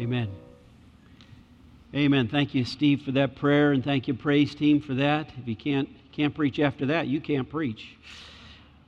Amen. 0.00 0.30
Amen. 1.94 2.26
Thank 2.26 2.54
you, 2.54 2.64
Steve, 2.64 3.02
for 3.02 3.12
that 3.12 3.36
prayer, 3.36 3.72
and 3.72 3.84
thank 3.84 4.08
you, 4.08 4.14
praise 4.14 4.54
team, 4.54 4.80
for 4.80 4.94
that. 4.94 5.28
If 5.38 5.46
you 5.46 5.54
can't 5.54 5.90
can't 6.10 6.34
preach 6.34 6.58
after 6.58 6.86
that, 6.86 7.06
you 7.06 7.20
can't 7.20 7.50
preach. 7.50 7.98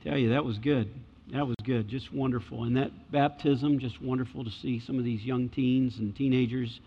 Tell 0.03 0.17
you, 0.17 0.29
that 0.29 0.43
was 0.43 0.57
good. 0.57 0.91
That 1.31 1.45
was 1.45 1.55
good. 1.63 1.87
Just 1.87 2.11
wonderful. 2.11 2.63
And 2.63 2.75
that 2.77 3.11
baptism, 3.11 3.77
just 3.77 4.01
wonderful 4.01 4.43
to 4.43 4.49
see 4.49 4.79
some 4.79 4.97
of 4.97 5.05
these 5.05 5.23
young 5.23 5.49
teens 5.49 5.99
and 5.99 6.15
teenagers 6.15 6.79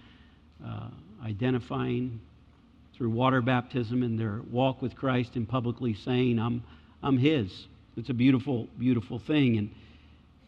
uh, 0.67 0.89
identifying 1.25 2.19
through 2.97 3.11
water 3.11 3.41
baptism 3.41 4.03
in 4.03 4.17
their 4.17 4.41
walk 4.51 4.83
with 4.83 4.97
Christ 4.97 5.37
and 5.37 5.49
publicly 5.49 5.95
saying, 5.95 6.41
"I'm 6.41 6.65
I'm 7.01 7.17
His." 7.17 7.69
It's 7.97 8.09
a 8.09 8.15
beautiful, 8.15 8.67
beautiful 8.77 9.21
thing. 9.21 9.57
And 9.57 9.71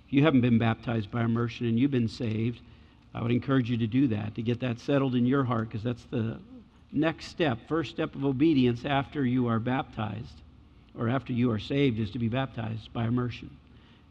if 0.08 0.12
you 0.12 0.24
haven't 0.24 0.40
been 0.40 0.58
baptized 0.58 1.12
by 1.12 1.22
immersion 1.22 1.66
and 1.66 1.78
you've 1.78 1.92
been 1.92 2.08
saved, 2.08 2.60
I 3.18 3.22
would 3.22 3.32
encourage 3.32 3.68
you 3.68 3.76
to 3.78 3.86
do 3.88 4.06
that, 4.08 4.36
to 4.36 4.42
get 4.42 4.60
that 4.60 4.78
settled 4.78 5.16
in 5.16 5.26
your 5.26 5.42
heart, 5.42 5.68
because 5.68 5.82
that's 5.82 6.04
the 6.04 6.38
next 6.92 7.26
step, 7.26 7.58
first 7.66 7.90
step 7.90 8.14
of 8.14 8.24
obedience 8.24 8.84
after 8.84 9.26
you 9.26 9.48
are 9.48 9.58
baptized 9.58 10.40
or 10.96 11.08
after 11.08 11.32
you 11.32 11.50
are 11.50 11.58
saved 11.58 11.98
is 11.98 12.12
to 12.12 12.20
be 12.20 12.28
baptized 12.28 12.92
by 12.92 13.06
immersion. 13.06 13.50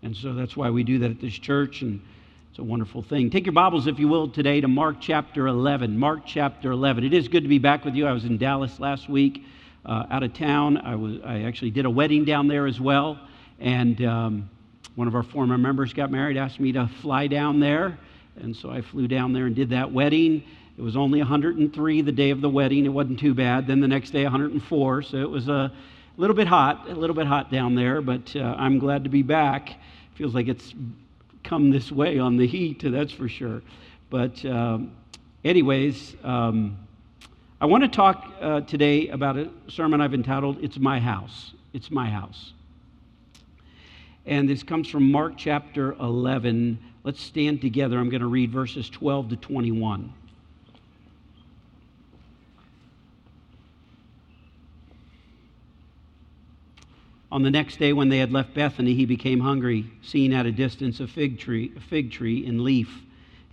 And 0.04 0.14
so 0.14 0.34
that's 0.34 0.58
why 0.58 0.70
we 0.72 0.84
do 0.84 1.00
that 1.00 1.10
at 1.10 1.22
this 1.22 1.34
church, 1.34 1.84
and 1.84 2.02
it's 2.50 2.60
a 2.60 2.64
wonderful 2.64 3.02
thing. 3.02 3.30
Take 3.30 3.46
your 3.46 3.54
Bibles, 3.54 3.88
if 3.88 3.98
you 3.98 4.10
will, 4.10 4.28
today 4.28 4.60
to 4.60 4.68
Mark 4.68 4.98
chapter 5.00 5.48
11. 5.48 5.98
Mark 5.98 6.24
chapter 6.26 6.72
11. 6.72 7.06
It 7.06 7.14
is 7.14 7.30
good 7.30 7.44
to 7.44 7.50
be 7.50 7.60
back 7.60 7.86
with 7.86 7.96
you. 7.96 8.06
I 8.06 8.12
was 8.12 8.26
in 8.26 8.38
Dallas 8.38 8.78
last 8.78 9.08
week, 9.08 9.42
uh, 9.86 10.06
out 10.12 10.24
of 10.24 10.34
town. 10.34 10.80
I, 10.80 10.96
was, 10.96 11.22
I 11.24 11.44
actually 11.44 11.72
did 11.72 11.86
a 11.86 11.90
wedding 11.90 12.26
down 12.26 12.50
there 12.50 12.68
as 12.68 12.82
well, 12.82 13.18
and 13.62 14.04
um, 14.04 14.50
one 14.96 15.08
of 15.08 15.16
our 15.16 15.24
former 15.24 15.58
members 15.58 15.94
got 15.94 16.12
married, 16.12 16.36
asked 16.36 16.60
me 16.60 16.74
to 16.74 16.90
fly 17.02 17.28
down 17.28 17.62
there. 17.62 17.98
And 18.42 18.56
so 18.56 18.70
I 18.70 18.82
flew 18.82 19.08
down 19.08 19.34
there 19.34 19.46
and 19.46 19.56
did 19.56 19.70
that 19.72 19.92
wedding. 19.92 20.44
It 20.78 20.82
was 20.82 20.96
only 20.96 21.20
103 21.20 22.02
the 22.02 22.12
day 22.12 22.30
of 22.30 22.42
the 22.42 22.50
wedding. 22.50 22.86
It 22.86 22.90
wasn't 22.90 23.20
too 23.20 23.34
bad. 23.34 23.68
Then 23.68 23.80
the 23.80 23.88
next 23.88 24.12
day, 24.12 24.24
104. 24.24 25.02
So 25.02 25.18
it 25.18 25.30
was 25.30 25.50
a 25.50 25.72
little 26.18 26.36
bit 26.36 26.48
hot, 26.48 26.90
a 26.90 26.94
little 26.94 27.16
bit 27.16 27.28
hot 27.28 27.52
down 27.52 27.76
there, 27.76 28.02
but 28.02 28.36
uh, 28.36 28.56
I'm 28.58 28.80
glad 28.80 29.04
to 29.04 29.10
be 29.10 29.22
back. 29.22 29.76
Feels 30.16 30.34
like 30.34 30.48
it's 30.48 30.74
come 31.44 31.72
this 31.72 31.92
way 31.92 32.20
on 32.20 32.38
the 32.38 32.46
heat, 32.46 32.82
that's 32.84 33.12
for 33.12 33.30
sure. 33.30 33.62
But, 34.10 34.44
um, 34.46 34.92
anyways, 35.44 36.16
um, 36.24 36.78
I 37.62 37.66
want 37.66 37.84
to 37.84 37.90
talk 37.90 38.26
uh, 38.42 38.62
today 38.62 39.08
about 39.10 39.38
a 39.38 39.50
sermon 39.68 40.02
I've 40.02 40.14
entitled, 40.14 40.64
It's 40.64 40.78
My 40.78 41.00
House. 41.00 41.54
It's 41.74 41.90
My 41.90 42.10
House. 42.10 42.54
And 44.28 44.48
this 44.48 44.62
comes 44.62 44.90
from 44.90 45.10
Mark 45.10 45.34
chapter 45.38 45.94
11, 45.94 46.78
Let's 47.06 47.24
stand 47.24 47.62
together. 47.62 47.98
I'm 47.98 48.10
going 48.10 48.20
to 48.20 48.28
read 48.28 48.52
verses 48.52 48.90
12 48.90 49.30
to 49.30 49.36
21. 49.38 50.14
On 57.32 57.44
the 57.44 57.50
next 57.50 57.80
day, 57.80 57.94
when 57.94 58.10
they 58.10 58.18
had 58.18 58.34
left 58.34 58.54
Bethany, 58.54 58.94
he 58.94 59.06
became 59.06 59.40
hungry. 59.40 59.90
Seeing 60.02 60.34
at 60.34 60.46
a 60.46 60.52
distance 60.52 61.00
a 61.00 61.08
fig 61.08 61.40
tree, 61.40 61.72
a 61.78 61.80
fig 61.80 62.12
tree 62.12 62.46
in 62.46 62.66
leaf, 62.66 63.04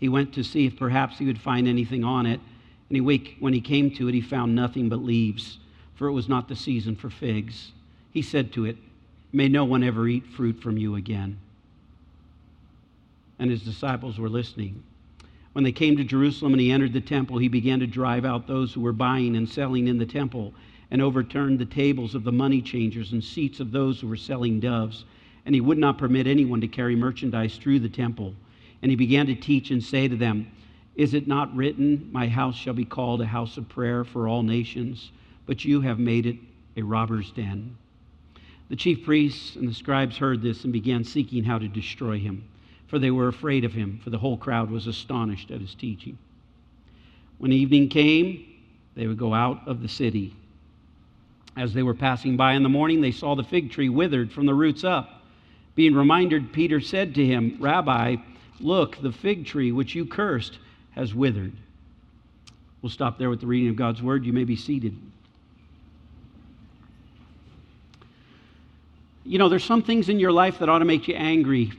he 0.00 0.09
went 0.09 0.34
to 0.34 0.42
see 0.42 0.66
if 0.66 0.77
perhaps 0.77 1.19
he 1.19 1.27
would 1.27 1.41
find 1.41 1.69
anything 1.69 2.03
on 2.03 2.27
it. 2.27 2.41
And 2.88 2.97
he, 2.97 3.36
when 3.38 3.53
he 3.53 3.61
came 3.61 3.92
to 3.92 4.09
it, 4.09 4.14
he 4.14 4.20
found 4.20 4.56
nothing 4.56 4.88
but 4.88 4.98
leaves, 4.98 5.59
for 5.94 6.09
it 6.09 6.12
was 6.12 6.28
not 6.28 6.48
the 6.48 6.56
season 6.56 6.97
for 6.97 7.09
figs. 7.09 7.70
He 8.11 8.22
said 8.22 8.53
to 8.55 8.64
it, 8.64 8.78
May 9.35 9.49
no 9.49 9.67
one 9.67 9.83
ever 9.83 10.09
eat 10.09 10.27
fruit 10.27 10.63
from 10.63 10.79
you 10.79 10.95
again 10.95 11.39
and 13.39 13.51
his 13.51 13.63
disciples 13.63 14.19
were 14.19 14.29
listening. 14.29 14.83
When 15.53 15.65
they 15.65 15.73
came 15.73 15.97
to 15.97 16.05
Jerusalem 16.05 16.55
and 16.55 16.61
he 16.61 16.73
entered 16.73 16.93
the 16.93 17.01
temple, 17.01 17.39
he 17.39 17.49
began 17.49 17.81
to 17.81 17.87
drive 17.87 18.25
out 18.25 18.47
those 18.47 18.73
who 18.73 18.81
were 18.81 18.93
buying 18.93 19.37
and 19.37 19.49
selling 19.49 19.87
in 19.87 19.99
the 19.99 20.07
temple 20.07 20.53
and 20.91 21.01
overturned 21.01 21.59
the 21.59 21.65
tables 21.65 22.15
of 22.15 22.25
the 22.25 22.33
money 22.33 22.61
changers 22.61 23.12
and 23.12 23.23
seats 23.23 23.61
of 23.61 23.73
those 23.73 24.00
who 24.00 24.09
were 24.09 24.17
selling 24.17 24.61
doves. 24.61 25.05
And 25.47 25.55
he 25.55 25.61
would 25.61 25.78
not 25.78 25.99
permit 25.99 26.27
anyone 26.27 26.61
to 26.61 26.69
carry 26.69 26.97
merchandise 26.97 27.56
through 27.56 27.81
the 27.81 27.89
temple. 27.89 28.34
And 28.83 28.91
he 28.91 28.97
began 28.97 29.27
to 29.27 29.34
teach 29.34 29.71
and 29.71 29.83
say 29.83 30.09
to 30.09 30.17
them, 30.17 30.50
Is 30.97 31.15
it 31.15 31.28
not 31.28 31.55
written, 31.55 32.09
My 32.12 32.28
house 32.28 32.56
shall 32.56 32.75
be 32.75 32.84
called 32.84 33.21
a 33.21 33.27
house 33.27 33.56
of 33.56 33.69
prayer 33.69 34.05
for 34.05 34.28
all 34.28 34.43
nations? 34.43 35.11
But 35.47 35.65
you 35.65 35.83
have 35.83 35.99
made 35.99 36.27
it 36.27 36.37
a 36.77 36.83
robber's 36.83 37.31
den. 37.31 37.77
The 38.69 38.76
chief 38.76 39.04
priests 39.04 39.56
and 39.56 39.69
the 39.69 39.75
scribes 39.75 40.16
heard 40.16 40.42
this 40.42 40.64
and 40.64 40.72
began 40.72 41.04
seeking 41.04 41.44
how 41.44 41.58
to 41.58 41.69
destroy 41.69 42.19
him 42.19 42.44
for 42.94 43.00
they 43.00 43.10
were 43.10 43.26
afraid 43.26 43.64
of 43.64 43.72
him, 43.72 43.98
for 44.04 44.10
the 44.10 44.19
whole 44.19 44.36
crowd 44.36 44.70
was 44.70 44.86
astonished 44.86 45.50
at 45.50 45.60
his 45.60 45.75
teaching. 45.75 46.16
When 47.38 47.52
evening 47.52 47.88
came, 47.88 48.47
they 48.94 49.08
would 49.08 49.19
go 49.19 49.34
out 49.34 49.66
of 49.66 49.82
the 49.82 49.88
city. 49.88 50.36
As 51.56 51.75
they 51.75 51.82
were 51.82 51.94
passing 51.94 52.36
by 52.36 52.52
in 52.52 52.62
the 52.62 52.69
morning, 52.69 53.00
they 53.00 53.10
saw 53.10 53.34
the 53.34 53.42
fig 53.42 53.72
tree 53.72 53.88
withered 53.88 54.30
from 54.30 54.47
the 54.47 54.54
roots 54.54 54.84
up. 54.84 55.25
Being 55.75 55.94
reminded, 55.94 56.52
Peter 56.52 56.81
said 56.81 57.16
to 57.16 57.26
him, 57.26 57.56
Rabbi, 57.58 58.16
look, 58.60 59.02
the 59.02 59.10
fig 59.10 59.44
tree 59.44 59.72
which 59.72 59.96
you 59.96 60.06
cursed 60.06 60.58
has 60.92 61.14
withered. 61.14 61.52
We'll 62.81 62.91
stop 62.91 63.19
there 63.19 63.28
with 63.28 63.41
the 63.41 63.48
reading 63.48 63.70
of 63.70 63.76
God's 63.76 64.02
word. 64.02 64.25
You 64.25 64.32
may 64.32 64.44
be 64.44 64.54
seated. 64.54 64.96
You 69.25 69.39
know, 69.39 69.49
there's 69.49 69.65
some 69.65 69.83
things 69.83 70.09
in 70.09 70.19
your 70.19 70.33
life 70.33 70.59
that 70.59 70.69
ought 70.69 70.81
to 70.81 70.85
make 70.85 71.09
you 71.09 71.15
angry 71.15 71.73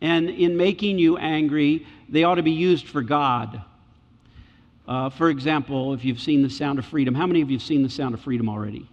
and 0.00 0.30
in 0.30 0.56
making 0.56 0.98
you 0.98 1.18
angry, 1.18 1.86
they 2.08 2.24
ought 2.24 2.36
to 2.36 2.42
be 2.42 2.52
used 2.52 2.88
for 2.88 3.02
God. 3.02 3.62
Uh, 4.88 5.10
for 5.10 5.30
example, 5.30 5.92
if 5.92 6.04
you've 6.04 6.20
seen 6.20 6.42
The 6.42 6.50
Sound 6.50 6.78
of 6.78 6.86
Freedom, 6.86 7.14
how 7.14 7.26
many 7.26 7.42
of 7.42 7.50
you 7.50 7.58
have 7.58 7.66
seen 7.66 7.82
The 7.82 7.90
Sound 7.90 8.14
of 8.14 8.20
Freedom 8.20 8.48
already? 8.48 8.88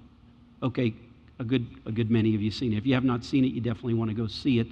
Okay, 0.62 0.94
a 1.40 1.44
good, 1.44 1.66
a 1.86 1.92
good 1.92 2.12
many 2.12 2.36
of 2.36 2.42
you 2.42 2.52
seen 2.52 2.74
it. 2.74 2.78
If 2.78 2.86
you 2.86 2.94
have 2.94 3.04
not 3.04 3.24
seen 3.24 3.46
it, 3.46 3.54
you 3.54 3.62
definitely 3.62 3.94
want 3.94 4.10
to 4.12 4.16
go 4.16 4.28
see 4.28 4.60
it. 4.60 4.68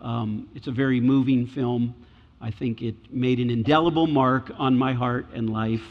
Um, 0.00 0.48
it's 0.54 0.66
a 0.66 0.72
very 0.72 1.00
moving 1.00 1.46
film. 1.46 1.94
I 2.40 2.50
think 2.50 2.82
it 2.82 2.94
made 3.10 3.38
an 3.38 3.50
indelible 3.50 4.06
mark 4.06 4.50
on 4.58 4.76
my 4.76 4.92
heart 4.92 5.26
and 5.34 5.50
life, 5.50 5.84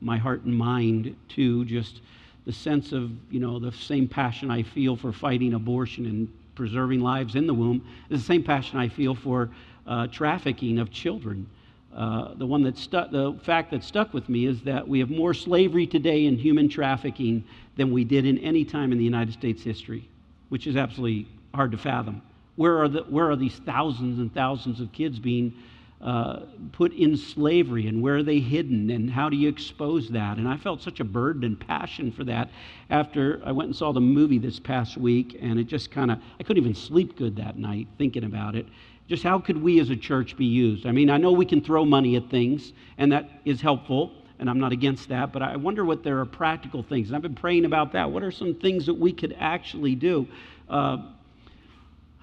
my 0.00 0.16
heart 0.16 0.44
and 0.44 0.56
mind, 0.56 1.16
too. 1.28 1.64
Just 1.64 2.00
the 2.46 2.52
sense 2.52 2.92
of, 2.92 3.10
you 3.30 3.40
know, 3.40 3.58
the 3.58 3.72
same 3.72 4.06
passion 4.08 4.50
I 4.50 4.62
feel 4.62 4.96
for 4.96 5.12
fighting 5.12 5.54
abortion 5.54 6.06
and 6.06 6.32
preserving 6.54 7.00
lives 7.00 7.34
in 7.34 7.46
the 7.46 7.54
womb 7.54 7.86
is 8.10 8.20
the 8.20 8.26
same 8.26 8.42
passion 8.42 8.78
I 8.78 8.88
feel 8.88 9.14
for 9.14 9.50
uh, 9.86 10.06
trafficking 10.08 10.78
of 10.78 10.90
children. 10.90 11.46
Uh, 11.94 12.34
the 12.34 12.46
one 12.46 12.62
that 12.62 12.76
the 13.12 13.38
fact 13.44 13.70
that 13.70 13.84
stuck 13.84 14.12
with 14.12 14.28
me 14.28 14.46
is 14.46 14.60
that 14.62 14.86
we 14.86 14.98
have 14.98 15.10
more 15.10 15.32
slavery 15.32 15.86
today 15.86 16.26
in 16.26 16.36
human 16.36 16.68
trafficking 16.68 17.44
than 17.76 17.92
we 17.92 18.04
did 18.04 18.26
in 18.26 18.38
any 18.38 18.64
time 18.64 18.92
in 18.92 18.98
the 18.98 19.04
United 19.04 19.32
States 19.32 19.62
history, 19.62 20.08
which 20.48 20.66
is 20.66 20.76
absolutely 20.76 21.26
hard 21.54 21.70
to 21.70 21.78
fathom. 21.78 22.20
Where 22.56 22.82
are, 22.82 22.88
the, 22.88 23.02
where 23.02 23.30
are 23.30 23.36
these 23.36 23.54
thousands 23.64 24.18
and 24.18 24.32
thousands 24.34 24.80
of 24.80 24.92
kids 24.92 25.18
being 25.18 25.54
uh, 26.04 26.40
put 26.72 26.92
in 26.92 27.16
slavery 27.16 27.86
and 27.86 28.02
where 28.02 28.16
are 28.16 28.22
they 28.22 28.38
hidden 28.38 28.90
and 28.90 29.10
how 29.10 29.30
do 29.30 29.38
you 29.38 29.48
expose 29.48 30.10
that? 30.10 30.36
And 30.36 30.46
I 30.46 30.58
felt 30.58 30.82
such 30.82 31.00
a 31.00 31.04
burden 31.04 31.44
and 31.44 31.58
passion 31.58 32.12
for 32.12 32.24
that 32.24 32.50
after 32.90 33.40
I 33.42 33.52
went 33.52 33.68
and 33.68 33.76
saw 33.76 33.90
the 33.90 34.02
movie 34.02 34.36
this 34.36 34.60
past 34.60 34.98
week 34.98 35.38
and 35.40 35.58
it 35.58 35.64
just 35.64 35.90
kind 35.90 36.10
of, 36.10 36.18
I 36.38 36.42
couldn't 36.42 36.62
even 36.62 36.74
sleep 36.74 37.16
good 37.16 37.36
that 37.36 37.56
night 37.56 37.88
thinking 37.96 38.24
about 38.24 38.54
it. 38.54 38.66
Just 39.08 39.22
how 39.22 39.38
could 39.38 39.56
we 39.56 39.80
as 39.80 39.88
a 39.88 39.96
church 39.96 40.36
be 40.36 40.44
used? 40.44 40.84
I 40.84 40.92
mean, 40.92 41.08
I 41.08 41.16
know 41.16 41.32
we 41.32 41.46
can 41.46 41.62
throw 41.62 41.86
money 41.86 42.16
at 42.16 42.28
things 42.28 42.74
and 42.98 43.10
that 43.10 43.40
is 43.46 43.62
helpful 43.62 44.12
and 44.38 44.50
I'm 44.50 44.60
not 44.60 44.72
against 44.72 45.08
that, 45.08 45.32
but 45.32 45.40
I 45.40 45.56
wonder 45.56 45.86
what 45.86 46.02
there 46.02 46.18
are 46.20 46.26
practical 46.26 46.82
things. 46.82 47.08
And 47.08 47.16
I've 47.16 47.22
been 47.22 47.34
praying 47.34 47.64
about 47.64 47.92
that. 47.92 48.10
What 48.10 48.22
are 48.22 48.30
some 48.30 48.54
things 48.56 48.84
that 48.84 48.94
we 48.94 49.10
could 49.10 49.34
actually 49.38 49.94
do? 49.94 50.28
Uh, 50.68 50.98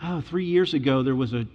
oh, 0.03 0.21
three 0.21 0.45
years 0.45 0.75
ago, 0.75 1.01
there 1.01 1.15
was 1.15 1.33
a 1.33 1.47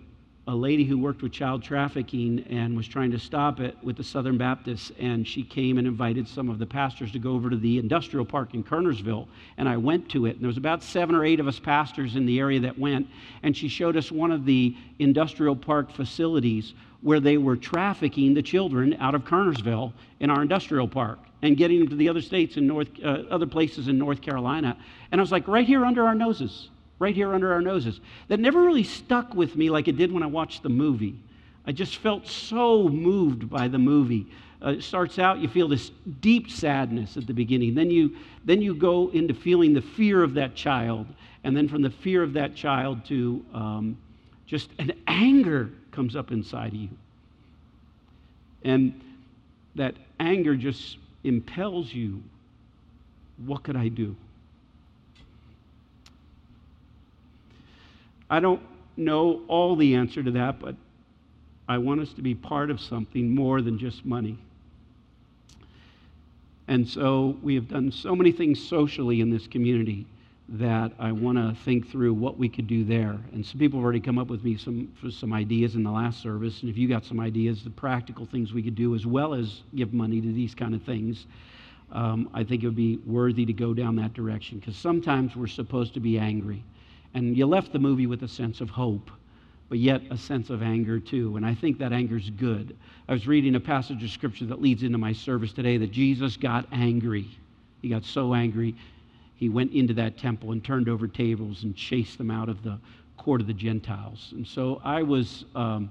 a 0.48 0.54
lady 0.54 0.84
who 0.84 0.96
worked 0.96 1.22
with 1.22 1.32
child 1.32 1.60
trafficking 1.60 2.44
and 2.48 2.76
was 2.76 2.86
trying 2.86 3.10
to 3.10 3.18
stop 3.18 3.58
it 3.58 3.76
with 3.82 3.96
the 3.96 4.04
Southern 4.04 4.38
Baptists. 4.38 4.92
And 4.98 5.26
she 5.26 5.42
came 5.42 5.76
and 5.76 5.88
invited 5.88 6.28
some 6.28 6.48
of 6.48 6.60
the 6.60 6.66
pastors 6.66 7.10
to 7.12 7.18
go 7.18 7.32
over 7.32 7.50
to 7.50 7.56
the 7.56 7.78
industrial 7.78 8.24
park 8.24 8.54
in 8.54 8.62
Kernersville. 8.62 9.26
And 9.56 9.68
I 9.68 9.76
went 9.76 10.08
to 10.10 10.26
it. 10.26 10.34
And 10.34 10.42
there 10.42 10.48
was 10.48 10.56
about 10.56 10.84
seven 10.84 11.16
or 11.16 11.24
eight 11.24 11.40
of 11.40 11.48
us 11.48 11.58
pastors 11.58 12.14
in 12.14 12.26
the 12.26 12.38
area 12.38 12.60
that 12.60 12.78
went. 12.78 13.08
And 13.42 13.56
she 13.56 13.66
showed 13.66 13.96
us 13.96 14.12
one 14.12 14.30
of 14.30 14.44
the 14.44 14.76
industrial 15.00 15.56
park 15.56 15.90
facilities 15.90 16.74
where 17.02 17.18
they 17.18 17.38
were 17.38 17.56
trafficking 17.56 18.34
the 18.34 18.42
children 18.42 18.94
out 19.00 19.16
of 19.16 19.24
Kernersville 19.24 19.92
in 20.20 20.30
our 20.30 20.42
industrial 20.42 20.86
park 20.86 21.18
and 21.42 21.56
getting 21.56 21.80
them 21.80 21.88
to 21.88 21.96
the 21.96 22.08
other 22.08 22.22
states 22.22 22.56
and 22.56 22.68
North, 22.68 22.88
uh, 23.04 23.24
other 23.30 23.46
places 23.46 23.88
in 23.88 23.98
North 23.98 24.22
Carolina. 24.22 24.76
And 25.10 25.20
I 25.20 25.22
was 25.22 25.32
like, 25.32 25.48
right 25.48 25.66
here 25.66 25.84
under 25.84 26.04
our 26.04 26.14
noses 26.14 26.68
right 26.98 27.14
here 27.14 27.34
under 27.34 27.52
our 27.52 27.60
noses. 27.60 28.00
That 28.28 28.40
never 28.40 28.62
really 28.62 28.84
stuck 28.84 29.34
with 29.34 29.56
me 29.56 29.70
like 29.70 29.88
it 29.88 29.96
did 29.96 30.12
when 30.12 30.22
I 30.22 30.26
watched 30.26 30.62
the 30.62 30.68
movie. 30.68 31.18
I 31.66 31.72
just 31.72 31.96
felt 31.96 32.26
so 32.26 32.88
moved 32.88 33.50
by 33.50 33.68
the 33.68 33.78
movie. 33.78 34.26
Uh, 34.64 34.70
it 34.70 34.82
starts 34.82 35.18
out, 35.18 35.38
you 35.38 35.48
feel 35.48 35.68
this 35.68 35.90
deep 36.20 36.50
sadness 36.50 37.16
at 37.16 37.26
the 37.26 37.34
beginning. 37.34 37.74
Then 37.74 37.90
you, 37.90 38.16
then 38.44 38.62
you 38.62 38.74
go 38.74 39.10
into 39.10 39.34
feeling 39.34 39.74
the 39.74 39.82
fear 39.82 40.22
of 40.22 40.34
that 40.34 40.54
child. 40.54 41.06
And 41.44 41.56
then 41.56 41.68
from 41.68 41.82
the 41.82 41.90
fear 41.90 42.22
of 42.22 42.32
that 42.34 42.54
child 42.54 43.04
to 43.06 43.44
um, 43.52 43.98
just 44.46 44.70
an 44.78 44.92
anger 45.06 45.70
comes 45.90 46.16
up 46.16 46.30
inside 46.30 46.68
of 46.68 46.74
you. 46.74 46.88
And 48.64 48.98
that 49.74 49.94
anger 50.18 50.56
just 50.56 50.96
impels 51.24 51.92
you. 51.92 52.22
What 53.44 53.62
could 53.62 53.76
I 53.76 53.88
do? 53.88 54.16
I 58.28 58.40
don't 58.40 58.60
know 58.96 59.42
all 59.48 59.76
the 59.76 59.94
answer 59.94 60.22
to 60.22 60.30
that, 60.32 60.58
but 60.58 60.74
I 61.68 61.78
want 61.78 62.00
us 62.00 62.12
to 62.14 62.22
be 62.22 62.34
part 62.34 62.70
of 62.70 62.80
something 62.80 63.34
more 63.34 63.60
than 63.60 63.78
just 63.78 64.04
money. 64.04 64.38
And 66.68 66.88
so 66.88 67.36
we 67.42 67.54
have 67.54 67.68
done 67.68 67.92
so 67.92 68.16
many 68.16 68.32
things 68.32 68.62
socially 68.62 69.20
in 69.20 69.30
this 69.30 69.46
community 69.46 70.06
that 70.48 70.92
I 70.98 71.10
want 71.12 71.38
to 71.38 71.56
think 71.64 71.90
through 71.90 72.14
what 72.14 72.38
we 72.38 72.48
could 72.48 72.66
do 72.66 72.84
there. 72.84 73.18
And 73.32 73.44
some 73.44 73.58
people 73.58 73.80
have 73.80 73.84
already 73.84 74.00
come 74.00 74.18
up 74.18 74.28
with 74.28 74.44
me 74.44 74.56
some, 74.56 74.92
for 75.00 75.10
some 75.10 75.32
ideas 75.32 75.74
in 75.74 75.82
the 75.82 75.90
last 75.90 76.22
service. 76.22 76.60
And 76.60 76.70
if 76.70 76.76
you 76.76 76.88
got 76.88 77.04
some 77.04 77.18
ideas, 77.18 77.64
the 77.64 77.70
practical 77.70 78.26
things 78.26 78.52
we 78.52 78.62
could 78.62 78.76
do 78.76 78.94
as 78.94 79.06
well 79.06 79.34
as 79.34 79.62
give 79.74 79.92
money 79.92 80.20
to 80.20 80.32
these 80.32 80.54
kind 80.54 80.74
of 80.74 80.82
things, 80.82 81.26
um, 81.92 82.30
I 82.32 82.44
think 82.44 82.62
it 82.62 82.66
would 82.66 82.76
be 82.76 82.98
worthy 83.06 83.44
to 83.44 83.52
go 83.52 83.74
down 83.74 83.96
that 83.96 84.14
direction. 84.14 84.58
Because 84.58 84.76
sometimes 84.76 85.34
we're 85.34 85.46
supposed 85.48 85.94
to 85.94 86.00
be 86.00 86.18
angry. 86.18 86.62
And 87.16 87.36
you 87.36 87.46
left 87.46 87.72
the 87.72 87.78
movie 87.78 88.06
with 88.06 88.22
a 88.22 88.28
sense 88.28 88.60
of 88.60 88.70
hope, 88.70 89.10
but 89.68 89.78
yet 89.78 90.02
a 90.10 90.16
sense 90.16 90.50
of 90.50 90.62
anger 90.62 91.00
too. 91.00 91.36
And 91.36 91.44
I 91.44 91.54
think 91.54 91.78
that 91.78 91.92
anger 91.92 92.16
is 92.16 92.30
good. 92.30 92.76
I 93.08 93.12
was 93.12 93.26
reading 93.26 93.56
a 93.56 93.60
passage 93.60 94.04
of 94.04 94.10
scripture 94.10 94.46
that 94.46 94.62
leads 94.62 94.84
into 94.84 94.98
my 94.98 95.12
service 95.12 95.52
today 95.52 95.76
that 95.78 95.90
Jesus 95.90 96.36
got 96.36 96.66
angry. 96.70 97.26
He 97.82 97.88
got 97.88 98.04
so 98.04 98.34
angry 98.34 98.76
he 99.36 99.48
went 99.50 99.72
into 99.72 99.94
that 99.94 100.16
temple 100.16 100.52
and 100.52 100.64
turned 100.64 100.88
over 100.88 101.06
tables 101.06 101.62
and 101.62 101.76
chased 101.76 102.18
them 102.18 102.30
out 102.30 102.48
of 102.48 102.62
the 102.62 102.78
court 103.18 103.40
of 103.40 103.46
the 103.46 103.52
Gentiles. 103.52 104.32
And 104.32 104.46
so 104.46 104.80
I 104.82 105.02
was 105.02 105.44
um, 105.54 105.90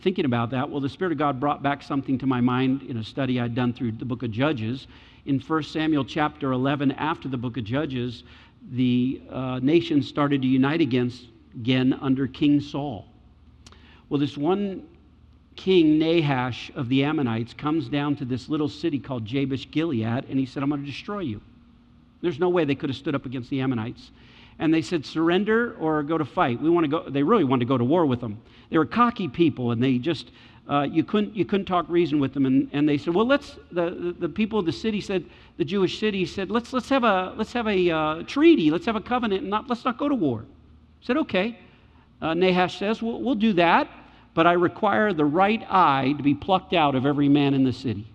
thinking 0.00 0.24
about 0.24 0.50
that. 0.50 0.68
Well, 0.68 0.80
the 0.80 0.88
Spirit 0.88 1.12
of 1.12 1.18
God 1.18 1.38
brought 1.38 1.62
back 1.62 1.82
something 1.82 2.18
to 2.18 2.26
my 2.26 2.40
mind 2.40 2.82
in 2.82 2.96
a 2.96 3.04
study 3.04 3.40
I'd 3.40 3.54
done 3.54 3.74
through 3.74 3.92
the 3.92 4.06
book 4.06 4.22
of 4.22 4.30
Judges. 4.30 4.86
In 5.26 5.38
1 5.38 5.62
Samuel 5.64 6.04
chapter 6.04 6.52
11, 6.52 6.92
after 6.92 7.28
the 7.28 7.36
book 7.36 7.58
of 7.58 7.64
Judges, 7.64 8.24
the 8.70 9.20
uh, 9.30 9.60
nation 9.62 10.02
started 10.02 10.42
to 10.42 10.48
unite 10.48 10.80
against, 10.80 11.26
again 11.54 11.98
under 12.00 12.26
King 12.26 12.60
Saul. 12.60 13.06
Well, 14.08 14.20
this 14.20 14.36
one 14.36 14.86
king, 15.56 15.98
Nahash 15.98 16.70
of 16.74 16.88
the 16.88 17.04
Ammonites, 17.04 17.52
comes 17.52 17.88
down 17.88 18.16
to 18.16 18.24
this 18.24 18.48
little 18.48 18.68
city 18.68 18.98
called 18.98 19.24
Jabesh 19.24 19.70
Gilead, 19.70 20.24
and 20.28 20.38
he 20.38 20.46
said, 20.46 20.62
I'm 20.62 20.68
going 20.68 20.82
to 20.82 20.86
destroy 20.86 21.20
you. 21.20 21.40
There's 22.20 22.38
no 22.38 22.48
way 22.48 22.64
they 22.64 22.74
could 22.74 22.90
have 22.90 22.96
stood 22.96 23.14
up 23.14 23.26
against 23.26 23.50
the 23.50 23.60
Ammonites. 23.60 24.10
And 24.58 24.74
they 24.74 24.82
said, 24.82 25.06
surrender 25.06 25.74
or 25.78 26.02
go 26.02 26.18
to 26.18 26.24
fight. 26.24 26.60
We 26.60 26.68
want 26.68 26.84
to 26.84 26.88
go. 26.88 27.08
They 27.08 27.22
really 27.22 27.44
wanted 27.44 27.60
to 27.60 27.68
go 27.68 27.78
to 27.78 27.84
war 27.84 28.06
with 28.06 28.20
them. 28.20 28.40
They 28.70 28.78
were 28.78 28.86
cocky 28.86 29.28
people, 29.28 29.70
and 29.70 29.82
they 29.82 29.98
just, 29.98 30.30
uh, 30.68 30.82
you, 30.82 31.02
couldn't, 31.02 31.34
you 31.34 31.44
couldn't 31.44 31.66
talk 31.66 31.86
reason 31.88 32.20
with 32.20 32.34
them. 32.34 32.46
And, 32.46 32.68
and 32.72 32.88
they 32.88 32.98
said, 32.98 33.14
well, 33.14 33.26
let's, 33.26 33.56
the, 33.72 34.14
the, 34.18 34.28
people 34.28 34.58
of 34.58 34.66
the 34.66 34.72
city 34.72 35.00
said, 35.00 35.24
the 35.56 35.64
Jewish 35.64 35.98
city 35.98 36.26
said, 36.26 36.50
let's, 36.50 36.72
let's 36.72 36.88
have 36.88 37.04
a, 37.04 37.32
let's 37.36 37.52
have 37.52 37.66
a 37.66 37.90
uh, 37.90 38.22
treaty, 38.24 38.70
let's 38.70 38.86
have 38.86 38.96
a 38.96 39.00
covenant, 39.00 39.42
and 39.42 39.50
not, 39.50 39.68
let's 39.68 39.84
not 39.84 39.98
go 39.98 40.08
to 40.08 40.14
war. 40.14 40.44
I 40.44 41.06
said, 41.06 41.16
okay. 41.18 41.58
Uh, 42.20 42.34
Nahash 42.34 42.78
says, 42.78 43.00
we'll, 43.00 43.20
we'll 43.22 43.34
do 43.34 43.54
that, 43.54 43.88
but 44.34 44.46
I 44.46 44.52
require 44.52 45.12
the 45.12 45.24
right 45.24 45.62
eye 45.70 46.14
to 46.16 46.22
be 46.22 46.34
plucked 46.34 46.74
out 46.74 46.94
of 46.94 47.06
every 47.06 47.28
man 47.28 47.54
in 47.54 47.64
the 47.64 47.72
city. 47.72 48.06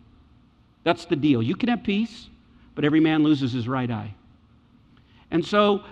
That's 0.83 1.05
the 1.05 1.15
deal. 1.15 1.41
You 1.41 1.55
can 1.55 1.69
have 1.69 1.83
peace 1.83 2.27
but 2.75 2.85
every 2.85 2.99
man 2.99 3.23
loses 3.23 3.51
his 3.53 3.67
right 3.67 3.89
eye. 3.89 4.13
And 5.31 5.45
so 5.45 5.83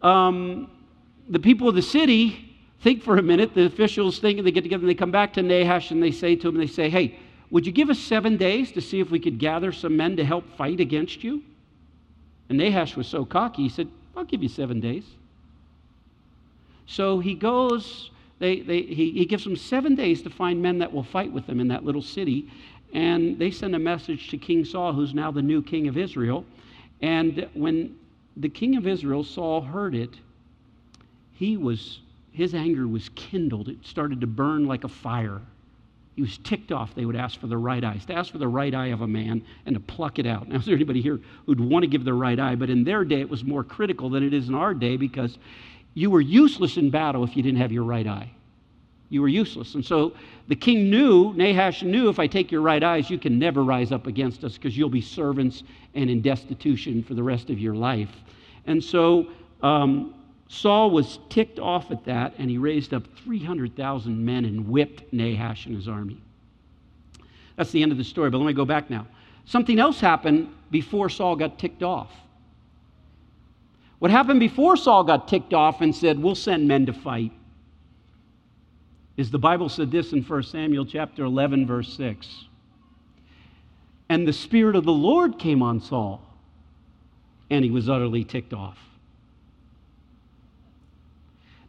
um, 0.00 0.70
the 1.28 1.38
people 1.38 1.68
of 1.68 1.74
the 1.74 1.82
city 1.82 2.51
think 2.82 3.02
for 3.02 3.16
a 3.16 3.22
minute, 3.22 3.54
the 3.54 3.64
officials 3.64 4.18
think, 4.18 4.38
and 4.38 4.46
they 4.46 4.50
get 4.50 4.62
together 4.62 4.82
and 4.82 4.90
they 4.90 4.94
come 4.94 5.10
back 5.10 5.32
to 5.34 5.42
Nahash 5.42 5.90
and 5.90 6.02
they 6.02 6.10
say 6.10 6.36
to 6.36 6.48
him, 6.48 6.56
they 6.56 6.66
say, 6.66 6.90
hey, 6.90 7.18
would 7.50 7.66
you 7.66 7.72
give 7.72 7.90
us 7.90 7.98
seven 7.98 8.36
days 8.36 8.72
to 8.72 8.80
see 8.80 9.00
if 9.00 9.10
we 9.10 9.20
could 9.20 9.38
gather 9.38 9.72
some 9.72 9.96
men 9.96 10.16
to 10.16 10.24
help 10.24 10.48
fight 10.56 10.80
against 10.80 11.22
you? 11.22 11.42
And 12.48 12.58
Nahash 12.58 12.96
was 12.96 13.06
so 13.06 13.24
cocky, 13.24 13.62
he 13.62 13.68
said, 13.68 13.88
I'll 14.16 14.24
give 14.24 14.42
you 14.42 14.48
seven 14.48 14.80
days. 14.80 15.04
So 16.86 17.20
he 17.20 17.34
goes, 17.34 18.10
they, 18.38 18.60
they, 18.60 18.82
he, 18.82 19.12
he 19.12 19.24
gives 19.24 19.44
them 19.44 19.56
seven 19.56 19.94
days 19.94 20.22
to 20.22 20.30
find 20.30 20.60
men 20.60 20.78
that 20.78 20.92
will 20.92 21.04
fight 21.04 21.32
with 21.32 21.46
them 21.46 21.60
in 21.60 21.68
that 21.68 21.84
little 21.84 22.02
city. 22.02 22.50
And 22.92 23.38
they 23.38 23.50
send 23.50 23.74
a 23.74 23.78
message 23.78 24.28
to 24.30 24.36
King 24.36 24.64
Saul, 24.64 24.92
who's 24.92 25.14
now 25.14 25.30
the 25.30 25.40
new 25.40 25.62
king 25.62 25.88
of 25.88 25.96
Israel. 25.96 26.44
And 27.00 27.48
when 27.54 27.96
the 28.36 28.48
king 28.48 28.76
of 28.76 28.86
Israel, 28.86 29.24
Saul, 29.24 29.60
heard 29.60 29.94
it, 29.94 30.10
he 31.34 31.56
was, 31.56 32.00
his 32.32 32.54
anger 32.54 32.88
was 32.88 33.10
kindled. 33.14 33.68
It 33.68 33.78
started 33.84 34.20
to 34.20 34.26
burn 34.26 34.66
like 34.66 34.84
a 34.84 34.88
fire. 34.88 35.40
He 36.16 36.22
was 36.22 36.38
ticked 36.38 36.72
off. 36.72 36.94
They 36.94 37.04
would 37.04 37.16
ask 37.16 37.38
for 37.38 37.46
the 37.46 37.56
right 37.56 37.82
eye. 37.82 37.98
To 38.06 38.14
ask 38.14 38.32
for 38.32 38.38
the 38.38 38.48
right 38.48 38.74
eye 38.74 38.88
of 38.88 39.00
a 39.00 39.06
man 39.06 39.42
and 39.66 39.74
to 39.74 39.80
pluck 39.80 40.18
it 40.18 40.26
out. 40.26 40.48
Now, 40.48 40.56
is 40.56 40.66
there 40.66 40.74
anybody 40.74 41.00
here 41.00 41.20
who'd 41.46 41.60
want 41.60 41.84
to 41.84 41.86
give 41.86 42.04
the 42.04 42.14
right 42.14 42.38
eye? 42.38 42.54
But 42.54 42.70
in 42.70 42.84
their 42.84 43.04
day, 43.04 43.20
it 43.20 43.30
was 43.30 43.44
more 43.44 43.64
critical 43.64 44.10
than 44.10 44.22
it 44.22 44.34
is 44.34 44.48
in 44.48 44.54
our 44.54 44.74
day 44.74 44.96
because 44.96 45.38
you 45.94 46.10
were 46.10 46.20
useless 46.20 46.76
in 46.76 46.90
battle 46.90 47.24
if 47.24 47.36
you 47.36 47.42
didn't 47.42 47.60
have 47.60 47.72
your 47.72 47.84
right 47.84 48.06
eye 48.06 48.30
you 49.12 49.20
were 49.20 49.28
useless. 49.28 49.74
And 49.74 49.84
so 49.84 50.14
the 50.48 50.56
king 50.56 50.88
knew, 50.88 51.34
Nahash 51.34 51.82
knew, 51.82 52.08
if 52.08 52.18
I 52.18 52.26
take 52.26 52.50
your 52.50 52.62
right 52.62 52.82
eyes, 52.82 53.10
you 53.10 53.18
can 53.18 53.38
never 53.38 53.62
rise 53.62 53.92
up 53.92 54.06
against 54.06 54.42
us 54.42 54.54
because 54.54 54.76
you'll 54.76 54.88
be 54.88 55.02
servants 55.02 55.64
and 55.94 56.08
in 56.08 56.22
destitution 56.22 57.02
for 57.02 57.12
the 57.12 57.22
rest 57.22 57.50
of 57.50 57.58
your 57.58 57.74
life. 57.74 58.08
And 58.66 58.82
so 58.82 59.26
um, 59.62 60.14
Saul 60.52 60.90
was 60.90 61.18
ticked 61.30 61.58
off 61.58 61.90
at 61.90 62.04
that, 62.04 62.34
and 62.36 62.50
he 62.50 62.58
raised 62.58 62.92
up 62.92 63.04
300,000 63.24 64.22
men 64.22 64.44
and 64.44 64.68
whipped 64.68 65.10
Nahash 65.10 65.64
and 65.64 65.74
his 65.74 65.88
army. 65.88 66.20
That's 67.56 67.70
the 67.70 67.82
end 67.82 67.90
of 67.90 67.96
the 67.96 68.04
story, 68.04 68.28
but 68.28 68.36
let 68.36 68.46
me 68.46 68.52
go 68.52 68.66
back 68.66 68.90
now. 68.90 69.06
Something 69.46 69.78
else 69.78 69.98
happened 69.98 70.54
before 70.70 71.08
Saul 71.08 71.36
got 71.36 71.58
ticked 71.58 71.82
off. 71.82 72.12
What 73.98 74.10
happened 74.10 74.40
before 74.40 74.76
Saul 74.76 75.04
got 75.04 75.26
ticked 75.26 75.54
off 75.54 75.80
and 75.80 75.96
said, 75.96 76.18
We'll 76.18 76.34
send 76.34 76.68
men 76.68 76.84
to 76.84 76.92
fight? 76.92 77.32
is 79.16 79.30
the 79.30 79.38
Bible 79.38 79.70
said 79.70 79.90
this 79.90 80.12
in 80.12 80.22
1 80.22 80.42
Samuel 80.42 80.84
chapter 80.84 81.24
11 81.24 81.66
verse 81.66 81.96
6. 81.96 82.44
And 84.10 84.28
the 84.28 84.32
spirit 84.34 84.76
of 84.76 84.84
the 84.84 84.92
Lord 84.92 85.38
came 85.38 85.62
on 85.62 85.80
Saul, 85.80 86.20
and 87.48 87.64
he 87.64 87.70
was 87.70 87.88
utterly 87.88 88.24
ticked 88.24 88.52
off. 88.52 88.78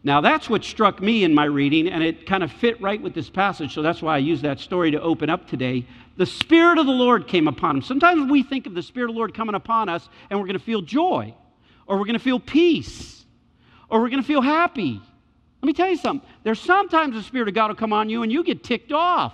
Now, 0.05 0.19
that's 0.19 0.49
what 0.49 0.63
struck 0.65 1.01
me 1.01 1.23
in 1.23 1.33
my 1.33 1.45
reading, 1.45 1.87
and 1.87 2.03
it 2.03 2.25
kind 2.25 2.43
of 2.43 2.51
fit 2.51 2.81
right 2.81 3.01
with 3.01 3.13
this 3.13 3.29
passage, 3.29 3.73
so 3.73 3.81
that's 3.81 4.01
why 4.01 4.15
I 4.15 4.17
use 4.17 4.41
that 4.41 4.59
story 4.59 4.91
to 4.91 5.01
open 5.01 5.29
up 5.29 5.47
today. 5.47 5.85
The 6.17 6.25
Spirit 6.25 6.77
of 6.77 6.85
the 6.85 6.91
Lord 6.91 7.27
came 7.27 7.47
upon 7.47 7.77
him. 7.77 7.81
Sometimes 7.81 8.29
we 8.29 8.43
think 8.43 8.67
of 8.67 8.73
the 8.73 8.83
Spirit 8.83 9.09
of 9.09 9.15
the 9.15 9.19
Lord 9.19 9.33
coming 9.33 9.55
upon 9.55 9.87
us, 9.87 10.09
and 10.29 10.37
we're 10.37 10.45
going 10.45 10.59
to 10.59 10.63
feel 10.63 10.81
joy, 10.81 11.33
or 11.87 11.97
we're 11.97 12.05
going 12.05 12.17
to 12.17 12.23
feel 12.23 12.39
peace, 12.39 13.23
or 13.89 14.01
we're 14.01 14.09
going 14.09 14.21
to 14.21 14.27
feel 14.27 14.41
happy. 14.41 15.01
Let 15.61 15.67
me 15.67 15.73
tell 15.73 15.89
you 15.89 15.95
something. 15.95 16.27
There's 16.43 16.59
sometimes 16.59 17.15
the 17.15 17.23
Spirit 17.23 17.47
of 17.47 17.53
God 17.53 17.69
will 17.69 17.75
come 17.75 17.93
on 17.93 18.09
you 18.09 18.21
and 18.21 18.29
you 18.29 18.43
get 18.43 18.65
ticked 18.65 18.91
off. 18.91 19.33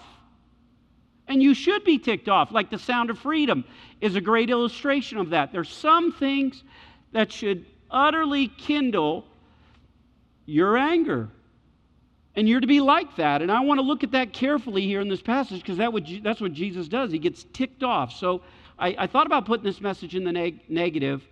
And 1.28 1.42
you 1.42 1.56
should 1.56 1.84
be 1.84 1.98
ticked 1.98 2.30
off. 2.30 2.52
Like 2.52 2.70
the 2.70 2.78
sound 2.78 3.10
of 3.10 3.18
freedom 3.18 3.64
is 4.00 4.16
a 4.16 4.22
great 4.22 4.52
illustration 4.52 5.18
of 5.18 5.32
that. 5.32 5.52
There's 5.52 5.70
some 5.70 6.12
things 6.12 6.64
that 7.14 7.32
should 7.32 7.66
utterly 7.90 8.48
kindle 8.48 9.26
your 10.50 10.78
anger. 10.78 11.30
And 12.36 12.48
you're 12.48 12.60
to 12.60 12.68
be 12.68 12.80
like 12.80 13.16
that. 13.18 13.42
And 13.42 13.52
I 13.52 13.62
want 13.62 13.80
to 13.80 13.82
look 13.82 14.04
at 14.04 14.12
that 14.12 14.34
carefully 14.34 14.84
here 14.84 15.02
in 15.02 15.10
this 15.10 15.22
passage 15.22 15.62
because 15.62 15.78
that 15.78 15.92
would, 15.92 16.08
that's 16.24 16.42
what 16.42 16.54
Jesus 16.54 16.88
does. 16.88 17.12
He 17.12 17.20
gets 17.20 17.46
ticked 17.54 17.84
off. 17.84 18.14
So 18.14 18.42
I, 18.78 18.96
I 19.00 19.08
thought 19.08 19.26
about 19.26 19.46
putting 19.46 19.66
this 19.66 19.82
message 19.82 20.16
in 20.16 20.24
the 20.24 20.32
neg- 20.32 20.62
negative 20.70 21.28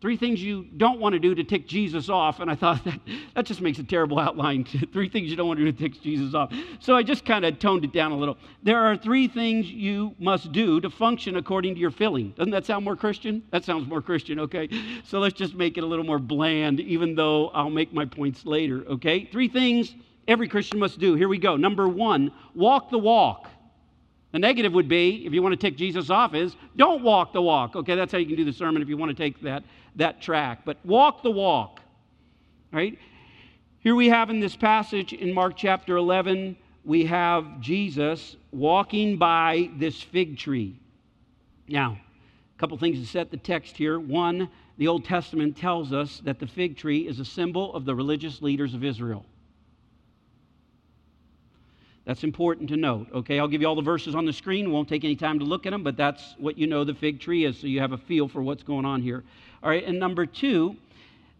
Three 0.00 0.18
things 0.18 0.42
you 0.42 0.64
don't 0.76 1.00
want 1.00 1.14
to 1.14 1.18
do 1.18 1.34
to 1.34 1.42
tick 1.42 1.66
Jesus 1.66 2.10
off. 2.10 2.40
And 2.40 2.50
I 2.50 2.54
thought 2.54 2.84
that, 2.84 3.00
that 3.34 3.46
just 3.46 3.60
makes 3.60 3.78
a 3.78 3.82
terrible 3.82 4.18
outline. 4.18 4.64
three 4.92 5.08
things 5.08 5.30
you 5.30 5.36
don't 5.36 5.48
want 5.48 5.58
to 5.58 5.64
do 5.64 5.72
to 5.72 5.78
tick 5.78 6.00
Jesus 6.02 6.34
off. 6.34 6.52
So 6.80 6.94
I 6.94 7.02
just 7.02 7.24
kind 7.24 7.44
of 7.44 7.58
toned 7.58 7.84
it 7.84 7.92
down 7.92 8.12
a 8.12 8.16
little. 8.16 8.36
There 8.62 8.80
are 8.80 8.96
three 8.96 9.26
things 9.26 9.70
you 9.70 10.14
must 10.18 10.52
do 10.52 10.80
to 10.80 10.90
function 10.90 11.36
according 11.36 11.74
to 11.74 11.80
your 11.80 11.90
filling. 11.90 12.30
Doesn't 12.32 12.50
that 12.52 12.66
sound 12.66 12.84
more 12.84 12.96
Christian? 12.96 13.42
That 13.50 13.64
sounds 13.64 13.88
more 13.88 14.02
Christian, 14.02 14.38
okay? 14.40 14.68
So 15.04 15.18
let's 15.18 15.34
just 15.34 15.54
make 15.54 15.78
it 15.78 15.84
a 15.84 15.86
little 15.86 16.04
more 16.04 16.18
bland, 16.18 16.80
even 16.80 17.14
though 17.14 17.48
I'll 17.48 17.70
make 17.70 17.92
my 17.92 18.04
points 18.04 18.44
later, 18.44 18.84
okay? 18.88 19.24
Three 19.24 19.48
things 19.48 19.94
every 20.28 20.48
Christian 20.48 20.78
must 20.78 20.98
do. 20.98 21.14
Here 21.14 21.28
we 21.28 21.38
go. 21.38 21.56
Number 21.56 21.88
one, 21.88 22.32
walk 22.54 22.90
the 22.90 22.98
walk. 22.98 23.48
The 24.32 24.40
negative 24.40 24.72
would 24.74 24.88
be, 24.88 25.24
if 25.24 25.32
you 25.32 25.42
want 25.42 25.54
to 25.54 25.56
tick 25.56 25.78
Jesus 25.78 26.10
off, 26.10 26.34
is 26.34 26.56
don't 26.76 27.02
walk 27.02 27.32
the 27.32 27.40
walk. 27.40 27.74
Okay, 27.74 27.94
that's 27.94 28.12
how 28.12 28.18
you 28.18 28.26
can 28.26 28.36
do 28.36 28.44
the 28.44 28.52
sermon 28.52 28.82
if 28.82 28.88
you 28.88 28.96
want 28.96 29.08
to 29.08 29.14
take 29.14 29.40
that, 29.40 29.62
that 29.96 30.22
track. 30.22 30.60
But 30.64 30.78
walk 30.84 31.22
the 31.22 31.30
walk. 31.30 31.80
Right? 32.72 32.98
Here 33.80 33.94
we 33.94 34.08
have 34.08 34.30
in 34.30 34.40
this 34.40 34.56
passage 34.56 35.12
in 35.12 35.32
Mark 35.32 35.56
chapter 35.56 35.96
11, 35.96 36.56
we 36.84 37.04
have 37.06 37.60
Jesus 37.60 38.36
walking 38.52 39.16
by 39.16 39.70
this 39.76 40.00
fig 40.00 40.38
tree. 40.38 40.78
Now, 41.68 41.98
a 42.56 42.58
couple 42.58 42.76
things 42.78 43.00
to 43.00 43.06
set 43.06 43.30
the 43.30 43.36
text 43.36 43.76
here. 43.76 43.98
One, 43.98 44.48
the 44.78 44.88
Old 44.88 45.04
Testament 45.04 45.56
tells 45.56 45.92
us 45.92 46.20
that 46.24 46.38
the 46.38 46.46
fig 46.46 46.76
tree 46.76 47.06
is 47.06 47.20
a 47.20 47.24
symbol 47.24 47.74
of 47.74 47.84
the 47.84 47.94
religious 47.94 48.42
leaders 48.42 48.74
of 48.74 48.84
Israel. 48.84 49.24
That's 52.04 52.22
important 52.22 52.68
to 52.68 52.76
note. 52.76 53.08
Okay, 53.12 53.40
I'll 53.40 53.48
give 53.48 53.60
you 53.60 53.66
all 53.66 53.74
the 53.74 53.82
verses 53.82 54.14
on 54.14 54.24
the 54.24 54.32
screen. 54.32 54.70
Won't 54.70 54.88
take 54.88 55.04
any 55.04 55.16
time 55.16 55.40
to 55.40 55.44
look 55.44 55.66
at 55.66 55.70
them, 55.70 55.82
but 55.82 55.96
that's 55.96 56.36
what 56.38 56.56
you 56.56 56.68
know 56.68 56.84
the 56.84 56.94
fig 56.94 57.20
tree 57.20 57.44
is, 57.44 57.58
so 57.58 57.66
you 57.66 57.80
have 57.80 57.92
a 57.92 57.98
feel 57.98 58.28
for 58.28 58.42
what's 58.42 58.62
going 58.62 58.84
on 58.84 59.02
here. 59.02 59.24
All 59.62 59.70
right, 59.70 59.84
and 59.84 59.98
number 59.98 60.26
two, 60.26 60.76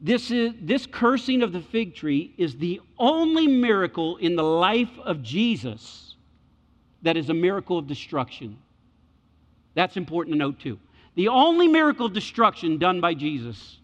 this, 0.01 0.31
is, 0.31 0.53
this 0.61 0.87
cursing 0.87 1.43
of 1.43 1.53
the 1.53 1.61
fig 1.61 1.95
tree 1.95 2.35
is 2.37 2.57
the 2.57 2.81
only 2.99 3.47
miracle 3.47 4.17
in 4.17 4.37
the 4.37 4.43
life 4.43 4.91
of 5.05 5.23
Jesus 5.23 6.15
that 7.03 7.17
is 7.17 7.31
a 7.31 7.35
miracle 7.35 7.79
of 7.79 7.87
destruction. 7.87 8.59
That's 9.75 9.97
important 9.97 10.35
to 10.35 10.39
note 10.39 10.59
too. 10.59 10.79
The 11.15 11.29
only 11.29 11.69
miracle 11.69 12.07
of 12.07 12.13
destruction 12.13 12.79
done 12.79 13.01
by 13.01 13.15
Jesus 13.15 13.79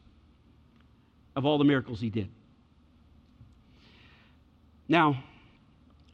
of 1.35 1.47
all 1.47 1.59
the 1.59 1.65
miracles 1.65 2.01
he 2.01 2.11
did. 2.11 2.29
Now, 4.89 5.23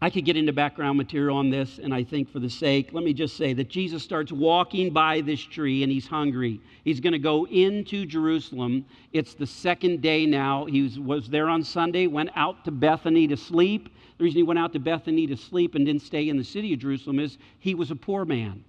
I 0.00 0.10
could 0.10 0.24
get 0.24 0.36
into 0.36 0.52
background 0.52 0.96
material 0.96 1.36
on 1.36 1.50
this, 1.50 1.80
and 1.82 1.92
I 1.92 2.04
think 2.04 2.30
for 2.30 2.38
the 2.38 2.48
sake, 2.48 2.90
let 2.92 3.02
me 3.02 3.12
just 3.12 3.36
say 3.36 3.52
that 3.54 3.68
Jesus 3.68 4.00
starts 4.00 4.30
walking 4.30 4.92
by 4.92 5.20
this 5.22 5.40
tree 5.40 5.82
and 5.82 5.90
he's 5.90 6.06
hungry. 6.06 6.60
He's 6.84 7.00
going 7.00 7.14
to 7.14 7.18
go 7.18 7.48
into 7.48 8.06
Jerusalem. 8.06 8.84
It's 9.12 9.34
the 9.34 9.46
second 9.46 10.00
day 10.00 10.24
now. 10.24 10.66
He 10.66 10.82
was, 10.82 11.00
was 11.00 11.28
there 11.28 11.48
on 11.48 11.64
Sunday, 11.64 12.06
went 12.06 12.30
out 12.36 12.64
to 12.66 12.70
Bethany 12.70 13.26
to 13.26 13.36
sleep. 13.36 13.88
The 14.18 14.24
reason 14.24 14.36
he 14.36 14.44
went 14.44 14.60
out 14.60 14.72
to 14.74 14.78
Bethany 14.78 15.26
to 15.26 15.36
sleep 15.36 15.74
and 15.74 15.84
didn't 15.84 16.02
stay 16.02 16.28
in 16.28 16.36
the 16.36 16.44
city 16.44 16.72
of 16.72 16.78
Jerusalem 16.78 17.18
is 17.18 17.36
he 17.58 17.74
was 17.74 17.90
a 17.90 17.96
poor 17.96 18.24
man. 18.24 18.62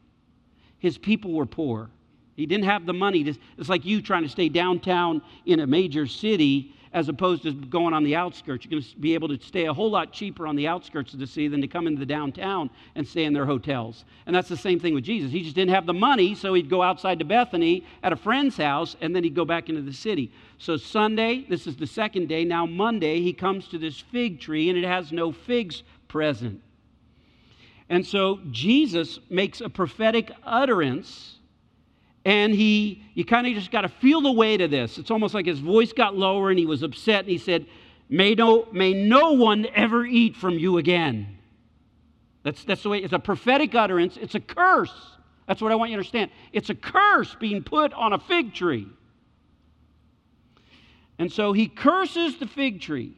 His 0.80 0.98
people 0.98 1.34
were 1.34 1.46
poor. 1.46 1.92
He 2.38 2.48
didn't 2.48 2.66
have 2.66 2.88
the 2.88 2.94
money. 2.94 3.24
To, 3.26 3.36
it's 3.58 3.70
like 3.70 3.86
you 3.86 4.02
trying 4.02 4.24
to 4.24 4.30
stay 4.30 4.50
downtown 4.50 5.22
in 5.46 5.60
a 5.60 5.68
major 5.68 6.08
city 6.08 6.74
as 6.94 7.08
opposed 7.08 7.44
to 7.44 7.54
going 7.54 7.94
on 7.94 8.04
the 8.04 8.16
outskirts. 8.16 8.66
You're 8.66 8.72
going 8.72 8.84
to 8.84 8.98
be 8.98 9.14
able 9.14 9.28
to 9.28 9.40
stay 9.40 9.66
a 9.66 9.74
whole 9.74 9.92
lot 9.92 10.12
cheaper 10.12 10.48
on 10.48 10.56
the 10.56 10.68
outskirts 10.68 11.14
of 11.14 11.20
the 11.20 11.28
city 11.28 11.48
than 11.48 11.62
to 11.62 11.68
come 11.68 11.86
into 11.86 12.00
the 12.00 12.06
downtown 12.06 12.70
and 12.96 13.08
stay 13.08 13.26
in 13.26 13.34
their 13.34 13.46
hotels. 13.46 14.06
And 14.26 14.36
that's 14.36 14.50
the 14.50 14.58
same 14.58 14.80
thing 14.80 14.94
with 14.94 15.04
Jesus. 15.04 15.32
He 15.32 15.44
just 15.44 15.56
didn't 15.56 15.74
have 15.74 15.86
the 15.86 15.94
money, 15.94 16.34
so 16.34 16.54
he'd 16.54 16.70
go 16.70 16.82
outside 16.82 17.20
to 17.20 17.26
Bethany 17.26 17.86
at 18.02 18.14
a 18.14 18.16
friend's 18.16 18.58
house, 18.58 18.96
and 19.02 19.16
then 19.16 19.24
he'd 19.24 19.36
go 19.36 19.46
back 19.46 19.70
into 19.70 19.82
the 19.82 19.94
city. 19.94 20.32
So 20.58 20.78
Sunday, 20.78 21.46
this 21.48 21.68
is 21.68 21.76
the 21.76 21.88
second 21.88 22.28
day. 22.28 22.44
Now 22.44 22.66
Monday, 22.66 23.22
he 23.22 23.34
comes 23.34 23.68
to 23.70 23.78
this 23.78 24.00
fig 24.00 24.40
tree, 24.40 24.70
and 24.70 24.78
it 24.78 24.86
has 24.86 25.12
no 25.12 25.32
figs 25.32 25.84
present. 26.08 26.62
And 27.90 28.06
so 28.06 28.40
Jesus 28.52 29.20
makes 29.30 29.62
a 29.62 29.70
prophetic 29.70 30.32
utterance 30.44 31.39
and 32.26 32.54
he 32.54 33.04
you 33.14 33.26
kind 33.26 33.48
of 33.48 33.54
just 33.54 33.72
got 33.72 33.82
to 33.82 33.90
feel 33.90 34.22
the 34.22 34.32
weight 34.32 34.62
of 34.62 34.72
this. 34.72 34.98
It's 34.98 35.12
almost 35.12 35.34
like 35.34 35.46
his 35.46 35.60
voice 35.60 35.94
got 35.94 36.16
lower 36.16 36.50
and 36.50 36.60
he 36.60 36.66
was 36.66 36.84
upset 36.84 37.22
and 37.22 37.30
he 37.30 37.38
said 37.38 37.66
may 38.10 38.36
no 38.36 38.68
may 38.72 38.94
no 38.94 39.34
one 39.34 39.68
ever 39.74 40.06
eat 40.06 40.36
from 40.36 40.58
you 40.58 40.78
again. 40.78 41.38
That's 42.44 42.64
that's 42.64 42.84
the 42.84 42.90
way 42.90 43.00
it's 43.00 43.14
a 43.14 43.20
prophetic 43.20 43.76
utterance. 43.76 44.18
It's 44.18 44.36
a 44.36 44.40
curse. 44.40 44.94
That's 45.48 45.62
what 45.62 45.72
i 45.72 45.76
want 45.76 45.90
you 45.90 45.96
to 45.96 46.00
understand. 46.00 46.30
It's 46.54 46.70
a 46.70 46.76
curse 46.76 47.36
being 47.40 47.64
put 47.64 47.92
on 47.94 48.14
a 48.14 48.20
fig 48.20 48.54
tree. 48.54 48.88
And 51.18 51.32
so 51.32 51.54
he 51.54 51.68
curses 51.68 52.38
the 52.38 52.48
fig 52.48 52.82
tree. 52.82 53.18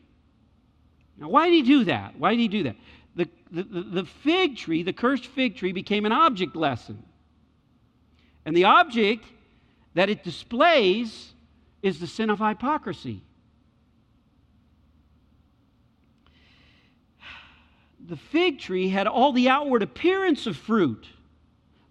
Now 1.17 1.29
why 1.29 1.49
did 1.49 1.55
he 1.55 1.61
do 1.63 1.83
that? 1.85 2.17
Why 2.17 2.31
did 2.31 2.39
he 2.39 2.47
do 2.47 2.63
that? 2.63 2.75
The, 3.15 3.27
the, 3.51 3.63
the 3.81 4.05
fig 4.05 4.55
tree 4.57 4.83
the 4.83 4.93
cursed 4.93 5.25
fig 5.25 5.57
tree 5.57 5.73
became 5.73 6.05
an 6.05 6.11
object 6.11 6.55
lesson 6.55 7.03
and 8.45 8.55
the 8.55 8.65
object 8.65 9.25
that 9.93 10.09
it 10.09 10.23
displays 10.23 11.33
is 11.81 11.99
the 11.99 12.07
sin 12.07 12.29
of 12.29 12.39
hypocrisy. 12.39 13.21
The 18.07 18.17
fig 18.17 18.59
tree 18.59 18.89
had 18.89 19.07
all 19.07 19.31
the 19.31 19.49
outward 19.49 19.83
appearance 19.83 20.47
of 20.47 20.57
fruit. 20.57 21.07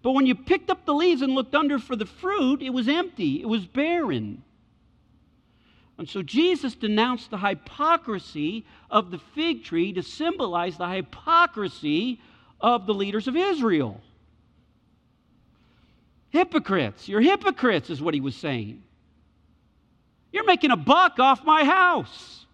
But 0.01 0.11
when 0.11 0.25
you 0.25 0.35
picked 0.35 0.69
up 0.69 0.85
the 0.85 0.93
leaves 0.93 1.21
and 1.21 1.33
looked 1.33 1.55
under 1.55 1.79
for 1.79 1.95
the 1.95 2.05
fruit, 2.05 2.61
it 2.61 2.71
was 2.71 2.87
empty, 2.87 3.41
it 3.41 3.47
was 3.47 3.65
barren. 3.65 4.43
And 5.97 6.09
so 6.09 6.23
Jesus 6.23 6.73
denounced 6.73 7.29
the 7.29 7.37
hypocrisy 7.37 8.65
of 8.89 9.11
the 9.11 9.19
fig 9.19 9.63
tree 9.63 9.93
to 9.93 10.01
symbolize 10.01 10.77
the 10.77 10.89
hypocrisy 10.89 12.19
of 12.59 12.87
the 12.87 12.93
leaders 12.93 13.27
of 13.27 13.35
Israel. 13.35 14.01
Hypocrites. 16.31 17.07
You're 17.07 17.21
hypocrites, 17.21 17.89
is 17.89 18.01
what 18.01 18.13
he 18.13 18.21
was 18.21 18.35
saying. 18.35 18.81
You're 20.31 20.45
making 20.45 20.71
a 20.71 20.77
buck 20.77 21.19
off 21.19 21.43
my 21.43 21.63
house. 21.63 22.45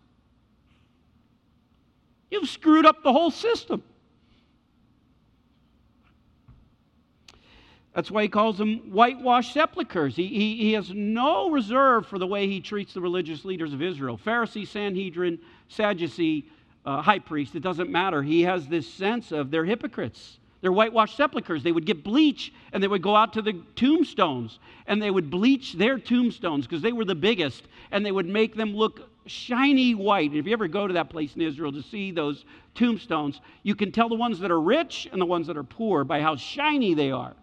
You've 2.29 2.49
screwed 2.49 2.85
up 2.85 3.03
the 3.03 3.13
whole 3.13 3.31
system. 3.31 3.83
That's 7.93 8.11
why 8.11 8.23
he 8.23 8.27
calls 8.27 8.57
them 8.59 8.91
whitewashed 8.91 9.53
sepulchres. 9.53 10.15
He, 10.15 10.27
he, 10.27 10.57
he, 10.57 10.73
has 10.73 10.91
no 10.91 11.49
reserve 11.49 12.05
for 12.05 12.19
the 12.19 12.27
way 12.27 12.45
he 12.47 12.61
treats 12.61 12.93
the 12.93 13.01
religious 13.01 13.43
leaders 13.43 13.73
of 13.73 13.81
Israel 13.81 14.19
Pharisee, 14.23 14.67
Sanhedrin, 14.67 15.39
Sadducee, 15.67 16.45
uh, 16.85 17.01
high 17.01 17.17
priest. 17.17 17.55
It 17.55 17.61
doesn't 17.61 17.89
matter. 17.89 18.21
He 18.21 18.43
has 18.43 18.67
this 18.67 18.87
sense 18.87 19.31
of 19.31 19.49
they're 19.49 19.65
hypocrites. 19.65 20.37
They're 20.61 20.71
whitewashed 20.71 21.15
sepulchres. 21.15 21.63
They 21.63 21.71
would 21.71 21.85
get 21.85 22.03
bleach 22.03 22.51
and 22.73 22.81
they 22.81 22.87
would 22.87 23.01
go 23.01 23.15
out 23.15 23.33
to 23.33 23.41
the 23.41 23.61
tombstones 23.75 24.59
and 24.87 25.01
they 25.01 25.11
would 25.11 25.29
bleach 25.29 25.73
their 25.73 25.99
tombstones 25.99 26.65
because 26.65 26.81
they 26.81 26.91
were 26.91 27.05
the 27.05 27.15
biggest 27.15 27.63
and 27.91 28.05
they 28.05 28.11
would 28.11 28.25
make 28.25 28.55
them 28.55 28.75
look 28.75 29.09
shiny 29.27 29.93
white. 29.93 30.31
And 30.31 30.39
if 30.39 30.47
you 30.47 30.53
ever 30.53 30.67
go 30.67 30.87
to 30.87 30.93
that 30.93 31.09
place 31.09 31.35
in 31.35 31.41
Israel 31.41 31.71
to 31.73 31.83
see 31.83 32.11
those 32.11 32.45
tombstones, 32.73 33.39
you 33.63 33.75
can 33.75 33.91
tell 33.91 34.09
the 34.09 34.15
ones 34.15 34.39
that 34.39 34.51
are 34.51 34.61
rich 34.61 35.07
and 35.11 35.21
the 35.21 35.25
ones 35.25 35.47
that 35.47 35.57
are 35.57 35.63
poor 35.63 36.03
by 36.03 36.21
how 36.21 36.35
shiny 36.35 36.93
they 36.93 37.11
are. 37.11 37.35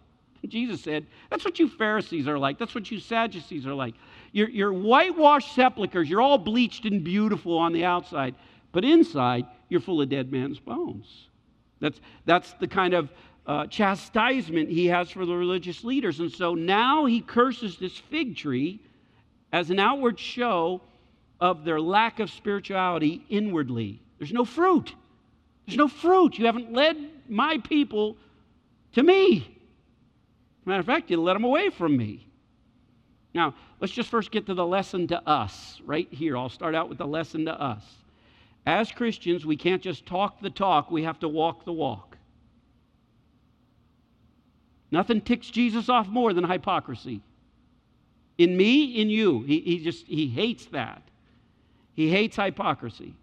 Jesus 0.49 0.83
said, 0.83 1.07
That's 1.31 1.45
what 1.45 1.59
you 1.59 1.69
Pharisees 1.69 2.29
are 2.29 2.39
like. 2.39 2.59
That's 2.59 2.75
what 2.75 2.91
you 2.91 3.01
Sadducees 3.01 3.67
are 3.67 3.75
like. 3.75 3.95
You're, 4.33 4.51
you're 4.51 4.73
whitewashed 4.73 5.55
sepulchres. 5.55 6.09
You're 6.09 6.21
all 6.21 6.39
bleached 6.39 6.85
and 6.85 7.03
beautiful 7.03 7.57
on 7.57 7.73
the 7.73 7.85
outside, 7.85 8.35
but 8.73 8.85
inside, 8.85 9.47
you're 9.69 9.81
full 9.81 10.03
of 10.03 10.09
dead 10.09 10.31
man's 10.31 10.59
bones. 10.59 11.29
That's, 11.85 12.01
that's 12.25 12.55
the 12.55 12.67
kind 12.67 12.95
of 12.95 13.11
uh, 13.47 13.67
chastisement 13.67 14.71
he 14.71 14.87
has 14.87 15.11
for 15.11 15.27
the 15.27 15.35
religious 15.35 15.85
leaders. 15.85 16.19
And 16.19 16.33
so 16.33 16.55
now 16.55 17.05
he 17.05 17.21
curses 17.21 17.77
this 17.77 17.99
fig 17.99 18.39
tree 18.39 18.81
as 19.53 19.69
an 19.69 19.79
outward 19.79 20.19
show 20.19 20.81
of 21.41 21.63
their 21.63 21.79
lack 21.79 22.21
of 22.21 22.31
spirituality 22.31 23.23
inwardly. 23.29 24.01
There's 24.19 24.33
no 24.33 24.47
fruit. 24.47 24.95
There's 25.67 25.77
no 25.77 25.89
fruit. 25.89 26.39
You 26.39 26.47
haven't 26.47 26.73
led 26.73 26.97
my 27.29 27.59
people 27.59 28.17
to 28.93 29.03
me. 29.03 29.59
Matter 30.65 30.81
of 30.81 30.87
fact, 30.87 31.11
you 31.11 31.21
led 31.21 31.35
them 31.35 31.45
away 31.45 31.69
from 31.69 31.95
me. 31.95 32.27
Now, 33.35 33.55
let's 33.79 33.93
just 33.93 34.09
first 34.09 34.31
get 34.31 34.47
to 34.47 34.55
the 34.55 34.65
lesson 34.65 35.07
to 35.09 35.29
us 35.29 35.83
right 35.85 36.09
here. 36.11 36.39
I'll 36.39 36.49
start 36.49 36.75
out 36.75 36.89
with 36.89 36.97
the 36.97 37.07
lesson 37.07 37.45
to 37.45 37.61
us. 37.61 37.85
As 38.67 38.91
Christians, 38.91 39.45
we 39.45 39.57
can't 39.57 39.83
just 39.83 40.07
talk 40.07 40.41
the 40.41 40.51
talk, 40.51 40.91
we 40.91 41.03
have 41.03 41.19
to 41.21 41.29
walk 41.29 41.65
the 41.65 41.73
walk. 41.73 42.17
Nothing 44.91 45.21
ticks 45.21 45.49
Jesus 45.51 45.89
off 45.89 46.07
more 46.07 46.33
than 46.33 46.45
hypocrisy. 46.45 47.21
In 48.39 48.57
me, 48.57 48.85
in 49.01 49.11
you. 49.11 49.43
He, 49.43 49.61
he 49.61 49.79
just 49.83 50.07
he 50.07 50.29
hates 50.29 50.67
that. 50.67 51.03
He 51.95 52.11
hates 52.11 52.37
hypocrisy. 52.37 53.15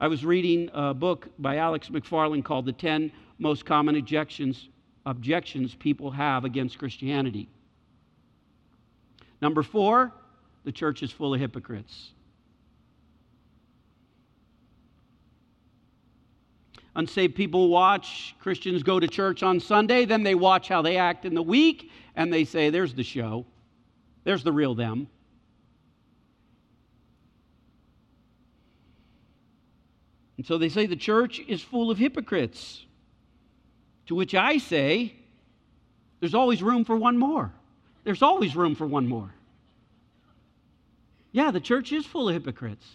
I 0.00 0.08
was 0.08 0.24
reading 0.24 0.70
a 0.74 0.92
book 0.92 1.28
by 1.38 1.56
Alex 1.56 1.88
McFarland 1.88 2.44
called 2.44 2.66
The 2.66 2.72
10 2.72 3.10
Most 3.38 3.64
Common 3.64 3.96
Objections, 3.96 4.68
Objections 5.06 5.74
People 5.74 6.10
Have 6.10 6.44
Against 6.44 6.78
Christianity. 6.78 7.48
Number 9.40 9.62
four, 9.62 10.12
the 10.64 10.72
church 10.72 11.02
is 11.02 11.10
full 11.10 11.34
of 11.34 11.40
hypocrites. 11.40 12.10
Unsaved 16.96 17.34
people 17.34 17.68
watch 17.68 18.36
Christians 18.38 18.82
go 18.82 19.00
to 19.00 19.08
church 19.08 19.42
on 19.42 19.58
Sunday, 19.58 20.04
then 20.04 20.22
they 20.22 20.34
watch 20.34 20.68
how 20.68 20.80
they 20.80 20.96
act 20.96 21.24
in 21.24 21.34
the 21.34 21.42
week, 21.42 21.90
and 22.14 22.32
they 22.32 22.44
say, 22.44 22.70
There's 22.70 22.94
the 22.94 23.02
show. 23.02 23.46
There's 24.22 24.44
the 24.44 24.52
real 24.52 24.74
them. 24.74 25.08
And 30.36 30.46
so 30.46 30.58
they 30.58 30.68
say 30.68 30.86
the 30.86 30.96
church 30.96 31.40
is 31.48 31.62
full 31.62 31.90
of 31.90 31.98
hypocrites. 31.98 32.84
To 34.06 34.14
which 34.14 34.34
I 34.34 34.58
say, 34.58 35.14
There's 36.20 36.34
always 36.34 36.62
room 36.62 36.84
for 36.84 36.96
one 36.96 37.18
more. 37.18 37.52
There's 38.04 38.22
always 38.22 38.54
room 38.54 38.74
for 38.76 38.86
one 38.86 39.08
more. 39.08 39.34
Yeah, 41.32 41.50
the 41.50 41.60
church 41.60 41.92
is 41.92 42.06
full 42.06 42.28
of 42.28 42.34
hypocrites. 42.34 42.86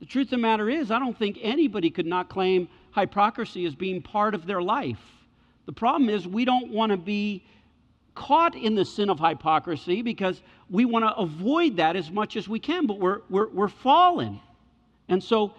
The 0.00 0.06
truth 0.06 0.26
of 0.26 0.30
the 0.30 0.38
matter 0.38 0.68
is, 0.68 0.90
I 0.90 0.98
don't 0.98 1.16
think 1.16 1.38
anybody 1.40 1.90
could 1.90 2.06
not 2.06 2.28
claim 2.28 2.68
hypocrisy 2.94 3.66
as 3.66 3.74
being 3.74 4.02
part 4.02 4.34
of 4.34 4.46
their 4.46 4.62
life. 4.62 5.00
The 5.66 5.72
problem 5.72 6.08
is, 6.10 6.26
we 6.26 6.44
don't 6.44 6.70
want 6.70 6.90
to 6.90 6.96
be 6.98 7.44
caught 8.14 8.54
in 8.54 8.74
the 8.74 8.84
sin 8.84 9.10
of 9.10 9.18
hypocrisy 9.18 10.02
because 10.02 10.42
we 10.70 10.84
want 10.84 11.04
to 11.04 11.14
avoid 11.16 11.76
that 11.78 11.96
as 11.96 12.10
much 12.10 12.36
as 12.36 12.48
we 12.48 12.58
can, 12.58 12.86
but 12.86 12.98
we're, 13.00 13.20
we're, 13.28 13.48
we're 13.48 13.68
fallen. 13.68 14.40
And 15.08 15.22
so 15.22 15.54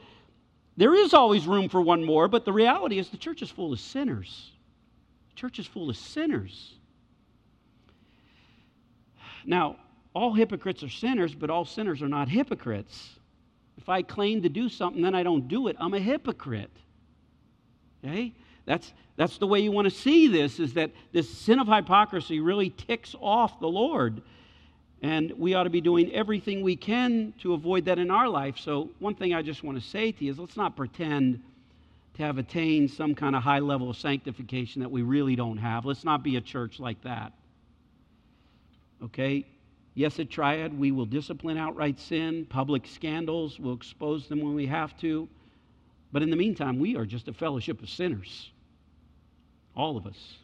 There 0.77 0.93
is 0.93 1.13
always 1.13 1.47
room 1.47 1.69
for 1.69 1.81
one 1.81 2.03
more, 2.03 2.27
but 2.27 2.43
the 2.43 2.51
reality 2.51 2.99
is 2.99 3.09
the 3.09 3.17
church 3.17 3.41
is 3.41 3.49
full 3.49 3.71
of 3.71 3.79
sinners. 3.79 4.51
The 5.29 5.35
church 5.35 5.59
is 5.59 5.67
full 5.67 5.89
of 5.89 5.95
sinners. 5.95 6.73
Now, 9.45 9.77
all 10.13 10.33
hypocrites 10.33 10.83
are 10.83 10.89
sinners, 10.89 11.33
but 11.33 11.49
all 11.49 11.65
sinners 11.65 12.01
are 12.01 12.09
not 12.09 12.27
hypocrites. 12.27 13.19
If 13.77 13.87
I 13.89 14.01
claim 14.01 14.41
to 14.41 14.49
do 14.49 14.67
something, 14.69 15.01
then 15.01 15.15
I 15.15 15.23
don't 15.23 15.47
do 15.47 15.67
it, 15.67 15.75
I'm 15.79 15.93
a 15.93 15.99
hypocrite. 15.99 16.71
Okay? 18.05 18.33
That's, 18.65 18.93
that's 19.15 19.37
the 19.37 19.47
way 19.47 19.59
you 19.59 19.71
want 19.71 19.85
to 19.85 19.95
see 19.95 20.27
this, 20.27 20.59
is 20.59 20.73
that 20.73 20.91
this 21.11 21.29
sin 21.29 21.59
of 21.59 21.67
hypocrisy 21.67 22.39
really 22.39 22.69
ticks 22.69 23.15
off 23.19 23.59
the 23.59 23.67
Lord. 23.67 24.21
And 25.01 25.31
we 25.37 25.53
ought 25.53 25.63
to 25.63 25.69
be 25.69 25.81
doing 25.81 26.11
everything 26.13 26.61
we 26.61 26.75
can 26.75 27.33
to 27.41 27.53
avoid 27.53 27.85
that 27.85 27.99
in 27.99 28.09
our 28.09 28.27
life. 28.27 28.57
So, 28.57 28.89
one 28.99 29.15
thing 29.15 29.33
I 29.33 29.41
just 29.41 29.63
want 29.63 29.79
to 29.81 29.87
say 29.87 30.11
to 30.11 30.25
you 30.25 30.31
is 30.31 30.39
let's 30.39 30.57
not 30.57 30.75
pretend 30.75 31.43
to 32.15 32.23
have 32.23 32.37
attained 32.37 32.89
some 32.89 33.13
kind 33.13 33.35
of 33.35 33.43
high 33.43 33.59
level 33.59 33.89
of 33.89 33.97
sanctification 33.97 34.81
that 34.81 34.89
we 34.89 35.01
really 35.01 35.35
don't 35.35 35.57
have. 35.57 35.85
Let's 35.85 36.05
not 36.05 36.23
be 36.23 36.37
a 36.37 36.41
church 36.41 36.79
like 36.79 37.01
that. 37.03 37.33
Okay? 39.03 39.45
Yes, 39.95 40.19
at 40.19 40.29
Triad, 40.29 40.77
we 40.77 40.91
will 40.91 41.05
discipline 41.05 41.57
outright 41.57 41.99
sin, 41.99 42.45
public 42.49 42.87
scandals, 42.87 43.59
we'll 43.59 43.75
expose 43.75 44.27
them 44.27 44.41
when 44.41 44.55
we 44.55 44.65
have 44.65 44.97
to. 44.99 45.27
But 46.15 46.23
in 46.23 46.29
the 46.29 46.37
meantime, 46.37 46.79
we 46.79 46.95
are 46.95 47.05
just 47.05 47.27
a 47.27 47.33
fellowship 47.33 47.83
of 47.83 47.89
sinners. 47.89 48.49
All 49.75 49.97
of 49.97 50.07
us. 50.07 50.37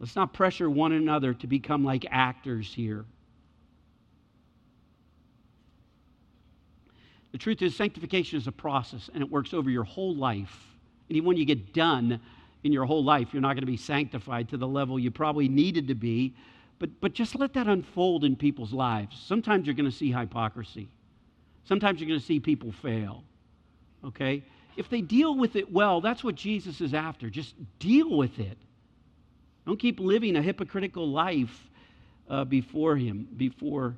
Let's 0.00 0.16
not 0.16 0.32
pressure 0.32 0.68
one 0.68 0.90
another 0.90 1.34
to 1.34 1.46
become 1.46 1.84
like 1.84 2.04
actors 2.10 2.74
here. 2.74 3.04
The 7.30 7.38
truth 7.38 7.62
is, 7.62 7.76
sanctification 7.76 8.40
is 8.40 8.48
a 8.48 8.52
process 8.52 9.08
and 9.14 9.22
it 9.22 9.30
works 9.30 9.54
over 9.54 9.70
your 9.70 9.84
whole 9.84 10.16
life. 10.16 10.58
And 11.08 11.16
even 11.16 11.28
when 11.28 11.36
you 11.36 11.44
get 11.44 11.72
done 11.72 12.20
in 12.64 12.72
your 12.72 12.86
whole 12.86 13.04
life, 13.04 13.28
you're 13.32 13.40
not 13.40 13.54
going 13.54 13.60
to 13.60 13.66
be 13.66 13.76
sanctified 13.76 14.48
to 14.48 14.56
the 14.56 14.66
level 14.66 14.98
you 14.98 15.12
probably 15.12 15.46
needed 15.46 15.86
to 15.86 15.94
be 15.94 16.34
but, 16.80 16.90
but 17.00 17.12
just 17.12 17.36
let 17.36 17.52
that 17.52 17.68
unfold 17.68 18.24
in 18.24 18.34
people's 18.34 18.72
lives. 18.72 19.16
Sometimes 19.24 19.68
you're 19.68 19.76
going 19.76 19.88
to 19.88 19.96
see 19.96 20.10
hypocrisy. 20.10 20.88
Sometimes 21.62 22.00
you're 22.00 22.08
going 22.08 22.18
to 22.18 22.26
see 22.26 22.40
people 22.40 22.72
fail. 22.72 23.22
Okay? 24.04 24.42
If 24.76 24.88
they 24.88 25.00
deal 25.00 25.36
with 25.36 25.56
it 25.56 25.70
well, 25.70 26.00
that's 26.00 26.24
what 26.24 26.34
Jesus 26.34 26.80
is 26.80 26.94
after. 26.94 27.28
Just 27.28 27.54
deal 27.78 28.16
with 28.16 28.38
it. 28.38 28.56
Don't 29.66 29.78
keep 29.78 30.00
living 30.00 30.36
a 30.36 30.42
hypocritical 30.42 31.08
life 31.08 31.68
uh, 32.28 32.44
before 32.44 32.96
Him, 32.96 33.28
before 33.36 33.94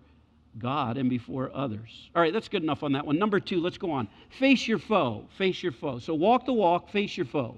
God, 0.58 0.96
and 0.98 1.08
before 1.08 1.50
others. 1.54 2.10
All 2.14 2.22
right, 2.22 2.32
that's 2.32 2.48
good 2.48 2.62
enough 2.62 2.82
on 2.82 2.92
that 2.92 3.06
one. 3.06 3.18
Number 3.18 3.40
two, 3.40 3.60
let's 3.60 3.78
go 3.78 3.90
on. 3.90 4.08
Face 4.38 4.66
your 4.68 4.78
foe. 4.78 5.24
Face 5.36 5.62
your 5.62 5.72
foe. 5.72 5.98
So 5.98 6.14
walk 6.14 6.46
the 6.46 6.52
walk, 6.52 6.90
face 6.90 7.16
your 7.16 7.26
foe. 7.26 7.56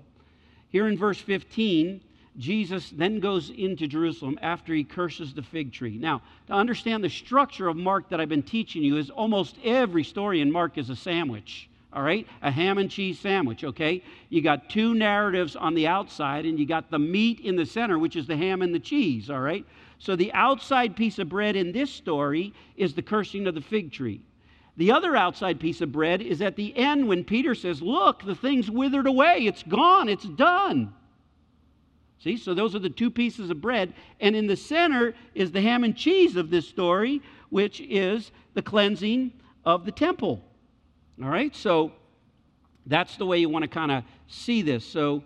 Here 0.70 0.88
in 0.88 0.96
verse 0.96 1.18
15, 1.18 2.00
Jesus 2.38 2.90
then 2.90 3.20
goes 3.20 3.50
into 3.50 3.86
Jerusalem 3.86 4.38
after 4.42 4.74
he 4.74 4.84
curses 4.84 5.32
the 5.32 5.42
fig 5.42 5.72
tree. 5.72 5.96
Now, 5.96 6.22
to 6.48 6.52
understand 6.52 7.02
the 7.02 7.08
structure 7.08 7.68
of 7.68 7.76
Mark 7.76 8.10
that 8.10 8.20
I've 8.20 8.28
been 8.28 8.42
teaching 8.42 8.82
you 8.82 8.98
is 8.98 9.10
almost 9.10 9.56
every 9.64 10.04
story 10.04 10.40
in 10.40 10.50
Mark 10.50 10.76
is 10.76 10.90
a 10.90 10.96
sandwich. 10.96 11.68
All 11.96 12.02
right? 12.02 12.26
A 12.42 12.50
ham 12.50 12.76
and 12.76 12.90
cheese 12.90 13.18
sandwich, 13.18 13.64
okay? 13.64 14.02
You 14.28 14.42
got 14.42 14.68
two 14.68 14.94
narratives 14.94 15.56
on 15.56 15.74
the 15.74 15.86
outside 15.86 16.44
and 16.44 16.58
you 16.58 16.66
got 16.66 16.90
the 16.90 16.98
meat 16.98 17.40
in 17.40 17.56
the 17.56 17.64
center, 17.64 17.98
which 17.98 18.16
is 18.16 18.26
the 18.26 18.36
ham 18.36 18.60
and 18.60 18.74
the 18.74 18.78
cheese, 18.78 19.30
all 19.30 19.40
right? 19.40 19.64
So 19.98 20.14
the 20.14 20.30
outside 20.34 20.94
piece 20.94 21.18
of 21.18 21.30
bread 21.30 21.56
in 21.56 21.72
this 21.72 21.90
story 21.90 22.52
is 22.76 22.92
the 22.92 23.00
cursing 23.00 23.46
of 23.46 23.54
the 23.54 23.62
fig 23.62 23.92
tree. 23.92 24.20
The 24.76 24.92
other 24.92 25.16
outside 25.16 25.58
piece 25.58 25.80
of 25.80 25.90
bread 25.90 26.20
is 26.20 26.42
at 26.42 26.54
the 26.54 26.76
end 26.76 27.08
when 27.08 27.24
Peter 27.24 27.54
says, 27.54 27.80
Look, 27.80 28.22
the 28.22 28.34
thing's 28.34 28.70
withered 28.70 29.06
away. 29.06 29.46
It's 29.46 29.62
gone. 29.62 30.10
It's 30.10 30.26
done. 30.26 30.92
See, 32.18 32.36
so 32.36 32.52
those 32.52 32.74
are 32.74 32.80
the 32.80 32.90
two 32.90 33.10
pieces 33.10 33.48
of 33.48 33.62
bread. 33.62 33.94
And 34.20 34.36
in 34.36 34.46
the 34.46 34.56
center 34.56 35.14
is 35.34 35.50
the 35.50 35.62
ham 35.62 35.82
and 35.82 35.96
cheese 35.96 36.36
of 36.36 36.50
this 36.50 36.68
story, 36.68 37.22
which 37.48 37.80
is 37.80 38.32
the 38.52 38.60
cleansing 38.60 39.32
of 39.64 39.86
the 39.86 39.92
temple. 39.92 40.44
All 41.22 41.28
right, 41.30 41.54
so 41.54 41.92
that's 42.86 43.16
the 43.16 43.26
way 43.26 43.38
you 43.38 43.48
want 43.48 43.62
to 43.62 43.68
kind 43.68 43.90
of 43.90 44.04
see 44.28 44.62
this. 44.62 44.84
So 44.84 45.22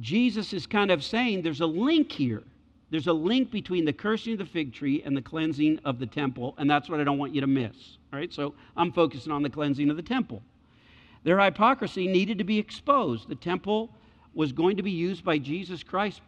Jesus 0.00 0.52
is 0.52 0.66
kind 0.66 0.90
of 0.90 1.02
saying 1.02 1.42
there's 1.42 1.60
a 1.60 1.66
link 1.66 2.12
here. 2.12 2.42
There's 2.90 3.08
a 3.08 3.12
link 3.12 3.50
between 3.50 3.84
the 3.84 3.92
cursing 3.92 4.34
of 4.34 4.38
the 4.38 4.44
fig 4.44 4.72
tree 4.72 5.02
and 5.04 5.16
the 5.16 5.22
cleansing 5.22 5.80
of 5.84 5.98
the 5.98 6.06
temple, 6.06 6.54
and 6.58 6.70
that's 6.70 6.88
what 6.88 7.00
I 7.00 7.04
don't 7.04 7.18
want 7.18 7.34
you 7.34 7.40
to 7.40 7.46
miss. 7.46 7.98
All 8.12 8.18
right, 8.18 8.32
so 8.32 8.54
I'm 8.76 8.92
focusing 8.92 9.32
on 9.32 9.42
the 9.42 9.50
cleansing 9.50 9.90
of 9.90 9.96
the 9.96 10.02
temple. 10.02 10.40
Their 11.24 11.40
hypocrisy 11.40 12.06
needed 12.06 12.38
to 12.38 12.44
be 12.44 12.58
exposed. 12.58 13.28
The 13.28 13.34
temple 13.34 13.90
was 14.34 14.52
going 14.52 14.76
to 14.76 14.82
be 14.84 14.92
used 14.92 15.24
by 15.24 15.38
Jesus 15.38 15.82
Christ 15.82 16.20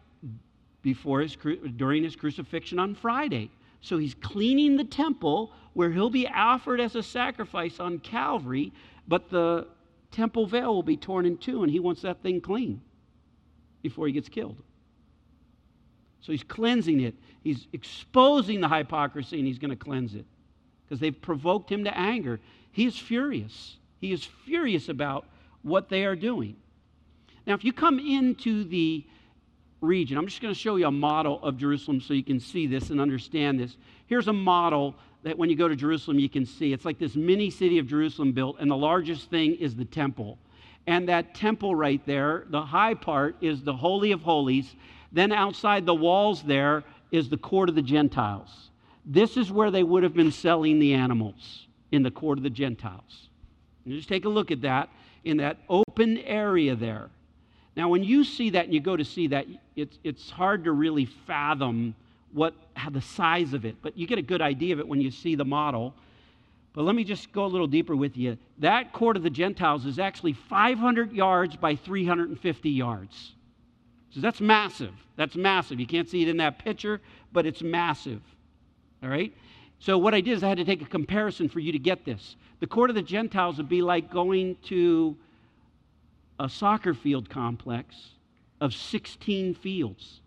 before 0.81 1.21
his, 1.21 1.37
during 1.77 2.03
his 2.03 2.17
crucifixion 2.17 2.79
on 2.79 2.95
Friday. 2.95 3.49
So 3.81 3.97
he's 3.97 4.13
cleaning 4.13 4.77
the 4.77 4.83
temple 4.83 5.53
where 5.73 5.91
he'll 5.91 6.09
be 6.09 6.27
offered 6.27 6.79
as 6.81 6.95
a 6.95 7.03
sacrifice 7.03 7.79
on 7.79 7.99
Calvary, 7.99 8.73
but 9.07 9.29
the 9.29 9.67
temple 10.11 10.45
veil 10.45 10.73
will 10.73 10.83
be 10.83 10.97
torn 10.97 11.25
in 11.25 11.37
two, 11.37 11.63
and 11.63 11.71
he 11.71 11.79
wants 11.79 12.01
that 12.01 12.21
thing 12.21 12.41
clean 12.41 12.81
before 13.81 14.07
he 14.07 14.13
gets 14.13 14.29
killed. 14.29 14.57
So 16.21 16.31
he's 16.31 16.43
cleansing 16.43 16.99
it. 16.99 17.15
He's 17.43 17.67
exposing 17.71 18.59
the 18.59 18.67
hypocrisy, 18.67 19.37
and 19.37 19.47
he's 19.47 19.59
going 19.59 19.69
to 19.69 19.77
cleanse 19.77 20.15
it 20.15 20.25
because 20.85 20.99
they've 20.99 21.21
provoked 21.21 21.71
him 21.71 21.85
to 21.85 21.97
anger. 21.97 22.39
He 22.71 22.85
is 22.85 22.97
furious. 22.97 23.77
He 24.01 24.11
is 24.11 24.23
furious 24.23 24.89
about 24.89 25.25
what 25.61 25.89
they 25.89 26.03
are 26.05 26.15
doing. 26.15 26.55
Now, 27.45 27.53
if 27.53 27.63
you 27.63 27.71
come 27.71 27.99
into 27.99 28.63
the 28.63 29.05
region, 29.81 30.17
I'm 30.17 30.27
just 30.27 30.41
going 30.41 30.53
to 30.53 30.59
show 30.59 30.75
you 30.75 30.87
a 30.87 30.91
model 30.91 31.41
of 31.43 31.57
Jerusalem 31.57 32.01
so 32.01 32.13
you 32.13 32.23
can 32.23 32.39
see 32.39 32.67
this 32.67 32.89
and 32.89 32.99
understand 32.99 33.59
this. 33.59 33.77
Here's 34.07 34.27
a 34.27 34.33
model 34.33 34.95
that 35.23 35.37
when 35.37 35.49
you 35.49 35.55
go 35.55 35.67
to 35.67 35.75
Jerusalem, 35.75 36.19
you 36.19 36.29
can 36.29 36.45
see. 36.45 36.73
It's 36.73 36.85
like 36.85 36.99
this 36.99 37.15
mini 37.15 37.49
city 37.49 37.77
of 37.77 37.87
Jerusalem 37.87 38.31
built, 38.31 38.57
and 38.59 38.69
the 38.69 38.77
largest 38.77 39.29
thing 39.29 39.55
is 39.55 39.75
the 39.75 39.85
temple. 39.85 40.37
And 40.87 41.07
that 41.09 41.35
temple 41.35 41.75
right 41.75 42.03
there, 42.05 42.45
the 42.49 42.61
high 42.61 42.93
part 42.93 43.35
is 43.41 43.61
the 43.61 43.75
Holy 43.75 44.11
of 44.11 44.21
Holies. 44.21 44.75
Then 45.11 45.31
outside 45.31 45.85
the 45.85 45.95
walls 45.95 46.43
there 46.43 46.83
is 47.11 47.29
the 47.29 47.37
court 47.37 47.69
of 47.69 47.75
the 47.75 47.81
Gentiles. 47.81 48.69
This 49.05 49.37
is 49.37 49.51
where 49.51 49.71
they 49.71 49.83
would 49.83 50.03
have 50.03 50.13
been 50.13 50.31
selling 50.31 50.79
the 50.79 50.93
animals 50.93 51.67
in 51.91 52.03
the 52.03 52.11
court 52.11 52.37
of 52.37 52.43
the 52.43 52.49
Gentiles. 52.49 53.29
And 53.85 53.93
just 53.93 54.09
take 54.09 54.25
a 54.25 54.29
look 54.29 54.51
at 54.51 54.61
that 54.61 54.89
in 55.23 55.37
that 55.37 55.57
open 55.67 56.17
area 56.19 56.75
there. 56.75 57.09
Now, 57.75 57.89
when 57.89 58.03
you 58.03 58.23
see 58.23 58.49
that 58.51 58.65
and 58.65 58.73
you 58.73 58.79
go 58.79 58.97
to 58.97 59.05
see 59.05 59.27
that, 59.27 59.45
it's, 59.75 59.97
it's 60.03 60.29
hard 60.29 60.63
to 60.65 60.71
really 60.71 61.05
fathom 61.05 61.95
what 62.33 62.53
the 62.91 63.01
size 63.01 63.53
of 63.53 63.65
it, 63.65 63.75
but 63.81 63.97
you 63.97 64.07
get 64.07 64.19
a 64.19 64.23
good 64.23 64.41
idea 64.41 64.73
of 64.73 64.79
it 64.79 64.87
when 64.87 65.01
you 65.01 65.11
see 65.11 65.35
the 65.35 65.45
model. 65.45 65.93
But 66.73 66.83
let 66.83 66.95
me 66.95 67.03
just 67.03 67.31
go 67.31 67.45
a 67.45 67.47
little 67.47 67.67
deeper 67.67 67.95
with 67.95 68.15
you. 68.15 68.37
That 68.59 68.93
court 68.93 69.17
of 69.17 69.23
the 69.23 69.29
Gentiles 69.29 69.85
is 69.85 69.99
actually 69.99 70.33
500 70.33 71.11
yards 71.11 71.55
by 71.55 71.75
350 71.75 72.69
yards. 72.69 73.33
So 74.11 74.21
that's 74.21 74.41
massive. 74.41 74.93
That's 75.15 75.35
massive. 75.35 75.79
You 75.79 75.87
can't 75.87 76.07
see 76.07 76.21
it 76.21 76.27
in 76.27 76.37
that 76.37 76.59
picture, 76.59 77.01
but 77.31 77.45
it's 77.45 77.61
massive. 77.61 78.21
All 79.03 79.09
right? 79.09 79.33
So 79.79 79.97
what 79.97 80.13
I 80.13 80.21
did 80.21 80.33
is 80.33 80.43
I 80.43 80.49
had 80.49 80.57
to 80.57 80.65
take 80.65 80.81
a 80.81 80.85
comparison 80.85 81.49
for 81.49 81.59
you 81.59 81.71
to 81.71 81.79
get 81.79 82.05
this. 82.05 82.35
The 82.59 82.67
court 82.67 82.89
of 82.89 82.95
the 82.95 83.01
Gentiles 83.01 83.57
would 83.57 83.69
be 83.69 83.81
like 83.81 84.11
going 84.11 84.57
to 84.65 85.15
a 86.39 86.49
soccer 86.49 86.93
field 86.93 87.29
complex 87.29 87.95
of 88.61 88.73
16 88.73 89.55
fields. 89.55 90.21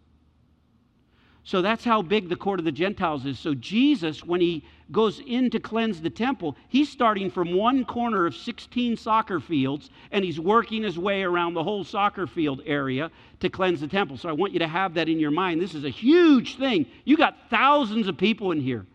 So 1.44 1.60
that's 1.60 1.84
how 1.84 2.02
big 2.02 2.28
the 2.28 2.36
court 2.36 2.60
of 2.60 2.64
the 2.64 2.72
Gentiles 2.72 3.26
is. 3.26 3.38
So 3.38 3.52
Jesus, 3.54 4.24
when 4.24 4.40
he 4.40 4.64
goes 4.92 5.20
in 5.26 5.50
to 5.50 5.58
cleanse 5.58 6.00
the 6.00 6.10
temple, 6.10 6.56
he's 6.68 6.88
starting 6.88 7.30
from 7.30 7.54
one 7.54 7.84
corner 7.84 8.26
of 8.26 8.36
16 8.36 8.96
soccer 8.96 9.40
fields 9.40 9.90
and 10.12 10.24
he's 10.24 10.38
working 10.38 10.84
his 10.84 10.98
way 10.98 11.24
around 11.24 11.54
the 11.54 11.64
whole 11.64 11.82
soccer 11.82 12.28
field 12.28 12.62
area 12.64 13.10
to 13.40 13.48
cleanse 13.48 13.80
the 13.80 13.88
temple. 13.88 14.16
So 14.16 14.28
I 14.28 14.32
want 14.32 14.52
you 14.52 14.60
to 14.60 14.68
have 14.68 14.94
that 14.94 15.08
in 15.08 15.18
your 15.18 15.32
mind. 15.32 15.60
This 15.60 15.74
is 15.74 15.84
a 15.84 15.90
huge 15.90 16.58
thing. 16.58 16.86
You 17.04 17.16
got 17.16 17.36
thousands 17.50 18.06
of 18.06 18.16
people 18.16 18.52
in 18.52 18.60
here. 18.60 18.86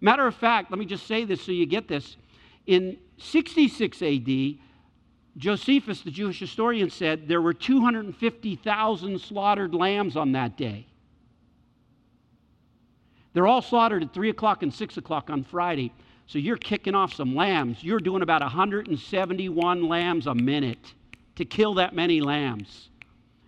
Matter 0.00 0.26
of 0.26 0.34
fact, 0.34 0.72
let 0.72 0.80
me 0.80 0.86
just 0.86 1.06
say 1.06 1.24
this 1.24 1.40
so 1.40 1.52
you 1.52 1.66
get 1.66 1.86
this. 1.86 2.16
In 2.66 2.98
66 3.18 4.02
AD, 4.02 4.58
Josephus, 5.36 6.02
the 6.02 6.10
Jewish 6.10 6.38
historian, 6.38 6.90
said 6.90 7.26
there 7.26 7.40
were 7.40 7.54
250,000 7.54 9.20
slaughtered 9.20 9.74
lambs 9.74 10.16
on 10.16 10.32
that 10.32 10.56
day. 10.56 10.86
They're 13.32 13.46
all 13.46 13.62
slaughtered 13.62 14.02
at 14.02 14.12
3 14.12 14.28
o'clock 14.28 14.62
and 14.62 14.72
6 14.72 14.96
o'clock 14.98 15.30
on 15.30 15.44
Friday. 15.44 15.92
So 16.26 16.38
you're 16.38 16.56
kicking 16.56 16.94
off 16.94 17.14
some 17.14 17.34
lambs. 17.34 17.82
You're 17.82 17.98
doing 17.98 18.22
about 18.22 18.42
171 18.42 19.88
lambs 19.88 20.26
a 20.26 20.34
minute 20.34 20.94
to 21.36 21.44
kill 21.44 21.74
that 21.74 21.94
many 21.94 22.20
lambs. 22.20 22.90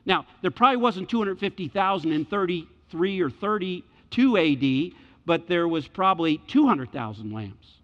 Now, 0.07 0.27
there 0.43 0.51
probably 0.51 0.79
wasn't 0.79 1.09
250,000 1.09 2.13
in 2.13 2.25
33 2.25 3.21
or 3.21 3.31
32 3.31 4.37
AD, 4.39 4.93
but 5.27 5.49
there 5.49 5.69
was 5.69 5.87
probably 5.87 6.39
200,000 6.47 7.33
lambs. 7.33 7.79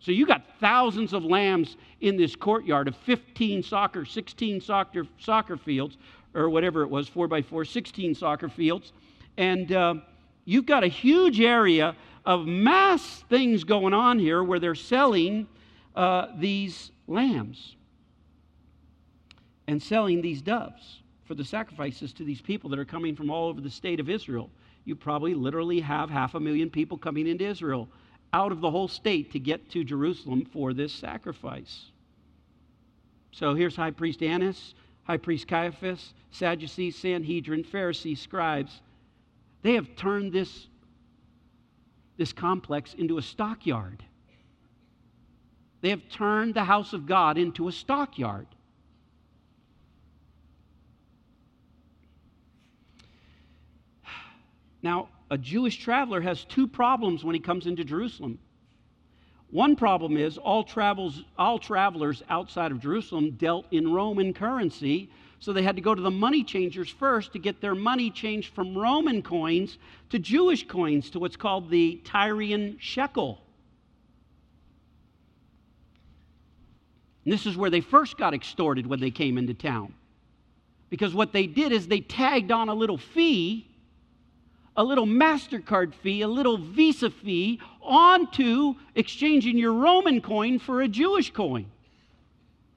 So 0.00 0.12
you 0.12 0.26
got 0.26 0.42
thousands 0.60 1.12
of 1.12 1.24
lambs 1.24 1.76
in 2.00 2.16
this 2.16 2.36
courtyard 2.36 2.88
of 2.88 2.96
15 2.98 3.62
soccer, 3.62 4.04
16 4.04 4.60
soccer, 4.60 5.06
soccer 5.18 5.56
fields, 5.56 5.96
or 6.34 6.50
whatever 6.50 6.82
it 6.82 6.90
was, 6.90 7.08
4 7.08 7.28
by 7.28 7.42
4, 7.42 7.64
16 7.64 8.14
soccer 8.14 8.48
fields. 8.48 8.92
And 9.36 9.72
uh, 9.72 9.94
you've 10.44 10.66
got 10.66 10.84
a 10.84 10.88
huge 10.88 11.40
area 11.40 11.96
of 12.24 12.46
mass 12.46 13.24
things 13.28 13.64
going 13.64 13.94
on 13.94 14.18
here 14.18 14.42
where 14.42 14.58
they're 14.58 14.74
selling 14.74 15.46
uh, 15.94 16.28
these 16.38 16.90
lambs 17.06 17.76
and 19.66 19.82
selling 19.82 20.20
these 20.20 20.42
doves 20.42 21.00
for 21.24 21.34
the 21.34 21.44
sacrifices 21.44 22.12
to 22.12 22.24
these 22.24 22.40
people 22.40 22.70
that 22.70 22.78
are 22.78 22.84
coming 22.84 23.16
from 23.16 23.30
all 23.30 23.48
over 23.48 23.60
the 23.60 23.70
state 23.70 23.98
of 23.98 24.10
Israel. 24.10 24.50
You 24.84 24.94
probably 24.94 25.34
literally 25.34 25.80
have 25.80 26.10
half 26.10 26.34
a 26.34 26.40
million 26.40 26.70
people 26.70 26.96
coming 26.98 27.26
into 27.26 27.44
Israel 27.44 27.88
out 28.32 28.52
of 28.52 28.60
the 28.60 28.70
whole 28.70 28.88
state 28.88 29.32
to 29.32 29.38
get 29.38 29.70
to 29.70 29.84
Jerusalem 29.84 30.46
for 30.52 30.72
this 30.74 30.92
sacrifice. 30.92 31.90
So 33.32 33.54
here's 33.54 33.76
High 33.76 33.90
Priest 33.90 34.22
Annas, 34.22 34.74
High 35.04 35.16
Priest 35.18 35.46
Caiaphas, 35.48 36.14
Sadducees, 36.30 36.96
Sanhedrin, 36.96 37.64
Pharisees, 37.64 38.20
scribes. 38.20 38.80
They 39.62 39.74
have 39.74 39.94
turned 39.96 40.32
this, 40.32 40.68
this 42.16 42.32
complex 42.32 42.94
into 42.94 43.18
a 43.18 43.22
stockyard. 43.22 44.02
They 45.80 45.90
have 45.90 46.08
turned 46.08 46.54
the 46.54 46.64
house 46.64 46.92
of 46.92 47.06
God 47.06 47.38
into 47.38 47.68
a 47.68 47.72
stockyard. 47.72 48.46
Now, 54.82 55.08
a 55.30 55.38
Jewish 55.38 55.78
traveler 55.78 56.20
has 56.20 56.44
two 56.44 56.66
problems 56.66 57.24
when 57.24 57.34
he 57.34 57.40
comes 57.40 57.66
into 57.66 57.84
Jerusalem. 57.84 58.38
One 59.50 59.76
problem 59.76 60.16
is 60.16 60.38
all, 60.38 60.64
travels, 60.64 61.22
all 61.38 61.58
travelers 61.58 62.22
outside 62.28 62.72
of 62.72 62.80
Jerusalem 62.80 63.32
dealt 63.32 63.66
in 63.70 63.92
Roman 63.92 64.32
currency, 64.32 65.10
so 65.38 65.52
they 65.52 65.62
had 65.62 65.76
to 65.76 65.82
go 65.82 65.94
to 65.94 66.02
the 66.02 66.10
money 66.10 66.42
changers 66.42 66.88
first 66.88 67.32
to 67.32 67.38
get 67.38 67.60
their 67.60 67.74
money 67.74 68.10
changed 68.10 68.54
from 68.54 68.76
Roman 68.76 69.22
coins 69.22 69.78
to 70.10 70.18
Jewish 70.18 70.66
coins, 70.66 71.10
to 71.10 71.18
what's 71.18 71.36
called 71.36 71.70
the 71.70 72.00
Tyrian 72.04 72.76
shekel. 72.80 73.40
And 77.24 77.32
this 77.32 77.46
is 77.46 77.56
where 77.56 77.70
they 77.70 77.80
first 77.80 78.16
got 78.16 78.34
extorted 78.34 78.86
when 78.86 79.00
they 79.00 79.10
came 79.10 79.36
into 79.36 79.54
town. 79.54 79.94
Because 80.90 81.14
what 81.14 81.32
they 81.32 81.46
did 81.46 81.72
is 81.72 81.88
they 81.88 82.00
tagged 82.00 82.52
on 82.52 82.68
a 82.68 82.74
little 82.74 82.98
fee 82.98 83.68
a 84.76 84.84
little 84.84 85.06
MasterCard 85.06 85.94
fee, 85.94 86.22
a 86.22 86.28
little 86.28 86.58
Visa 86.58 87.10
fee 87.10 87.60
onto 87.82 88.74
exchanging 88.94 89.56
your 89.56 89.72
Roman 89.72 90.20
coin 90.20 90.58
for 90.58 90.82
a 90.82 90.88
Jewish 90.88 91.32
coin. 91.32 91.66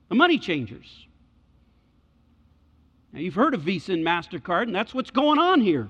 The 0.08 0.16
money 0.16 0.40
changers. 0.40 1.08
Now, 3.12 3.20
you've 3.20 3.36
heard 3.36 3.54
of 3.54 3.62
Visa 3.62 3.94
and 3.94 4.06
MasterCard, 4.06 4.64
and 4.64 4.76
that's 4.76 4.94
what's 4.94 5.12
going 5.12 5.40
on 5.40 5.62
here. 5.62 5.90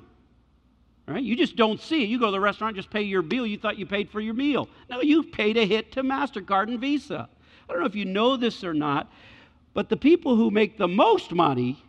Right? 1.05 1.23
You 1.23 1.35
just 1.35 1.55
don't 1.55 1.81
see 1.81 2.03
it. 2.03 2.09
You 2.09 2.19
go 2.19 2.27
to 2.27 2.31
the 2.31 2.39
restaurant, 2.39 2.75
just 2.75 2.91
pay 2.91 3.01
your 3.01 3.21
bill. 3.21 3.45
You 3.45 3.57
thought 3.57 3.77
you 3.77 3.85
paid 3.85 4.09
for 4.09 4.21
your 4.21 4.35
meal. 4.35 4.69
No, 4.89 5.01
you 5.01 5.23
paid 5.23 5.57
a 5.57 5.65
hit 5.65 5.91
to 5.93 6.03
MasterCard 6.03 6.67
and 6.67 6.79
Visa. 6.79 7.27
I 7.67 7.71
don't 7.71 7.81
know 7.81 7.87
if 7.87 7.95
you 7.95 8.05
know 8.05 8.37
this 8.37 8.63
or 8.63 8.73
not, 8.73 9.11
but 9.73 9.89
the 9.89 9.97
people 9.97 10.35
who 10.35 10.51
make 10.51 10.77
the 10.77 10.87
most 10.87 11.31
money 11.31 11.83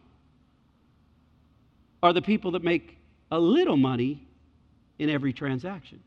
are 2.03 2.13
the 2.13 2.23
people 2.23 2.53
that 2.53 2.63
make 2.63 2.97
a 3.31 3.39
little 3.39 3.77
money 3.77 4.27
in 4.99 5.09
every 5.09 5.33
transaction. 5.33 6.01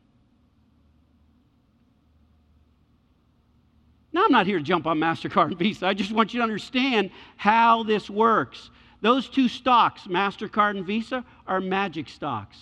Now, 4.12 4.24
I'm 4.26 4.32
not 4.32 4.46
here 4.46 4.58
to 4.58 4.64
jump 4.64 4.86
on 4.86 4.98
MasterCard 4.98 5.46
and 5.46 5.58
Visa. 5.58 5.86
I 5.86 5.94
just 5.94 6.12
want 6.12 6.32
you 6.32 6.38
to 6.38 6.44
understand 6.44 7.10
how 7.36 7.82
this 7.82 8.08
works. 8.08 8.70
Those 9.00 9.28
two 9.28 9.48
stocks, 9.48 10.02
MasterCard 10.06 10.76
and 10.76 10.86
Visa, 10.86 11.24
are 11.48 11.60
magic 11.60 12.08
stocks. 12.08 12.56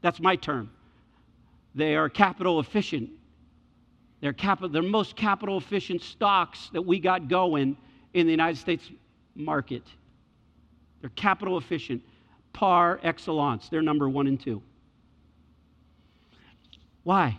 That's 0.00 0.20
my 0.20 0.36
term. 0.36 0.70
They 1.74 1.96
are 1.96 2.08
capital 2.08 2.60
efficient. 2.60 3.10
They're, 4.20 4.32
capital, 4.32 4.70
they're 4.70 4.82
most 4.82 5.16
capital 5.16 5.58
efficient 5.58 6.02
stocks 6.02 6.70
that 6.72 6.82
we 6.82 6.98
got 6.98 7.28
going 7.28 7.76
in 8.14 8.26
the 8.26 8.32
United 8.32 8.58
States 8.58 8.90
market. 9.34 9.84
They're 11.00 11.10
capital 11.10 11.58
efficient 11.58 12.02
par 12.58 12.98
excellence. 13.04 13.68
They're 13.68 13.82
number 13.82 14.08
one 14.08 14.26
and 14.26 14.40
two. 14.40 14.60
Why? 17.04 17.38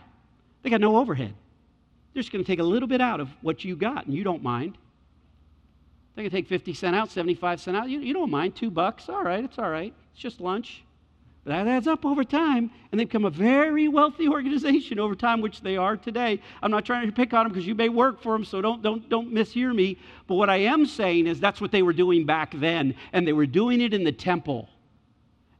They 0.62 0.70
got 0.70 0.80
no 0.80 0.96
overhead. 0.96 1.34
They're 2.14 2.22
just 2.22 2.32
going 2.32 2.42
to 2.42 2.50
take 2.50 2.58
a 2.58 2.64
little 2.64 2.88
bit 2.88 3.02
out 3.02 3.20
of 3.20 3.28
what 3.42 3.62
you 3.62 3.76
got, 3.76 4.06
and 4.06 4.14
you 4.14 4.24
don't 4.24 4.42
mind. 4.42 4.78
They 6.16 6.22
can 6.22 6.30
take 6.30 6.48
50 6.48 6.72
cent 6.72 6.96
out, 6.96 7.10
75 7.10 7.60
cent 7.60 7.76
out. 7.76 7.90
You, 7.90 8.00
you 8.00 8.14
don't 8.14 8.30
mind. 8.30 8.56
Two 8.56 8.70
bucks. 8.70 9.10
All 9.10 9.22
right, 9.22 9.44
it's 9.44 9.58
all 9.58 9.68
right. 9.68 9.92
It's 10.14 10.22
just 10.22 10.40
lunch. 10.40 10.84
But 11.44 11.50
that 11.50 11.66
adds 11.68 11.86
up 11.86 12.06
over 12.06 12.24
time, 12.24 12.70
and 12.90 12.98
they 12.98 13.04
become 13.04 13.26
a 13.26 13.30
very 13.30 13.88
wealthy 13.88 14.26
organization 14.26 14.98
over 14.98 15.14
time, 15.14 15.42
which 15.42 15.60
they 15.60 15.76
are 15.76 15.98
today. 15.98 16.40
I'm 16.62 16.70
not 16.70 16.86
trying 16.86 17.06
to 17.06 17.12
pick 17.12 17.34
on 17.34 17.44
them 17.44 17.52
because 17.52 17.66
you 17.66 17.74
may 17.74 17.90
work 17.90 18.22
for 18.22 18.32
them, 18.32 18.46
so 18.46 18.62
don't, 18.62 18.82
don't, 18.82 19.06
don't 19.10 19.30
mishear 19.30 19.74
me. 19.74 19.98
But 20.26 20.36
what 20.36 20.48
I 20.48 20.56
am 20.60 20.86
saying 20.86 21.26
is 21.26 21.40
that's 21.40 21.60
what 21.60 21.72
they 21.72 21.82
were 21.82 21.92
doing 21.92 22.24
back 22.24 22.54
then, 22.54 22.94
and 23.12 23.28
they 23.28 23.34
were 23.34 23.44
doing 23.44 23.82
it 23.82 23.92
in 23.92 24.02
the 24.02 24.12
temple 24.12 24.70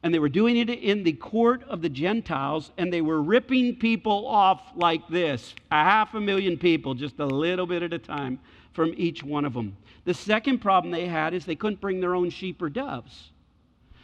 and 0.03 0.15
they 0.15 0.19
were 0.19 0.29
doing 0.29 0.57
it 0.57 0.71
in 0.71 1.03
the 1.03 1.13
court 1.13 1.63
of 1.65 1.83
the 1.83 1.89
Gentiles, 1.89 2.71
and 2.79 2.93
they 2.93 3.03
were 3.03 3.21
ripping 3.21 3.77
people 3.77 4.27
off 4.27 4.63
like 4.75 5.07
this 5.09 5.55
a 5.71 5.83
half 5.83 6.15
a 6.15 6.21
million 6.21 6.57
people, 6.57 6.95
just 6.95 7.19
a 7.19 7.27
little 7.27 7.67
bit 7.67 7.83
at 7.83 7.93
a 7.93 7.99
time 7.99 8.41
from 8.73 8.95
each 8.97 9.23
one 9.23 9.45
of 9.45 9.53
them. 9.53 9.77
The 10.05 10.15
second 10.15 10.59
problem 10.59 10.91
they 10.91 11.07
had 11.07 11.35
is 11.35 11.45
they 11.45 11.57
couldn't 11.57 11.81
bring 11.81 12.01
their 12.01 12.15
own 12.15 12.31
sheep 12.31 12.63
or 12.63 12.71
doves. 12.71 13.31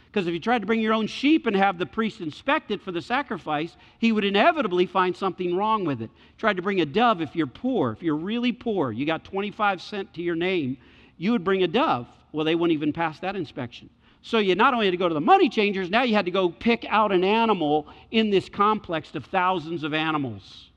Because 0.05 0.27
if 0.27 0.33
you 0.33 0.39
tried 0.39 0.61
to 0.61 0.65
bring 0.65 0.79
your 0.79 0.93
own 0.93 1.07
sheep 1.07 1.45
and 1.47 1.55
have 1.55 1.77
the 1.77 1.85
priest 1.85 2.21
inspect 2.21 2.71
it 2.71 2.81
for 2.81 2.91
the 2.91 3.01
sacrifice, 3.01 3.75
he 3.99 4.11
would 4.11 4.23
inevitably 4.23 4.85
find 4.85 5.15
something 5.15 5.55
wrong 5.55 5.83
with 5.83 6.01
it. 6.01 6.09
Tried 6.37 6.55
to 6.55 6.61
bring 6.61 6.81
a 6.81 6.85
dove 6.85 7.21
if 7.21 7.35
you're 7.35 7.45
poor, 7.45 7.91
if 7.91 8.01
you're 8.01 8.15
really 8.15 8.51
poor, 8.51 8.91
you 8.91 9.05
got 9.05 9.23
25 9.23 9.81
cent 9.81 10.13
to 10.13 10.21
your 10.21 10.35
name, 10.35 10.77
you 11.17 11.31
would 11.31 11.43
bring 11.43 11.63
a 11.63 11.67
dove. 11.67 12.07
Well, 12.31 12.45
they 12.45 12.55
wouldn't 12.55 12.75
even 12.75 12.93
pass 12.93 13.19
that 13.19 13.35
inspection. 13.35 13.89
So 14.27 14.39
you 14.39 14.55
not 14.55 14.73
only 14.73 14.87
had 14.87 14.91
to 14.91 14.97
go 14.97 15.07
to 15.07 15.13
the 15.13 15.21
money 15.21 15.47
changers, 15.47 15.89
now 15.89 16.03
you 16.03 16.13
had 16.13 16.25
to 16.25 16.31
go 16.31 16.49
pick 16.49 16.85
out 16.89 17.13
an 17.13 17.23
animal 17.23 17.87
in 18.11 18.29
this 18.29 18.49
complex 18.49 19.15
of 19.15 19.23
thousands 19.23 19.83
of 19.85 19.93
animals. 19.93 20.69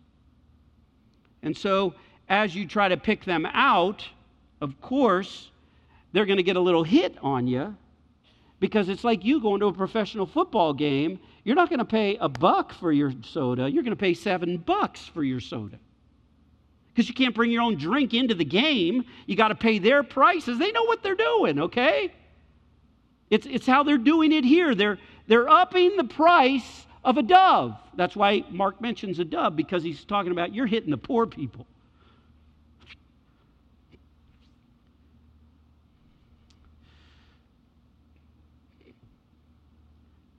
And 1.43 1.57
so 1.57 1.95
as 2.29 2.55
you 2.55 2.65
try 2.65 2.89
to 2.89 2.97
pick 2.97 3.25
them 3.25 3.45
out, 3.47 4.07
of 4.61 4.81
course, 4.81 5.51
they're 6.13 6.27
going 6.27 6.37
to 6.37 6.45
get 6.45 6.55
a 6.55 6.61
little 6.61 6.85
hit 6.85 7.17
on 7.23 7.49
you 7.49 7.75
because 8.61 8.89
it's 8.89 9.03
like 9.03 9.25
you 9.25 9.41
going 9.41 9.59
to 9.59 9.67
a 9.67 9.73
professional 9.73 10.27
football 10.27 10.73
game. 10.73 11.19
You're 11.43 11.57
not 11.57 11.71
going 11.71 11.81
to 11.81 11.85
pay 11.85 12.19
a 12.21 12.29
buck 12.29 12.73
for 12.73 12.93
your 12.93 13.13
soda, 13.25 13.69
you're 13.69 13.83
going 13.83 13.97
to 13.97 14.01
pay 14.01 14.15
seven 14.15 14.59
bucks 14.59 15.01
for 15.07 15.25
your 15.25 15.41
soda. 15.41 15.81
Because 16.95 17.09
you 17.09 17.15
can't 17.15 17.35
bring 17.35 17.51
your 17.51 17.63
own 17.63 17.77
drink 17.79 18.15
into 18.15 18.37
the 18.37 18.45
game. 18.45 19.05
You 19.27 19.35
got 19.35 19.49
to 19.49 19.57
pay 19.57 19.81
their 19.81 20.05
prices. 20.05 20.57
They 20.57 20.71
know 20.71 20.85
what 20.85 21.03
they're 21.03 21.17
doing, 21.17 21.59
okay? 21.59 22.13
It's, 23.31 23.47
it's 23.47 23.67
how 23.67 23.85
they're 23.85 23.99
doing 23.99 24.33
it 24.33 24.45
here. 24.45 24.75
They're, 24.75 24.99
they're 25.29 25.49
upping 25.49 25.97
the 25.97 26.05
price 26.05 26.87
of 27.05 27.17
a 27.17 27.23
dove. 27.23 27.77
That's 27.95 28.17
why 28.17 28.45
Mark 28.51 28.81
mentions 28.81 29.19
a 29.21 29.25
dove, 29.25 29.57
because 29.57 29.83
he's 29.83 30.05
talking 30.05 30.33
about 30.33 30.53
you're 30.55 30.67
hitting 30.67 30.91
the 30.91 30.99
poor 30.99 31.27
people. 31.27 31.67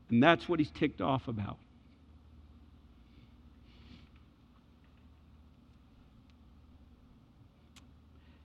And 0.10 0.22
that's 0.22 0.50
what 0.50 0.60
he's 0.60 0.72
ticked 0.72 1.00
off 1.00 1.30
about. 1.30 1.58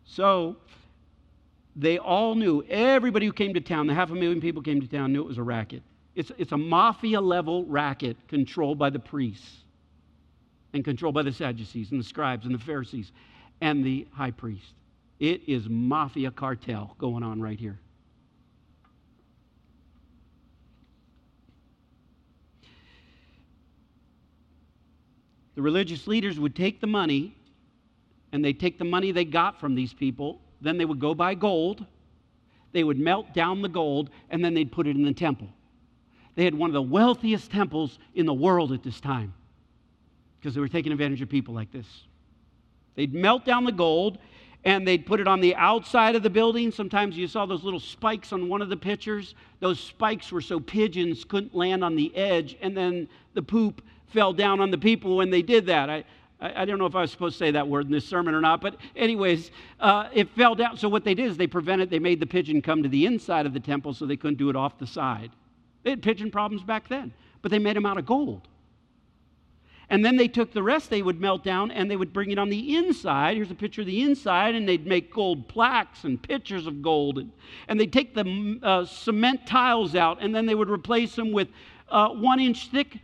So, 0.04 0.56
they 1.76 1.98
all 1.98 2.34
knew, 2.34 2.62
everybody 2.70 3.26
who 3.26 3.32
came 3.32 3.52
to 3.52 3.60
town, 3.60 3.86
the 3.86 3.92
half 3.92 4.10
a 4.10 4.14
million 4.14 4.40
people 4.40 4.62
came 4.62 4.80
to 4.80 4.88
town, 4.88 5.12
knew 5.12 5.20
it 5.20 5.28
was 5.28 5.36
a 5.36 5.42
racket. 5.42 5.82
It's, 6.14 6.32
it's 6.38 6.52
a 6.52 6.56
mafia 6.56 7.20
level 7.20 7.66
racket 7.66 8.16
controlled 8.28 8.78
by 8.78 8.88
the 8.88 8.98
priests 8.98 9.58
and 10.72 10.82
controlled 10.82 11.14
by 11.14 11.22
the 11.22 11.32
Sadducees 11.32 11.90
and 11.90 12.00
the 12.00 12.04
scribes 12.04 12.46
and 12.46 12.54
the 12.54 12.58
Pharisees 12.58 13.12
and 13.60 13.84
the 13.84 14.08
high 14.12 14.30
priest. 14.30 14.72
It 15.20 15.42
is 15.46 15.68
mafia 15.68 16.30
cartel 16.30 16.96
going 16.98 17.22
on 17.22 17.42
right 17.42 17.60
here. 17.60 17.78
The 25.54 25.62
religious 25.62 26.06
leaders 26.06 26.40
would 26.40 26.54
take 26.54 26.80
the 26.80 26.86
money 26.86 27.36
and 28.32 28.42
they'd 28.42 28.58
take 28.58 28.78
the 28.78 28.84
money 28.84 29.12
they 29.12 29.24
got 29.24 29.60
from 29.60 29.74
these 29.74 29.92
people 29.92 30.40
then 30.60 30.78
they 30.78 30.84
would 30.84 31.00
go 31.00 31.14
buy 31.14 31.34
gold, 31.34 31.84
they 32.72 32.84
would 32.84 32.98
melt 32.98 33.32
down 33.32 33.62
the 33.62 33.68
gold, 33.68 34.10
and 34.30 34.44
then 34.44 34.54
they'd 34.54 34.72
put 34.72 34.86
it 34.86 34.96
in 34.96 35.02
the 35.02 35.12
temple. 35.12 35.48
They 36.34 36.44
had 36.44 36.54
one 36.54 36.68
of 36.68 36.74
the 36.74 36.82
wealthiest 36.82 37.50
temples 37.50 37.98
in 38.14 38.26
the 38.26 38.34
world 38.34 38.72
at 38.72 38.82
this 38.82 39.00
time 39.00 39.32
because 40.38 40.54
they 40.54 40.60
were 40.60 40.68
taking 40.68 40.92
advantage 40.92 41.22
of 41.22 41.28
people 41.28 41.54
like 41.54 41.72
this. 41.72 41.86
They'd 42.94 43.14
melt 43.14 43.44
down 43.44 43.64
the 43.64 43.72
gold 43.72 44.18
and 44.64 44.86
they'd 44.86 45.06
put 45.06 45.20
it 45.20 45.28
on 45.28 45.40
the 45.40 45.54
outside 45.54 46.14
of 46.14 46.22
the 46.22 46.30
building. 46.30 46.70
Sometimes 46.72 47.16
you 47.16 47.28
saw 47.28 47.46
those 47.46 47.62
little 47.62 47.80
spikes 47.80 48.32
on 48.32 48.48
one 48.48 48.60
of 48.60 48.68
the 48.68 48.76
pictures. 48.76 49.34
Those 49.60 49.78
spikes 49.78 50.32
were 50.32 50.40
so 50.40 50.60
pigeons 50.60 51.24
couldn't 51.24 51.54
land 51.54 51.84
on 51.84 51.94
the 51.94 52.14
edge, 52.16 52.56
and 52.60 52.76
then 52.76 53.08
the 53.34 53.42
poop 53.42 53.80
fell 54.08 54.32
down 54.32 54.60
on 54.60 54.70
the 54.70 54.78
people 54.78 55.16
when 55.16 55.30
they 55.30 55.42
did 55.42 55.66
that. 55.66 55.88
I, 55.88 56.04
I, 56.40 56.64
don't 56.66 56.78
know 56.78 56.86
if 56.86 56.94
I 56.94 57.00
was 57.00 57.10
supposed 57.10 57.38
to 57.38 57.38
say 57.38 57.50
that 57.52 57.66
word 57.66 57.86
in 57.86 57.92
this 57.92 58.04
sermon 58.04 58.34
or 58.34 58.42
not, 58.42 58.60
but 58.60 58.76
anyways, 58.94 59.50
uh, 59.80 60.08
it 60.12 60.28
fell 60.30 60.54
down. 60.54 60.76
So 60.76 60.88
what 60.88 61.02
they 61.02 61.14
did 61.14 61.30
is 61.30 61.36
they 61.36 61.46
prevented, 61.46 61.88
they 61.88 61.98
made 61.98 62.20
the 62.20 62.26
pigeon 62.26 62.60
come 62.60 62.82
to 62.82 62.88
the 62.88 63.06
inside 63.06 63.46
of 63.46 63.54
the 63.54 63.60
temple 63.60 63.94
so 63.94 64.04
they 64.04 64.16
couldn't 64.16 64.36
do 64.36 64.50
it 64.50 64.56
off 64.56 64.78
the 64.78 64.86
side. 64.86 65.30
They 65.82 65.90
had 65.90 66.02
pigeon 66.02 66.30
problems 66.30 66.62
back 66.62 66.88
then, 66.88 67.14
but 67.40 67.50
they 67.50 67.58
made 67.58 67.76
them 67.76 67.86
out 67.86 67.96
of 67.96 68.04
gold. 68.04 68.48
And 69.88 70.04
then 70.04 70.16
they 70.16 70.28
took 70.28 70.52
the 70.52 70.62
rest, 70.62 70.90
they 70.90 71.00
would 71.00 71.20
melt 71.20 71.44
down 71.44 71.70
and 71.70 71.90
they 71.90 71.96
would 71.96 72.12
bring 72.12 72.32
it 72.32 72.38
on 72.38 72.50
the 72.50 72.76
inside. 72.76 73.36
Here's 73.36 73.52
a 73.52 73.54
picture 73.54 73.82
of 73.82 73.86
the 73.86 74.02
inside, 74.02 74.56
and 74.56 74.68
they'd 74.68 74.86
make 74.86 75.12
gold 75.12 75.46
plaques 75.48 76.04
and 76.04 76.20
pictures 76.20 76.66
of 76.66 76.82
gold. 76.82 77.18
And, 77.18 77.32
and 77.68 77.80
they'd 77.80 77.92
take 77.92 78.14
the 78.14 78.58
uh, 78.62 78.84
cement 78.84 79.46
tiles 79.46 79.94
out, 79.94 80.18
and 80.20 80.34
then 80.34 80.44
they 80.44 80.56
would 80.56 80.68
replace 80.68 81.14
them 81.14 81.32
with 81.32 81.48
uh, 81.88 82.08
one 82.08 82.40
inch 82.40 82.68
thick, 82.68 82.98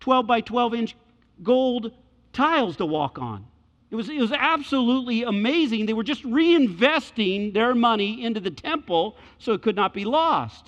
12 0.00 0.26
by 0.26 0.40
12 0.40 0.74
inch 0.74 0.96
gold 1.42 1.92
tiles 2.32 2.76
to 2.76 2.86
walk 2.86 3.18
on. 3.18 3.46
It 3.90 3.96
was, 3.96 4.08
it 4.08 4.20
was 4.20 4.32
absolutely 4.32 5.24
amazing. 5.24 5.86
They 5.86 5.92
were 5.92 6.04
just 6.04 6.22
reinvesting 6.24 7.52
their 7.52 7.74
money 7.74 8.24
into 8.24 8.38
the 8.38 8.50
temple 8.50 9.16
so 9.38 9.52
it 9.52 9.62
could 9.62 9.74
not 9.74 9.92
be 9.92 10.04
lost. 10.04 10.66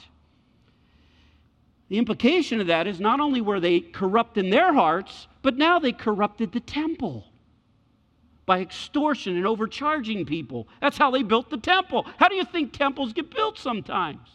The 1.89 1.99
implication 1.99 2.61
of 2.61 2.67
that 2.67 2.87
is 2.87 3.01
not 3.01 3.21
only 3.21 3.41
were 3.41 3.61
they 3.61 3.81
corrupt 3.81 4.39
in 4.39 4.51
their 4.51 4.73
hearts, 4.73 5.29
but 5.43 5.57
now 5.57 5.79
they 5.79 5.93
corrupted 5.93 6.53
the 6.53 6.61
temple 6.61 7.27
by 8.45 8.61
extortion 8.61 9.37
and 9.37 9.47
overcharging 9.47 10.27
people. 10.27 10.67
That's 10.81 10.99
how 10.99 11.11
they 11.11 11.23
built 11.23 11.51
the 11.51 11.59
temple. 11.59 12.07
How 12.17 12.29
do 12.29 12.35
you 12.35 12.45
think 12.45 12.73
temples 12.73 13.13
get 13.13 13.33
built 13.33 13.59
sometimes? 13.59 14.29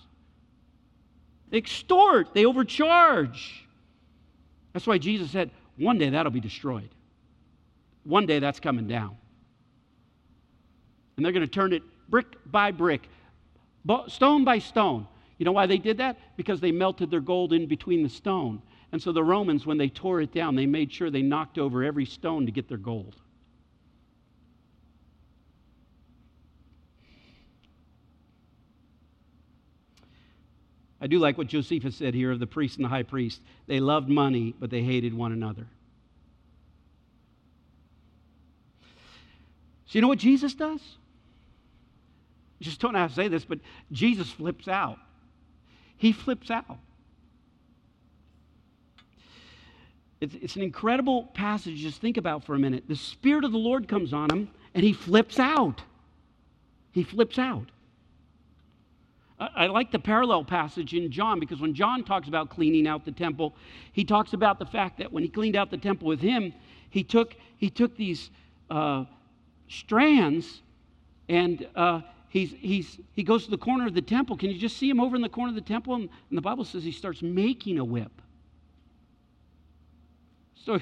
They 1.50 1.58
extort, 1.58 2.34
they 2.34 2.46
overcharge. 2.46 3.68
That's 4.72 4.88
why 4.88 4.98
Jesus 4.98 5.32
said, 5.32 5.52
one 5.78 5.98
day 5.98 6.10
that'll 6.10 6.32
be 6.32 6.40
destroyed. 6.40 6.90
One 8.08 8.26
day 8.26 8.40
that's 8.40 8.60
coming 8.62 8.88
down. 8.88 9.18
And 11.18 11.26
they're 11.26 11.34
going 11.34 11.46
to 11.46 11.52
turn 11.52 11.74
it 11.74 11.84
brick 12.08 12.38
by 12.46 12.72
brick, 12.72 13.10
stone 14.08 14.46
by 14.46 14.60
stone. 14.60 15.08
You 15.38 15.46
know 15.46 15.52
why 15.52 15.66
they 15.66 15.78
did 15.78 15.98
that? 15.98 16.18
Because 16.38 16.62
they 16.62 16.72
melted 16.72 17.12
their 17.12 17.20
gold 17.20 17.52
in 17.52 17.68
between 17.68 18.04
the 18.04 18.10
stone. 18.10 18.62
And 18.94 19.02
so 19.02 19.12
the 19.12 19.24
Romans, 19.24 19.66
when 19.66 19.78
they 19.78 19.90
tore 19.90 20.22
it 20.22 20.32
down, 20.32 20.56
they 20.56 20.66
made 20.66 20.92
sure 20.92 21.10
they 21.10 21.22
knocked 21.22 21.58
over 21.58 21.84
every 21.84 22.06
stone 22.06 22.46
to 22.46 22.52
get 22.52 22.70
their 22.70 22.78
gold. 22.78 23.18
I 31.02 31.08
do 31.08 31.20
like 31.20 31.38
what 31.38 31.48
Josephus 31.48 31.96
said 31.96 32.14
here 32.14 32.32
of 32.32 32.40
the 32.40 32.48
priest 32.48 32.78
and 32.78 32.86
the 32.86 32.90
high 32.90 33.04
priest. 33.04 33.42
They 33.68 33.82
loved 33.82 34.08
money, 34.08 34.56
but 34.58 34.70
they 34.70 34.82
hated 34.82 35.14
one 35.14 35.34
another. 35.34 35.68
So, 39.88 39.98
you 39.98 40.02
know 40.02 40.08
what 40.08 40.20
Jesus 40.20 40.54
does? 40.54 40.82
I 42.60 42.64
just 42.64 42.80
don't 42.80 42.96
have 42.96 43.10
to 43.12 43.16
say 43.16 43.28
this, 43.28 43.46
but 43.46 43.60
Jesus 43.92 44.30
flips 44.30 44.68
out 44.68 45.00
he 45.98 46.12
flips 46.12 46.50
out. 46.50 46.78
It's, 50.22 50.36
it's 50.36 50.56
an 50.56 50.62
incredible 50.62 51.26
passage. 51.34 51.78
Just 51.78 52.02
think 52.02 52.18
about 52.18 52.44
for 52.46 52.56
a 52.56 52.60
minute. 52.60 52.86
The 52.88 52.96
Spirit 52.96 53.44
of 53.44 53.52
the 53.52 53.58
Lord 53.58 53.88
comes 53.88 54.14
on 54.14 54.32
him, 54.32 54.50
and 54.74 54.84
he 54.84 54.94
flips 54.94 55.40
out. 55.40 55.82
He 56.92 57.04
flips 57.04 57.38
out. 57.38 57.66
I, 59.40 59.50
I 59.56 59.68
like 59.68 59.92
the 59.92 60.00
parallel 60.00 60.44
passage 60.44 60.94
in 60.94 61.12
John 61.12 61.40
because 61.40 61.60
when 61.60 61.74
John 61.74 62.04
talks 62.04 62.28
about 62.28 62.50
cleaning 62.50 62.88
out 62.88 63.06
the 63.06 63.12
temple, 63.12 63.56
he 63.92 64.04
talks 64.04 64.34
about 64.34 64.60
the 64.60 64.66
fact 64.66 65.00
that 65.00 65.12
when 65.12 65.24
he 65.24 65.30
cleaned 65.30 65.56
out 65.56 65.70
the 65.70 65.78
temple 65.78 66.08
with 66.08 66.22
him, 66.22 66.54
he 66.90 67.04
took, 67.04 67.36
he 67.58 67.70
took 67.70 67.96
these 67.98 68.30
uh, 68.70 69.06
strands 69.68 70.62
and 71.30 71.68
uh, 71.76 72.02
he's, 72.30 72.54
he's, 72.60 73.00
he 73.14 73.24
goes 73.24 73.46
to 73.46 73.52
the 73.52 73.58
corner 73.58 73.88
of 73.88 73.94
the 73.94 74.02
temple. 74.02 74.38
Can 74.38 74.50
you 74.50 74.58
just 74.58 74.78
see 74.78 74.90
him 74.90 75.00
over 75.00 75.16
in 75.16 75.22
the 75.22 75.30
corner 75.30 75.50
of 75.50 75.56
the 75.56 75.62
temple? 75.62 75.96
And, 75.96 76.10
and 76.30 76.38
the 76.38 76.42
Bible 76.42 76.66
says 76.66 76.84
he 76.84 76.92
starts 76.92 77.22
making 77.22 77.80
a 77.80 77.86
whip. 77.86 78.12
So 80.56 80.80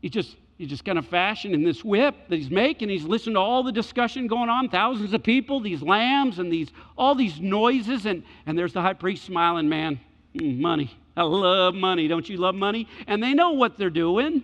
he 0.00 0.10
just 0.10 0.36
he's 0.58 0.68
just 0.68 0.84
kind 0.84 0.98
of 0.98 1.06
fashioning 1.06 1.64
this 1.64 1.82
whip 1.82 2.14
that 2.28 2.36
he's 2.36 2.50
making. 2.50 2.90
He's 2.90 3.04
listening 3.04 3.34
to 3.34 3.40
all 3.40 3.62
the 3.62 3.72
discussion 3.72 4.26
going 4.26 4.50
on, 4.50 4.68
thousands 4.68 5.14
of 5.14 5.22
people, 5.22 5.60
these 5.60 5.82
lambs 5.82 6.38
and 6.38 6.52
these 6.52 6.68
all 6.96 7.14
these 7.14 7.40
noises, 7.40 8.04
and, 8.04 8.22
and 8.46 8.58
there's 8.58 8.74
the 8.74 8.82
high 8.82 8.92
priest 8.92 9.24
smiling, 9.24 9.68
man, 9.68 9.98
mm, 10.36 10.58
money. 10.58 10.90
I 11.16 11.22
love 11.22 11.74
money. 11.74 12.08
Don't 12.08 12.28
you 12.28 12.36
love 12.36 12.54
money? 12.54 12.88
And 13.06 13.22
they 13.22 13.34
know 13.34 13.52
what 13.52 13.78
they're 13.78 13.88
doing. 13.88 14.42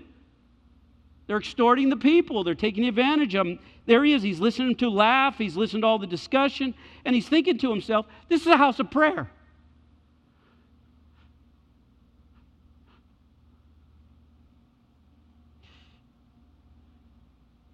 They're 1.31 1.39
extorting 1.39 1.91
the 1.91 1.97
people. 1.97 2.43
They're 2.43 2.57
taking 2.57 2.87
advantage 2.87 3.37
of 3.37 3.47
them. 3.47 3.61
There 3.87 4.03
he 4.03 4.15
is. 4.15 4.21
He's 4.21 4.41
listening 4.41 4.75
to 4.79 4.91
laugh. 4.91 5.39
He's 5.39 5.57
listening 5.57 5.83
to 5.83 5.87
all 5.87 6.01
the 6.01 6.09
discussion. 6.09 6.75
And 7.05 7.15
he's 7.15 7.29
thinking 7.29 7.57
to 7.59 7.71
himself, 7.71 8.07
this 8.29 8.41
is 8.41 8.49
a 8.49 8.57
house 8.57 8.81
of 8.81 8.91
prayer. 8.91 9.31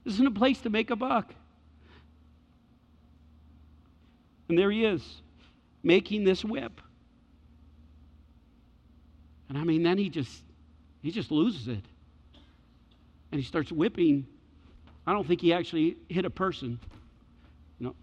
This 0.05 0.13
isn't 0.13 0.27
a 0.27 0.33
place 0.33 0.61
to 0.61 0.69
make 0.69 0.91
a 0.91 0.97
buck. 0.97 1.35
And 4.51 4.59
there 4.59 4.71
he 4.71 4.85
is, 4.85 5.23
making 5.83 6.25
this 6.25 6.45
whip. 6.45 6.79
And 9.49 9.57
I 9.57 9.65
mean, 9.65 9.83
then 9.83 9.97
he 9.97 10.11
just 10.11 10.43
he 11.01 11.11
just 11.11 11.31
loses 11.31 11.69
it. 11.69 11.87
And 13.33 13.41
he 13.41 13.47
starts 13.47 13.73
whipping 13.73 14.27
I 15.07 15.13
don't 15.13 15.27
think 15.27 15.41
he 15.41 15.53
actually 15.53 15.97
hit 16.09 16.25
a 16.25 16.31
person. 16.31 16.81
No, 17.79 17.95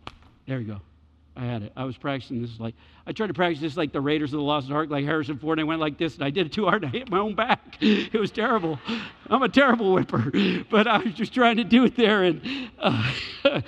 there 0.48 0.60
you 0.60 0.68
go. 0.68 0.80
I 1.36 1.46
had 1.46 1.64
it. 1.64 1.74
I 1.76 1.84
was 1.84 1.98
practicing 1.98 2.42
this 2.44 2.60
like 2.60 2.76
I 3.08 3.12
tried 3.12 3.28
to 3.28 3.34
practice 3.34 3.60
this 3.60 3.76
like 3.76 3.92
the 3.92 4.00
Raiders 4.00 4.34
of 4.34 4.38
the 4.38 4.44
Lost 4.44 4.72
Ark, 4.72 4.90
like 4.90 5.04
Harrison 5.04 5.38
Ford, 5.38 5.60
and 5.60 5.66
I 5.66 5.68
went 5.68 5.82
like 5.82 5.98
this, 5.98 6.16
and 6.16 6.24
I 6.24 6.30
did 6.30 6.46
it 6.46 6.54
too 6.54 6.66
hard. 6.66 6.84
And 6.84 6.96
I 6.96 7.00
hit 7.00 7.10
my 7.10 7.20
own 7.20 7.36
back. 7.36 7.78
It 7.82 8.20
was 8.20 8.32
terrible. 8.32 8.80
I'm 9.30 9.42
a 9.42 9.50
terrible 9.50 9.94
whipper, 9.94 10.32
but 10.70 10.88
I 10.88 11.00
was 11.00 11.14
just 11.14 11.34
trying 11.34 11.58
to 11.58 11.64
do 11.64 11.84
it 11.86 11.98
there, 11.98 12.24
and 12.24 12.42
uh, 12.80 13.12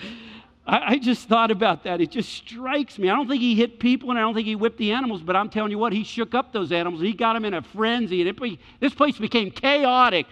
I, 0.67 0.99
just 0.99 1.27
thought 1.27 1.51
about 1.51 1.83
that. 1.83 2.01
It 2.01 2.11
just 2.11 2.31
strikes 2.31 2.97
me. 2.97 3.09
I 3.09 3.15
don't 3.15 3.27
think 3.27 3.41
he 3.41 3.55
hit 3.55 3.79
people, 3.79 4.11
and 4.11 4.19
I 4.19 4.21
don't 4.21 4.33
think 4.33 4.47
he 4.47 4.55
whipped 4.55 4.77
the 4.77 4.91
animals, 4.91 5.21
but 5.21 5.35
I'm 5.35 5.49
telling 5.49 5.71
you 5.71 5.79
what, 5.79 5.91
he 5.91 6.03
shook 6.03 6.33
up 6.33 6.53
those 6.53 6.71
animals. 6.71 7.01
He 7.01 7.13
got 7.13 7.33
them 7.33 7.45
in 7.45 7.55
a 7.55 7.61
frenzy, 7.61 8.21
and 8.21 8.29
it, 8.29 8.59
this 8.79 8.93
place 8.93 9.17
became 9.17 9.51
chaotic. 9.51 10.27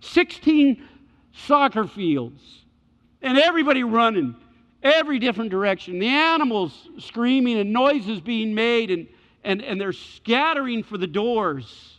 16 0.00 0.82
soccer 1.32 1.86
fields, 1.86 2.42
and 3.22 3.38
everybody 3.38 3.84
running 3.84 4.34
every 4.82 5.18
different 5.18 5.50
direction. 5.50 5.98
The 5.98 6.08
animals 6.08 6.88
screaming 6.98 7.58
and 7.58 7.72
noises 7.72 8.20
being 8.20 8.54
made, 8.54 8.90
and, 8.90 9.08
and, 9.44 9.62
and 9.62 9.80
they're 9.80 9.92
scattering 9.92 10.82
for 10.82 10.98
the 10.98 11.06
doors. 11.06 11.94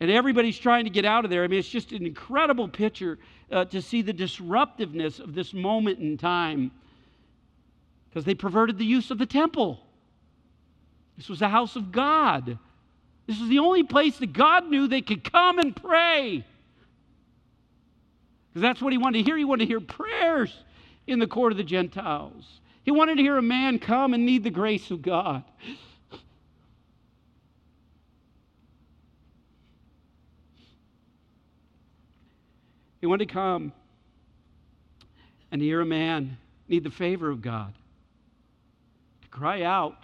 And 0.00 0.10
everybody's 0.10 0.58
trying 0.58 0.84
to 0.84 0.90
get 0.90 1.04
out 1.04 1.24
of 1.24 1.30
there. 1.30 1.42
I 1.42 1.48
mean, 1.48 1.58
it's 1.58 1.68
just 1.68 1.92
an 1.92 2.06
incredible 2.06 2.68
picture 2.68 3.18
uh, 3.50 3.64
to 3.66 3.82
see 3.82 4.02
the 4.02 4.12
disruptiveness 4.12 5.18
of 5.18 5.34
this 5.34 5.52
moment 5.52 5.98
in 5.98 6.16
time 6.16 6.70
because 8.08 8.24
they 8.24 8.34
perverted 8.34 8.78
the 8.78 8.84
use 8.84 9.10
of 9.10 9.18
the 9.18 9.26
temple. 9.26 9.80
This 11.16 11.28
was 11.28 11.40
the 11.40 11.48
house 11.48 11.74
of 11.74 11.90
God. 11.90 12.58
This 13.26 13.40
was 13.40 13.48
the 13.48 13.58
only 13.58 13.82
place 13.82 14.18
that 14.18 14.32
God 14.32 14.68
knew 14.68 14.86
they 14.86 15.02
could 15.02 15.30
come 15.30 15.58
and 15.58 15.74
pray. 15.74 16.44
Because 18.58 18.70
that's 18.70 18.82
what 18.82 18.92
he 18.92 18.98
wanted 18.98 19.18
to 19.18 19.24
hear. 19.24 19.36
He 19.36 19.44
wanted 19.44 19.66
to 19.66 19.68
hear 19.68 19.80
prayers 19.80 20.52
in 21.06 21.20
the 21.20 21.28
court 21.28 21.52
of 21.52 21.58
the 21.58 21.62
Gentiles. 21.62 22.60
He 22.82 22.90
wanted 22.90 23.14
to 23.18 23.22
hear 23.22 23.36
a 23.36 23.42
man 23.42 23.78
come 23.78 24.14
and 24.14 24.26
need 24.26 24.42
the 24.42 24.50
grace 24.50 24.90
of 24.90 25.00
God. 25.00 25.44
He 33.00 33.06
wanted 33.06 33.28
to 33.28 33.32
come 33.32 33.72
and 35.52 35.62
hear 35.62 35.80
a 35.80 35.86
man 35.86 36.36
need 36.66 36.82
the 36.82 36.90
favor 36.90 37.30
of 37.30 37.40
God, 37.40 37.72
to 39.22 39.28
cry 39.28 39.62
out 39.62 39.94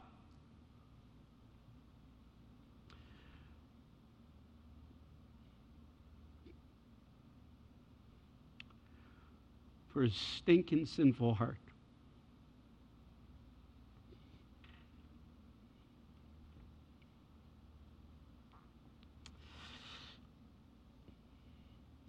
for 9.94 10.02
his 10.02 10.14
stinking 10.14 10.86
sinful 10.86 11.34
heart. 11.34 11.56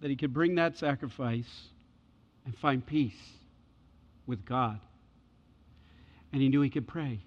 That 0.00 0.10
he 0.10 0.16
could 0.16 0.34
bring 0.34 0.56
that 0.56 0.76
sacrifice 0.76 1.68
and 2.44 2.54
find 2.58 2.84
peace 2.84 3.14
with 4.26 4.44
God. 4.44 4.78
And 6.32 6.42
he 6.42 6.48
knew 6.48 6.60
he 6.60 6.70
could 6.70 6.86
pray. 6.86 7.20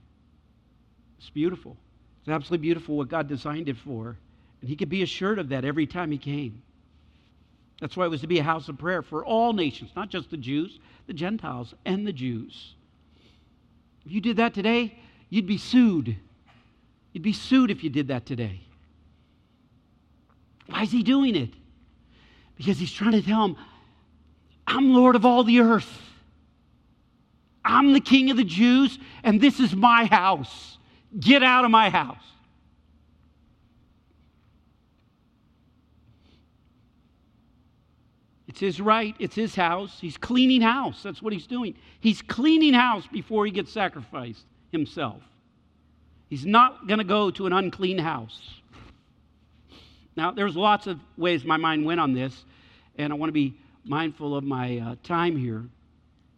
It's 1.18 1.30
beautiful. 1.30 1.78
It's 2.22 2.30
absolutely 2.30 2.64
beautiful 2.64 2.98
what 2.98 3.08
God 3.08 3.28
designed 3.28 3.70
it 3.70 3.78
for. 3.78 4.18
And 4.62 4.70
he 4.70 4.76
could 4.76 4.90
be 4.90 5.02
assured 5.02 5.40
of 5.40 5.50
that 5.50 5.64
every 5.64 5.88
time 5.88 6.12
he 6.12 6.18
came. 6.18 6.62
That's 7.80 7.96
why 7.96 8.06
it 8.06 8.10
was 8.10 8.22
to 8.22 8.28
be 8.28 8.40
a 8.40 8.44
house 8.44 8.68
of 8.68 8.78
prayer 8.78 9.02
for 9.02 9.26
all 9.26 9.54
nations, 9.54 9.92
not 9.96 10.10
just 10.10 10.30
the 10.30 10.38
Jews, 10.38 10.80
the 11.08 11.14
Gentiles, 11.14 11.74
and 11.86 12.06
the 12.06 12.14
Jews. 12.14 12.76
If 14.06 14.12
you 14.12 14.22
did 14.22 14.38
that 14.38 14.54
today, 14.54 14.98
you'd 15.30 15.48
be 15.48 15.58
sued. 15.58 16.18
You'd 17.14 17.24
be 17.24 17.34
sued 17.34 17.72
if 17.72 17.84
you 17.84 17.90
did 17.90 18.10
that 18.10 18.26
today. 18.26 18.62
Why 20.68 20.84
is 20.84 20.92
he 20.92 21.04
doing 21.04 21.36
it? 21.36 21.50
Because 22.58 22.78
he's 22.78 22.92
trying 22.92 23.14
to 23.14 23.22
tell 23.22 23.46
him, 23.46 23.56
I'm 24.68 24.94
Lord 24.94 25.16
of 25.16 25.26
all 25.26 25.44
the 25.44 25.62
earth. 25.62 26.02
I'm 27.64 27.94
the 27.94 28.00
king 28.00 28.30
of 28.30 28.38
the 28.38 28.44
Jews, 28.44 29.00
and 29.24 29.40
this 29.40 29.60
is 29.60 29.76
my 29.76 30.06
house. 30.06 30.78
Get 31.20 31.44
out 31.44 31.66
of 31.66 31.72
my 31.72 31.90
house. 31.90 32.24
It's 38.50 38.60
his 38.60 38.82
right, 38.82 39.16
it's 39.20 39.36
his 39.36 39.54
house. 39.54 40.00
He's 40.02 40.18
cleaning 40.18 40.62
house. 40.62 41.04
That's 41.04 41.22
what 41.22 41.34
he's 41.34 41.46
doing. 41.46 41.76
He's 42.00 42.24
cleaning 42.24 42.74
house 42.74 43.06
before 43.06 43.46
he 43.46 43.52
gets 43.52 43.72
sacrificed 43.72 44.44
himself. 44.72 45.22
He's 46.32 46.48
not 46.48 46.88
going 46.88 46.98
to 46.98 47.04
go 47.04 47.30
to 47.30 47.46
an 47.46 47.54
unclean 47.54 48.00
house. 48.00 48.56
Now, 50.16 50.32
there's 50.32 50.56
lots 50.56 50.88
of 50.88 51.00
ways 51.16 51.46
my 51.46 51.58
mind 51.58 51.86
went 51.86 52.00
on 52.00 52.14
this, 52.14 52.44
and 52.98 53.14
I 53.14 53.16
want 53.18 53.30
to 53.30 53.34
be 53.34 53.54
mindful 53.86 54.36
of 54.36 54.44
my 54.44 54.80
uh, 54.80 54.96
time 55.04 55.38
here. 55.38 55.64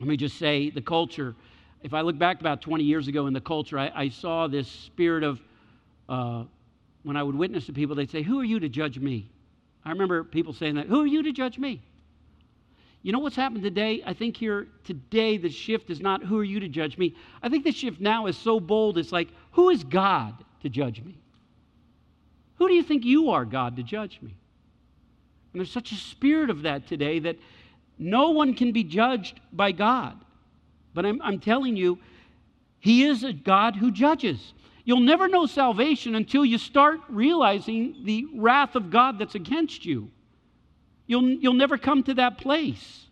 Let 0.02 0.10
me 0.10 0.17
just 0.17 0.38
say 0.38 0.69
the 0.69 0.82
culture. 0.82 1.34
If 1.82 1.93
I 1.93 2.02
look 2.02 2.17
back 2.17 2.41
about 2.41 2.62
20 2.62 2.84
years 2.84 3.08
ago 3.08 3.28
in 3.28 3.34
the 3.34 3.39
culture, 3.39 3.80
I, 3.80 3.89
I 3.95 4.10
saw 4.10 4.47
this 4.47 4.67
spirit 4.67 5.24
of 5.24 5.39
uh, 6.10 6.43
when 7.04 7.15
I 7.15 7.24
would 7.24 7.36
witness 7.36 7.67
to 7.67 7.74
people, 7.74 7.95
they'd 7.95 8.12
say, 8.12 8.21
Who 8.21 8.38
are 8.41 8.45
you 8.45 8.60
to 8.60 8.67
judge 8.67 9.00
me? 9.00 9.30
I 9.86 9.91
remember 9.91 10.26
people 10.26 10.52
saying 10.52 10.76
that, 10.76 10.88
Who 10.88 11.02
are 11.02 11.08
you 11.08 11.24
to 11.24 11.32
judge 11.32 11.58
me? 11.58 11.82
You 13.04 13.12
know 13.12 13.20
what's 13.20 13.36
happened 13.36 13.64
today? 13.64 14.04
I 14.06 14.14
think 14.14 14.38
here 14.38 14.68
today 14.84 15.38
the 15.38 15.50
shift 15.50 15.90
is 15.90 16.00
not 16.00 16.24
who 16.24 16.38
are 16.38 16.44
you 16.44 16.60
to 16.60 16.68
judge 16.68 16.98
me. 16.98 17.16
I 17.42 17.50
think 17.50 17.64
the 17.64 17.72
shift 17.72 18.00
now 18.00 18.28
is 18.28 18.38
so 18.38 18.60
bold, 18.60 18.98
it's 18.98 19.12
like, 19.12 19.30
who 19.52 19.70
is 19.70 19.84
God 19.84 20.36
to 20.62 20.70
judge 20.70 21.02
me? 21.02 21.18
Who 22.58 22.68
do 22.68 22.76
you 22.76 22.84
think 22.84 23.04
you 23.04 23.32
are, 23.32 23.44
God, 23.44 23.76
to 23.78 23.84
judge 23.84 24.20
me? 24.22 24.36
And 25.52 25.60
there's 25.60 25.72
such 25.72 25.92
a 25.92 25.96
spirit 25.96 26.52
of 26.52 26.62
that 26.62 26.88
today 26.88 27.18
that 27.20 27.38
no 27.98 28.30
one 28.30 28.54
can 28.54 28.72
be 28.72 28.84
judged 28.84 29.40
by 29.52 29.72
God. 29.72 30.24
But 30.94 31.06
I'm, 31.06 31.20
I'm 31.24 31.40
telling 31.40 31.76
you, 31.76 31.98
He 32.80 33.04
is 33.04 33.24
a 33.24 33.34
God 33.34 33.76
who 33.76 33.90
judges. 33.90 34.54
You'll 34.86 35.00
never 35.00 35.28
know 35.28 35.48
salvation 35.48 36.14
until 36.14 36.46
you 36.46 36.60
start 36.60 37.00
realizing 37.10 37.96
the 38.04 38.28
wrath 38.36 38.76
of 38.76 38.92
God 38.92 39.18
that's 39.18 39.36
against 39.36 39.86
you. 39.86 40.12
You'll, 41.08 41.30
you'll 41.30 41.54
never 41.54 41.78
come 41.78 42.04
to 42.04 42.14
that 42.16 42.38
place. 42.38 43.06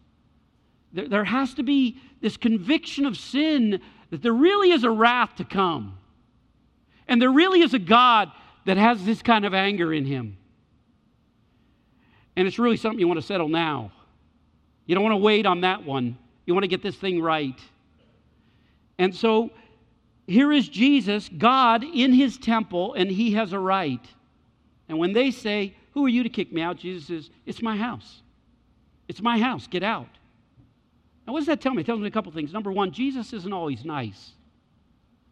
There, 0.93 1.08
there 1.08 1.23
has 1.23 1.54
to 1.56 1.63
be 1.63 1.97
this 2.21 2.38
conviction 2.38 3.06
of 3.06 3.17
sin 3.17 3.82
that 4.10 4.21
there 4.21 4.34
really 4.34 4.71
is 4.71 4.84
a 4.84 4.91
wrath 4.91 5.36
to 5.36 5.43
come. 5.43 5.97
And 7.08 7.21
there 7.21 7.32
really 7.32 7.62
is 7.62 7.73
a 7.73 7.80
God 7.80 8.32
that 8.65 8.78
has 8.78 9.04
this 9.04 9.21
kind 9.21 9.45
of 9.45 9.54
anger 9.54 9.93
in 9.93 10.06
him. 10.06 10.38
And 12.36 12.47
it's 12.47 12.60
really 12.60 12.78
something 12.78 12.99
you 12.99 13.08
want 13.08 13.19
to 13.19 13.25
settle 13.25 13.49
now. 13.49 13.91
You 14.86 14.95
don't 14.95 15.04
want 15.04 15.13
to 15.13 15.17
wait 15.17 15.45
on 15.45 15.62
that 15.62 15.84
one. 15.84 16.17
You 16.45 16.54
want 16.54 16.63
to 16.63 16.67
get 16.67 16.82
this 16.82 16.95
thing 16.95 17.21
right. 17.21 17.60
And 18.97 19.15
so 19.15 19.52
here 20.28 20.52
is 20.52 20.69
Jesus, 20.69 21.30
God 21.30 21.84
in 21.84 22.13
his 22.13 22.38
temple, 22.38 22.93
and 22.93 23.10
he 23.10 23.34
has 23.34 23.54
a 23.54 23.60
right. 23.60 24.06
And 24.88 24.97
when 24.97 25.13
they 25.13 25.32
say, 25.32 25.75
who 25.91 26.06
are 26.06 26.10
you 26.10 26.23
to 26.23 26.30
kick 26.30 26.52
me 26.52 26.62
out? 26.62 26.78
Jesus 26.78 27.08
says, 27.08 27.30
It's 27.45 27.62
my 27.62 27.75
house. 27.75 28.21
It's 29.08 29.21
my 29.21 29.39
house. 29.39 29.67
Get 29.67 29.84
out. 29.84 30.08
Now, 31.25 31.34
what 31.34 31.39
does 31.39 31.47
that 31.47 31.62
tell 31.62 31.73
me? 31.73 31.82
It 31.82 31.86
tells 31.86 31.99
me 31.99 32.08
a 32.08 32.12
couple 32.12 32.32
things. 32.32 32.54
Number 32.54 32.71
one, 32.71 32.91
Jesus 32.91 33.34
isn't 33.34 33.54
always 33.54 33.86
nice. 33.86 34.32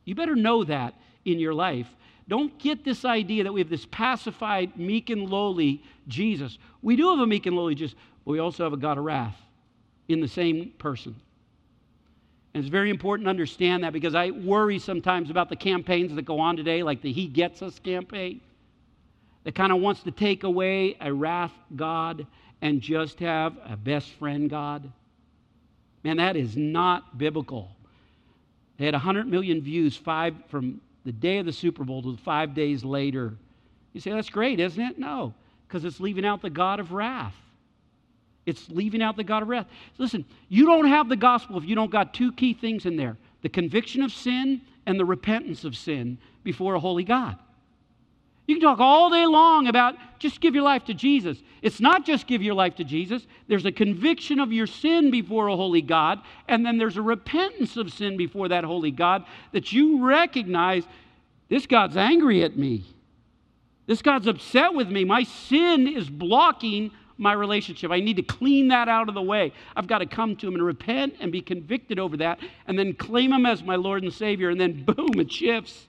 You 0.06 0.16
better 0.16 0.36
know 0.36 0.64
that 0.64 0.96
in 1.26 1.40
your 1.40 1.54
life. 1.54 1.88
Don't 2.28 2.58
get 2.60 2.84
this 2.84 3.06
idea 3.06 3.44
that 3.44 3.54
we 3.54 3.62
have 3.62 3.70
this 3.70 3.86
pacified, 3.90 4.78
meek 4.78 5.10
and 5.10 5.30
lowly 5.30 5.82
Jesus. 6.08 6.58
We 6.82 6.96
do 6.96 7.10
have 7.10 7.20
a 7.20 7.28
meek 7.28 7.46
and 7.46 7.56
lowly 7.56 7.76
Jesus, 7.76 7.96
but 8.26 8.32
we 8.32 8.40
also 8.40 8.64
have 8.64 8.74
a 8.74 8.78
God 8.78 8.98
of 8.98 9.06
wrath 9.06 9.36
in 10.08 10.20
the 10.20 10.28
same 10.28 10.74
person. 10.78 11.16
And 12.54 12.64
it's 12.64 12.72
very 12.72 12.90
important 12.90 13.28
to 13.28 13.30
understand 13.30 13.84
that 13.84 13.94
because 13.94 14.16
I 14.16 14.32
worry 14.32 14.80
sometimes 14.80 15.30
about 15.30 15.50
the 15.50 15.56
campaigns 15.56 16.14
that 16.16 16.24
go 16.24 16.40
on 16.40 16.58
today, 16.58 16.84
like 16.84 17.02
the 17.02 17.12
He 17.12 17.28
Gets 17.28 17.62
Us 17.62 17.80
campaign 17.80 18.42
that 19.48 19.56
kind 19.56 19.72
of 19.72 19.80
wants 19.80 20.04
to 20.04 20.12
take 20.12 20.44
away 20.44 20.98
a 21.00 21.14
wrath 21.14 21.54
God 21.74 22.28
and 22.62 22.82
just 22.82 23.22
have 23.22 23.56
a 23.66 23.78
best 23.78 24.10
friend 24.20 24.50
God. 24.50 24.92
Man, 26.04 26.18
that 26.18 26.36
is 26.36 26.58
not 26.58 27.18
biblical. 27.18 27.70
They 28.78 28.84
had 28.84 28.94
100 28.94 29.26
million 29.26 29.62
views 29.62 29.96
five 29.96 30.36
from 30.50 30.82
the 31.06 31.14
day 31.14 31.38
of 31.38 31.46
the 31.46 31.54
Super 31.54 31.86
Bowl 31.86 32.02
to 32.02 32.18
five 32.18 32.56
days 32.56 32.84
later. 32.84 33.36
You 33.94 34.02
say, 34.02 34.12
that's 34.12 34.30
great, 34.30 34.60
isn't 34.60 34.84
it? 34.84 35.00
No, 35.00 35.34
because 35.66 35.86
it's 35.86 36.02
leaving 36.02 36.26
out 36.26 36.42
the 36.42 36.50
God 36.50 36.82
of 36.82 36.92
wrath. 36.92 37.36
It's 38.46 38.68
leaving 38.68 39.02
out 39.02 39.16
the 39.16 39.24
God 39.24 39.44
of 39.44 39.48
wrath. 39.48 39.68
Listen, 39.98 40.26
you 40.50 40.66
don't 40.66 40.90
have 40.90 41.08
the 41.08 41.16
gospel 41.16 41.58
if 41.58 41.64
you 41.64 41.74
don't 41.74 41.90
got 41.90 42.14
two 42.14 42.34
key 42.34 42.54
things 42.54 42.86
in 42.86 42.98
there 42.98 43.16
the 43.44 43.50
conviction 43.50 44.02
of 44.02 44.12
sin 44.12 44.60
and 44.86 45.00
the 45.00 45.06
repentance 45.06 45.64
of 45.64 45.78
sin 45.78 46.18
before 46.44 46.76
a 46.76 46.82
holy 46.82 47.06
God. 47.06 47.38
You 48.48 48.56
can 48.56 48.62
talk 48.62 48.80
all 48.80 49.10
day 49.10 49.26
long 49.26 49.68
about 49.68 49.96
just 50.20 50.40
give 50.40 50.56
your 50.56 50.64
life 50.64 50.86
to 50.86 50.94
Jesus. 50.94 51.38
It's 51.62 51.82
not 51.82 52.06
just 52.06 52.28
give 52.28 52.42
your 52.42 52.54
life 52.54 52.76
to 52.76 52.86
Jesus. 52.86 53.28
There's 53.48 53.66
a 53.66 53.72
conviction 53.74 54.40
of 54.40 54.54
your 54.54 54.68
sin 54.68 55.12
before 55.12 55.48
a 55.48 55.56
holy 55.56 55.82
God, 55.82 56.22
and 56.48 56.66
then 56.66 56.78
there's 56.78 56.96
a 56.96 57.02
repentance 57.02 57.76
of 57.76 57.92
sin 57.92 58.16
before 58.16 58.48
that 58.48 58.64
holy 58.64 58.92
God 58.92 59.26
that 59.52 59.74
you 59.74 60.06
recognize 60.06 60.86
this 61.50 61.66
God's 61.66 61.98
angry 61.98 62.42
at 62.44 62.58
me. 62.58 62.86
This 63.86 64.02
God's 64.02 64.28
upset 64.28 64.74
with 64.74 64.90
me. 64.90 65.04
My 65.04 65.24
sin 65.24 65.88
is 65.88 66.10
blocking 66.10 66.92
my 67.18 67.34
relationship. 67.34 67.92
I 67.92 68.00
need 68.00 68.16
to 68.18 68.24
clean 68.24 68.70
that 68.70 68.88
out 68.88 69.10
of 69.10 69.16
the 69.16 69.22
way. 69.22 69.52
I've 69.76 69.88
got 69.88 70.00
to 70.00 70.06
come 70.06 70.36
to 70.38 70.48
Him 70.48 70.54
and 70.54 70.64
repent 70.64 71.16
and 71.20 71.32
be 71.32 71.42
convicted 71.42 72.00
over 72.00 72.16
that, 72.18 72.40
and 72.66 72.80
then 72.80 72.94
claim 72.94 73.34
Him 73.34 73.46
as 73.46 73.62
my 73.62 73.76
Lord 73.76 74.04
and 74.04 74.14
Savior, 74.14 74.50
and 74.50 74.60
then 74.60 74.86
boom, 74.86 75.20
it 75.20 75.32
shifts. 75.32 75.88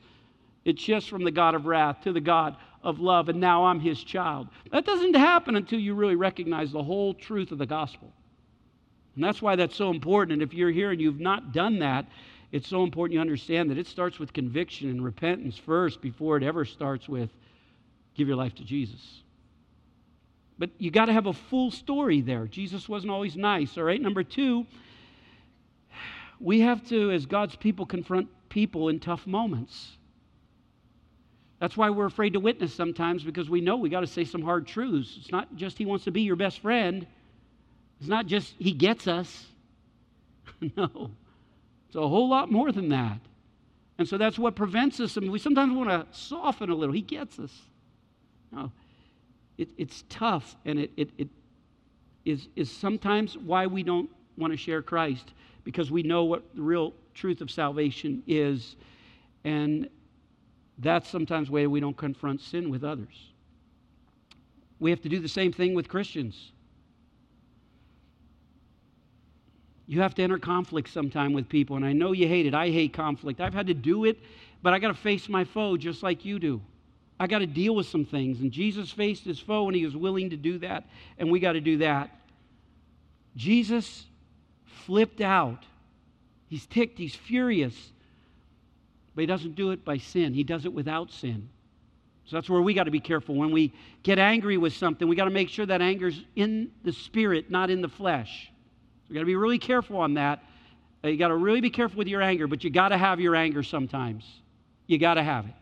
It 0.69 0.79
shifts 0.79 1.09
from 1.09 1.25
the 1.25 1.31
God 1.31 1.55
of 1.55 1.65
wrath 1.67 2.03
to 2.03 2.13
the 2.13 2.21
God 2.21 2.57
of 2.83 3.01
love, 3.01 3.29
and 3.29 3.41
now 3.41 3.65
I'm 3.65 3.81
his 3.81 4.05
child. 4.05 4.49
That 4.71 4.85
doesn't 4.85 5.17
happen 5.17 5.57
until 5.57 5.79
you 5.79 5.95
really 5.95 6.15
recognize 6.15 6.71
the 6.71 6.83
whole 6.83 7.15
truth 7.15 7.53
of 7.53 7.59
the 7.59 7.67
gospel. 7.67 8.13
And 9.15 9.25
that's 9.25 9.41
why 9.41 9.57
that's 9.57 9.75
so 9.75 9.91
important. 9.91 10.35
And 10.35 10.43
if 10.43 10.53
you're 10.55 10.71
here 10.71 10.91
and 10.91 11.01
you've 11.01 11.21
not 11.21 11.53
done 11.53 11.79
that, 11.81 12.07
it's 12.53 12.69
so 12.69 12.83
important 12.83 13.15
you 13.15 13.21
understand 13.21 13.71
that 13.71 13.79
it 13.79 13.87
starts 13.87 14.19
with 14.19 14.33
conviction 14.33 14.91
and 14.91 15.03
repentance 15.03 15.57
first 15.59 16.01
before 16.01 16.37
it 16.37 16.43
ever 16.43 16.65
starts 16.65 17.09
with 17.09 17.31
give 18.15 18.29
your 18.29 18.37
life 18.37 18.55
to 18.57 18.65
Jesus. 18.65 19.23
But 20.59 20.71
you 20.79 20.91
got 20.91 21.07
to 21.07 21.13
have 21.13 21.27
a 21.27 21.33
full 21.33 21.71
story 21.71 22.21
there. 22.21 22.47
Jesus 22.47 22.89
wasn't 22.89 23.11
always 23.13 23.37
nice, 23.37 23.79
all 23.79 23.85
right? 23.85 24.01
Number 24.01 24.23
two, 24.23 24.67
we 26.41 26.61
have 26.61 26.87
to, 26.89 27.11
as 27.11 27.27
God's 27.27 27.57
people, 27.57 27.87
confront 27.87 28.29
people 28.49 28.89
in 28.89 29.01
tough 29.01 29.27
moments. 29.27 29.98
That's 31.61 31.77
why 31.77 31.91
we're 31.91 32.07
afraid 32.07 32.35
to 32.35 32.41
witness 32.41 32.73
sometimes 32.73 33.25
because 33.25 33.51
we 33.51 33.61
know 33.61 33.77
we 33.77 33.89
got 33.89 34.01
to 34.01 34.07
say 34.07 34.25
some 34.25 34.43
hard 34.43 34.67
truths. 34.67 35.17
It's 35.21 35.33
not 35.33 35.57
just 35.57 35.77
he 35.77 35.87
wants 35.87 36.05
to 36.05 36.13
be 36.13 36.23
your 36.23 36.37
best 36.37 36.61
friend, 36.61 37.07
it's 38.01 38.09
not 38.09 38.27
just 38.27 38.55
he 38.59 38.73
gets 38.73 39.09
us. 39.09 39.47
no, 40.77 41.11
it's 41.89 41.97
a 41.97 42.09
whole 42.09 42.29
lot 42.29 42.51
more 42.51 42.71
than 42.71 42.91
that. 42.91 43.19
And 43.99 44.09
so 44.09 44.17
that's 44.17 44.39
what 44.39 44.55
prevents 44.55 45.01
us. 45.01 45.17
I 45.17 45.21
mean, 45.21 45.33
we 45.33 45.41
sometimes 45.41 45.75
want 45.75 45.91
to 45.91 46.07
soften 46.17 46.71
a 46.71 46.75
little. 46.75 46.95
He 46.95 47.03
gets 47.03 47.41
us. 47.41 47.53
No, 48.53 48.71
it, 49.59 49.69
it's 49.77 50.05
tough, 50.09 50.57
and 50.65 50.79
it, 50.79 50.93
it, 50.97 51.11
it 51.19 51.29
is, 52.25 52.49
is 52.55 52.71
sometimes 52.71 53.37
why 53.37 53.67
we 53.67 53.83
don't 53.83 54.09
want 54.37 54.53
to 54.53 54.57
share 54.57 54.81
Christ 54.81 55.33
because 55.65 55.91
we 55.91 56.03
know 56.03 56.25
what 56.25 56.45
the 56.55 56.63
real 56.63 56.95
truth 57.15 57.41
of 57.41 57.51
salvation 57.51 58.23
is. 58.27 58.77
And 59.45 59.89
that's 60.79 61.09
sometimes 61.09 61.51
why 61.51 61.67
we 61.67 61.81
don't 61.81 61.97
confront 61.97 62.41
sin 62.41 62.71
with 62.71 62.85
others. 62.85 63.31
We 64.81 64.91
have 64.91 65.03
to 65.03 65.09
do 65.09 65.19
the 65.19 65.29
same 65.29 65.53
thing 65.53 65.75
with 65.75 65.89
Christians. 65.89 66.53
You 69.87 70.03
have 70.03 70.15
to 70.17 70.23
enter 70.23 70.39
conflict 70.39 70.91
sometime 70.91 71.33
with 71.33 71.49
people, 71.49 71.77
and 71.77 71.85
I 71.85 71.93
know 71.93 72.13
you 72.13 72.29
hate 72.29 72.47
it. 72.47 72.55
I 72.55 72.69
hate 72.69 72.93
conflict. 72.93 73.41
I've 73.41 73.55
had 73.55 73.67
to 73.69 73.75
do 73.75 74.05
it, 74.05 74.19
but 74.63 74.73
I 74.73 74.79
got 74.79 74.89
to 74.89 74.95
face 74.95 75.29
my 75.29 75.45
foe 75.45 75.77
just 75.77 76.03
like 76.03 76.25
you 76.25 76.39
do. 76.39 76.61
I 77.19 77.27
got 77.27 77.39
to 77.39 77.47
deal 77.47 77.75
with 77.75 77.87
some 77.87 78.05
things, 78.05 78.41
and 78.41 78.53
Jesus 78.53 78.93
faced 78.93 79.25
his 79.25 79.41
foe, 79.41 79.67
and 79.67 79.75
he 79.75 79.85
was 79.85 79.97
willing 79.97 80.31
to 80.31 80.37
do 80.37 80.59
that, 80.59 80.85
and 81.19 81.31
we 81.31 81.41
got 81.41 81.53
to 81.53 81.61
do 81.61 81.79
that. 81.79 82.11
Jesus 83.35 84.05
flipped 84.85 85.21
out. 85.21 85.65
He's 86.49 86.67
ticked, 86.67 86.99
he's 86.99 87.17
furious. 87.17 87.93
But 89.19 89.23
he 89.23 89.27
doesn't 89.27 89.57
do 89.57 89.73
it 89.73 89.85
by 89.85 89.99
sin, 89.99 90.33
he 90.33 90.45
does 90.45 90.65
it 90.65 90.73
without 90.73 91.11
sin. 91.11 91.49
So 92.27 92.37
that's 92.37 92.49
where 92.49 92.63
we 92.63 92.73
got 92.73 92.85
to 92.85 92.93
be 92.93 93.01
careful. 93.01 93.35
When 93.35 93.51
we 93.51 93.73
get 94.05 94.21
angry 94.21 94.57
with 94.59 94.75
something, 94.75 95.09
we 95.09 95.17
got 95.17 95.25
to 95.25 95.33
make 95.33 95.49
sure 95.49 95.67
that 95.67 95.83
anger's 95.83 96.23
in 96.37 96.71
the 96.85 96.93
spirit, 96.93 97.51
not 97.51 97.69
in 97.69 97.83
the 97.83 97.89
flesh. 97.89 98.49
We 99.09 99.15
got 99.15 99.21
to 99.23 99.27
be 99.27 99.35
really 99.35 99.59
careful 99.59 99.97
on 99.97 100.15
that. 100.15 100.45
Uh, 101.03 101.09
you 101.09 101.17
got 101.17 101.29
to 101.29 101.35
really 101.35 101.61
be 101.61 101.69
careful 101.69 101.99
with 101.99 102.07
your 102.07 102.23
anger, 102.23 102.47
but 102.47 102.63
you 102.63 102.71
got 102.71 102.91
to 102.91 102.97
have 102.97 103.19
your 103.19 103.35
anger 103.35 103.65
sometimes. 103.65 104.25
You 104.87 104.99
got 104.99 105.15
to 105.15 105.25
have 105.25 105.47
it. 105.47 105.55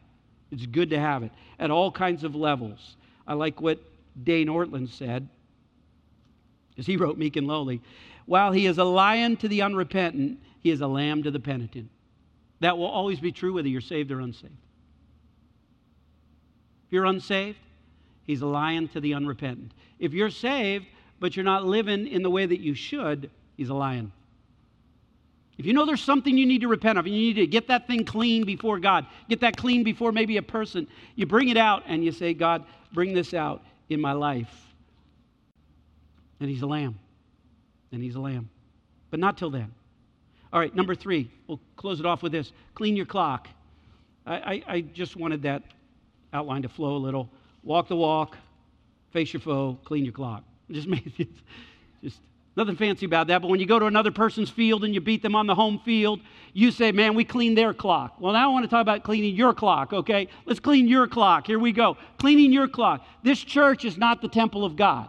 It's 0.50 0.66
good 0.66 0.90
to 0.90 1.00
have 1.00 1.22
it 1.22 1.32
at 1.58 1.70
all 1.70 1.90
kinds 1.90 2.24
of 2.24 2.34
levels. 2.34 2.96
I 3.26 3.32
like 3.32 3.62
what 3.62 3.78
Dane 4.22 4.48
Ortlund 4.48 4.90
said, 4.90 5.26
as 6.76 6.84
he 6.84 6.98
wrote 6.98 7.16
Meek 7.16 7.36
and 7.36 7.46
Lowly. 7.46 7.80
While 8.26 8.52
he 8.52 8.66
is 8.66 8.76
a 8.76 8.84
lion 8.84 9.38
to 9.38 9.48
the 9.48 9.62
unrepentant, 9.62 10.40
he 10.60 10.70
is 10.70 10.82
a 10.82 10.86
lamb 10.86 11.22
to 11.22 11.30
the 11.30 11.40
penitent. 11.40 11.88
That 12.60 12.78
will 12.78 12.86
always 12.86 13.20
be 13.20 13.32
true 13.32 13.54
whether 13.54 13.68
you're 13.68 13.80
saved 13.80 14.10
or 14.10 14.20
unsaved. 14.20 14.54
If 16.86 16.92
you're 16.92 17.04
unsaved, 17.04 17.58
he's 18.24 18.42
a 18.42 18.46
lion 18.46 18.88
to 18.88 19.00
the 19.00 19.14
unrepentant. 19.14 19.72
If 19.98 20.12
you're 20.12 20.30
saved, 20.30 20.86
but 21.18 21.36
you're 21.36 21.44
not 21.44 21.64
living 21.64 22.06
in 22.06 22.22
the 22.22 22.30
way 22.30 22.46
that 22.46 22.60
you 22.60 22.74
should, 22.74 23.30
he's 23.56 23.68
a 23.68 23.74
lion. 23.74 24.12
If 25.58 25.64
you 25.64 25.72
know 25.72 25.86
there's 25.86 26.02
something 26.02 26.36
you 26.36 26.46
need 26.46 26.60
to 26.60 26.68
repent 26.68 26.98
of 26.98 27.06
and 27.06 27.14
you 27.14 27.20
need 27.20 27.40
to 27.40 27.46
get 27.46 27.68
that 27.68 27.86
thing 27.86 28.04
clean 28.04 28.44
before 28.44 28.78
God, 28.78 29.06
get 29.28 29.40
that 29.40 29.56
clean 29.56 29.84
before 29.84 30.12
maybe 30.12 30.36
a 30.36 30.42
person, 30.42 30.86
you 31.14 31.26
bring 31.26 31.48
it 31.48 31.56
out 31.56 31.84
and 31.86 32.04
you 32.04 32.12
say, 32.12 32.34
God, 32.34 32.64
bring 32.92 33.14
this 33.14 33.32
out 33.32 33.62
in 33.88 34.00
my 34.00 34.12
life. 34.12 34.54
And 36.40 36.50
he's 36.50 36.60
a 36.60 36.66
lamb. 36.66 36.98
And 37.90 38.02
he's 38.02 38.16
a 38.16 38.20
lamb. 38.20 38.50
But 39.10 39.20
not 39.20 39.38
till 39.38 39.50
then. 39.50 39.72
All 40.52 40.60
right, 40.60 40.74
number 40.74 40.94
three, 40.94 41.30
we'll 41.46 41.60
close 41.76 42.00
it 42.00 42.06
off 42.06 42.22
with 42.22 42.32
this 42.32 42.52
clean 42.74 42.96
your 42.96 43.06
clock. 43.06 43.48
I, 44.26 44.34
I, 44.34 44.62
I 44.66 44.80
just 44.80 45.16
wanted 45.16 45.42
that 45.42 45.62
outline 46.32 46.62
to 46.62 46.68
flow 46.68 46.96
a 46.96 46.98
little. 46.98 47.30
Walk 47.62 47.88
the 47.88 47.96
walk, 47.96 48.36
face 49.12 49.32
your 49.32 49.40
foe, 49.40 49.78
clean 49.84 50.04
your 50.04 50.12
clock. 50.12 50.44
Just 50.70 50.88
it, 50.88 51.28
just 52.02 52.18
nothing 52.56 52.74
fancy 52.74 53.06
about 53.06 53.28
that. 53.28 53.40
But 53.40 53.48
when 53.48 53.60
you 53.60 53.66
go 53.66 53.78
to 53.78 53.86
another 53.86 54.10
person's 54.10 54.50
field 54.50 54.84
and 54.84 54.92
you 54.92 55.00
beat 55.00 55.22
them 55.22 55.36
on 55.36 55.46
the 55.46 55.54
home 55.54 55.80
field, 55.84 56.18
you 56.52 56.72
say, 56.72 56.90
man, 56.90 57.14
we 57.14 57.24
cleaned 57.24 57.56
their 57.56 57.72
clock. 57.72 58.20
Well, 58.20 58.32
now 58.32 58.50
I 58.50 58.52
want 58.52 58.64
to 58.64 58.68
talk 58.68 58.82
about 58.82 59.04
cleaning 59.04 59.36
your 59.36 59.54
clock, 59.54 59.92
okay? 59.92 60.26
Let's 60.44 60.58
clean 60.58 60.88
your 60.88 61.06
clock. 61.06 61.46
Here 61.46 61.60
we 61.60 61.70
go. 61.70 61.96
Cleaning 62.18 62.52
your 62.52 62.66
clock. 62.66 63.06
This 63.22 63.38
church 63.38 63.84
is 63.84 63.96
not 63.96 64.22
the 64.22 64.28
temple 64.28 64.64
of 64.64 64.74
God. 64.74 65.08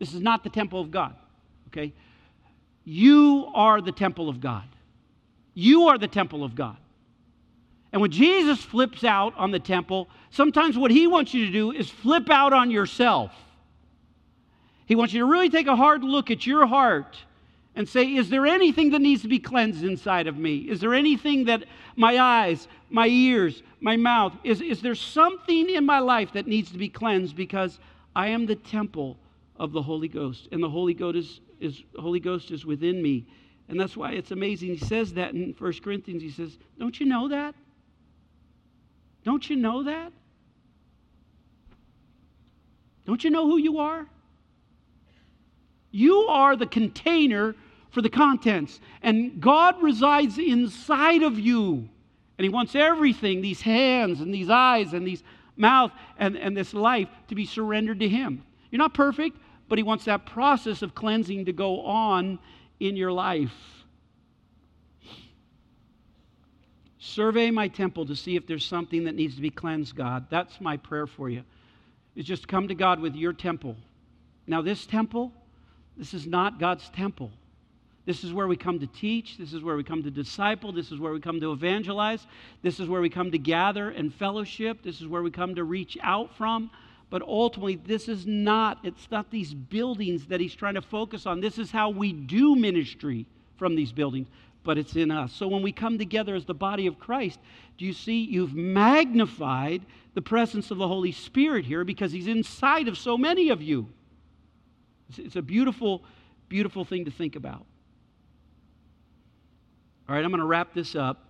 This 0.00 0.12
is 0.12 0.20
not 0.20 0.42
the 0.42 0.50
temple 0.50 0.80
of 0.80 0.90
God, 0.90 1.14
okay? 1.68 1.92
You 2.84 3.50
are 3.54 3.80
the 3.80 3.92
temple 3.92 4.28
of 4.28 4.40
God. 4.40 4.64
You 5.54 5.88
are 5.88 5.98
the 5.98 6.08
temple 6.08 6.44
of 6.44 6.54
God. 6.54 6.76
And 7.92 8.00
when 8.00 8.10
Jesus 8.10 8.62
flips 8.62 9.04
out 9.04 9.34
on 9.36 9.50
the 9.50 9.58
temple, 9.58 10.08
sometimes 10.30 10.78
what 10.78 10.90
he 10.90 11.06
wants 11.06 11.34
you 11.34 11.46
to 11.46 11.52
do 11.52 11.72
is 11.72 11.90
flip 11.90 12.30
out 12.30 12.52
on 12.52 12.70
yourself. 12.70 13.32
He 14.86 14.94
wants 14.94 15.12
you 15.12 15.20
to 15.20 15.26
really 15.26 15.50
take 15.50 15.66
a 15.66 15.76
hard 15.76 16.02
look 16.02 16.30
at 16.30 16.46
your 16.46 16.66
heart 16.66 17.16
and 17.74 17.88
say, 17.88 18.14
Is 18.14 18.28
there 18.28 18.46
anything 18.46 18.90
that 18.90 19.00
needs 19.00 19.22
to 19.22 19.28
be 19.28 19.38
cleansed 19.38 19.84
inside 19.84 20.26
of 20.26 20.36
me? 20.36 20.58
Is 20.58 20.80
there 20.80 20.94
anything 20.94 21.44
that 21.44 21.64
my 21.96 22.18
eyes, 22.18 22.68
my 22.88 23.06
ears, 23.06 23.62
my 23.80 23.96
mouth, 23.96 24.32
is, 24.44 24.60
is 24.60 24.82
there 24.82 24.94
something 24.94 25.70
in 25.70 25.84
my 25.84 25.98
life 25.98 26.32
that 26.32 26.46
needs 26.46 26.70
to 26.72 26.78
be 26.78 26.88
cleansed 26.88 27.36
because 27.36 27.78
I 28.14 28.28
am 28.28 28.46
the 28.46 28.56
temple 28.56 29.16
of 29.56 29.72
the 29.72 29.82
Holy 29.82 30.08
Ghost, 30.08 30.48
and 30.52 30.62
the 30.62 30.70
Holy 30.70 30.94
Ghost 30.94 31.16
is, 31.16 31.40
is, 31.60 31.82
Holy 31.98 32.20
Ghost 32.20 32.50
is 32.50 32.66
within 32.66 33.02
me. 33.02 33.26
And 33.68 33.78
that's 33.78 33.96
why 33.96 34.12
it's 34.12 34.32
amazing. 34.32 34.70
He 34.70 34.78
says 34.78 35.14
that 35.14 35.32
in 35.32 35.54
1 35.56 35.72
Corinthians. 35.84 36.22
He 36.22 36.30
says, 36.30 36.58
Don't 36.78 36.98
you 36.98 37.06
know 37.06 37.28
that? 37.28 37.54
Don't 39.24 39.48
you 39.48 39.56
know 39.56 39.84
that? 39.84 40.12
Don't 43.06 43.22
you 43.22 43.30
know 43.30 43.46
who 43.46 43.58
you 43.58 43.78
are? 43.78 44.06
You 45.90 46.26
are 46.28 46.56
the 46.56 46.66
container 46.66 47.54
for 47.90 48.02
the 48.02 48.08
contents, 48.08 48.80
and 49.02 49.40
God 49.40 49.82
resides 49.82 50.38
inside 50.38 51.22
of 51.22 51.38
you. 51.38 51.88
And 52.38 52.44
He 52.44 52.48
wants 52.48 52.74
everything 52.74 53.40
these 53.40 53.60
hands, 53.60 54.20
and 54.20 54.32
these 54.32 54.48
eyes, 54.48 54.92
and 54.92 55.06
these 55.06 55.22
mouth, 55.56 55.90
and, 56.16 56.36
and 56.36 56.56
this 56.56 56.72
life 56.72 57.08
to 57.28 57.34
be 57.34 57.46
surrendered 57.46 58.00
to 58.00 58.08
Him. 58.08 58.44
You're 58.70 58.78
not 58.78 58.94
perfect, 58.94 59.36
but 59.70 59.78
He 59.78 59.84
wants 59.84 60.04
that 60.06 60.26
process 60.26 60.82
of 60.82 60.96
cleansing 60.96 61.46
to 61.46 61.52
go 61.52 61.82
on 61.82 62.40
in 62.80 62.96
your 62.96 63.12
life. 63.12 63.54
Survey 66.98 67.52
my 67.52 67.68
temple 67.68 68.04
to 68.06 68.16
see 68.16 68.34
if 68.34 68.48
there's 68.48 68.66
something 68.66 69.04
that 69.04 69.14
needs 69.14 69.36
to 69.36 69.40
be 69.40 69.48
cleansed, 69.48 69.94
God. 69.94 70.26
That's 70.28 70.60
my 70.60 70.76
prayer 70.76 71.06
for 71.06 71.30
you. 71.30 71.44
Is 72.16 72.26
just 72.26 72.48
come 72.48 72.66
to 72.66 72.74
God 72.74 72.98
with 72.98 73.14
your 73.14 73.32
temple. 73.32 73.76
Now, 74.48 74.60
this 74.60 74.86
temple, 74.86 75.32
this 75.96 76.14
is 76.14 76.26
not 76.26 76.58
God's 76.58 76.90
temple. 76.90 77.30
This 78.06 78.24
is 78.24 78.32
where 78.32 78.48
we 78.48 78.56
come 78.56 78.80
to 78.80 78.88
teach. 78.88 79.38
This 79.38 79.52
is 79.52 79.62
where 79.62 79.76
we 79.76 79.84
come 79.84 80.02
to 80.02 80.10
disciple. 80.10 80.72
This 80.72 80.90
is 80.90 80.98
where 80.98 81.12
we 81.12 81.20
come 81.20 81.40
to 81.40 81.52
evangelize. 81.52 82.26
This 82.62 82.80
is 82.80 82.88
where 82.88 83.00
we 83.00 83.08
come 83.08 83.30
to 83.30 83.38
gather 83.38 83.90
and 83.90 84.12
fellowship. 84.12 84.82
This 84.82 85.00
is 85.00 85.06
where 85.06 85.22
we 85.22 85.30
come 85.30 85.54
to 85.54 85.62
reach 85.62 85.96
out 86.02 86.34
from. 86.36 86.70
But 87.10 87.22
ultimately, 87.22 87.76
this 87.76 88.08
is 88.08 88.26
not, 88.26 88.78
it's 88.84 89.10
not 89.10 89.30
these 89.30 89.52
buildings 89.52 90.26
that 90.26 90.40
he's 90.40 90.54
trying 90.54 90.74
to 90.74 90.82
focus 90.82 91.26
on. 91.26 91.40
This 91.40 91.58
is 91.58 91.70
how 91.70 91.90
we 91.90 92.12
do 92.12 92.54
ministry 92.54 93.26
from 93.58 93.74
these 93.74 93.92
buildings 93.92 94.28
but 94.62 94.78
it's 94.78 94.96
in 94.96 95.10
us. 95.10 95.32
So 95.32 95.48
when 95.48 95.62
we 95.62 95.72
come 95.72 95.98
together 95.98 96.34
as 96.34 96.44
the 96.44 96.54
body 96.54 96.86
of 96.86 96.98
Christ, 96.98 97.38
do 97.78 97.84
you 97.84 97.92
see 97.92 98.24
you've 98.24 98.54
magnified 98.54 99.82
the 100.14 100.22
presence 100.22 100.70
of 100.70 100.78
the 100.78 100.88
Holy 100.88 101.12
Spirit 101.12 101.64
here 101.64 101.84
because 101.84 102.12
He's 102.12 102.26
inside 102.26 102.88
of 102.88 102.98
so 102.98 103.16
many 103.16 103.50
of 103.50 103.62
you? 103.62 103.88
It's 105.16 105.36
a 105.36 105.42
beautiful, 105.42 106.04
beautiful 106.48 106.84
thing 106.84 107.06
to 107.06 107.10
think 107.10 107.36
about. 107.36 107.64
All 110.08 110.14
right, 110.14 110.24
I'm 110.24 110.30
going 110.30 110.40
to 110.40 110.46
wrap 110.46 110.74
this 110.74 110.94
up 110.94 111.24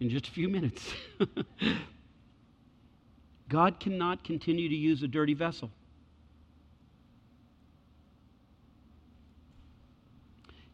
in 0.00 0.08
just 0.08 0.28
a 0.28 0.30
few 0.30 0.48
minutes. 0.48 0.90
God 3.48 3.80
cannot 3.80 4.24
continue 4.24 4.68
to 4.68 4.74
use 4.74 5.02
a 5.02 5.08
dirty 5.08 5.34
vessel. 5.34 5.70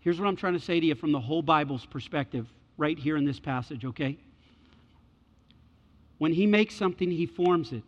Here's 0.00 0.20
what 0.20 0.26
I'm 0.28 0.36
trying 0.36 0.52
to 0.52 0.60
say 0.60 0.80
to 0.80 0.86
you 0.86 0.94
from 0.94 1.12
the 1.12 1.20
whole 1.20 1.40
Bible's 1.40 1.86
perspective, 1.86 2.46
right 2.76 2.98
here 2.98 3.16
in 3.16 3.24
this 3.24 3.40
passage, 3.40 3.84
okay? 3.84 4.18
When 6.18 6.32
he 6.32 6.46
makes 6.46 6.74
something, 6.74 7.10
he 7.10 7.26
forms 7.26 7.72
it. 7.72 7.82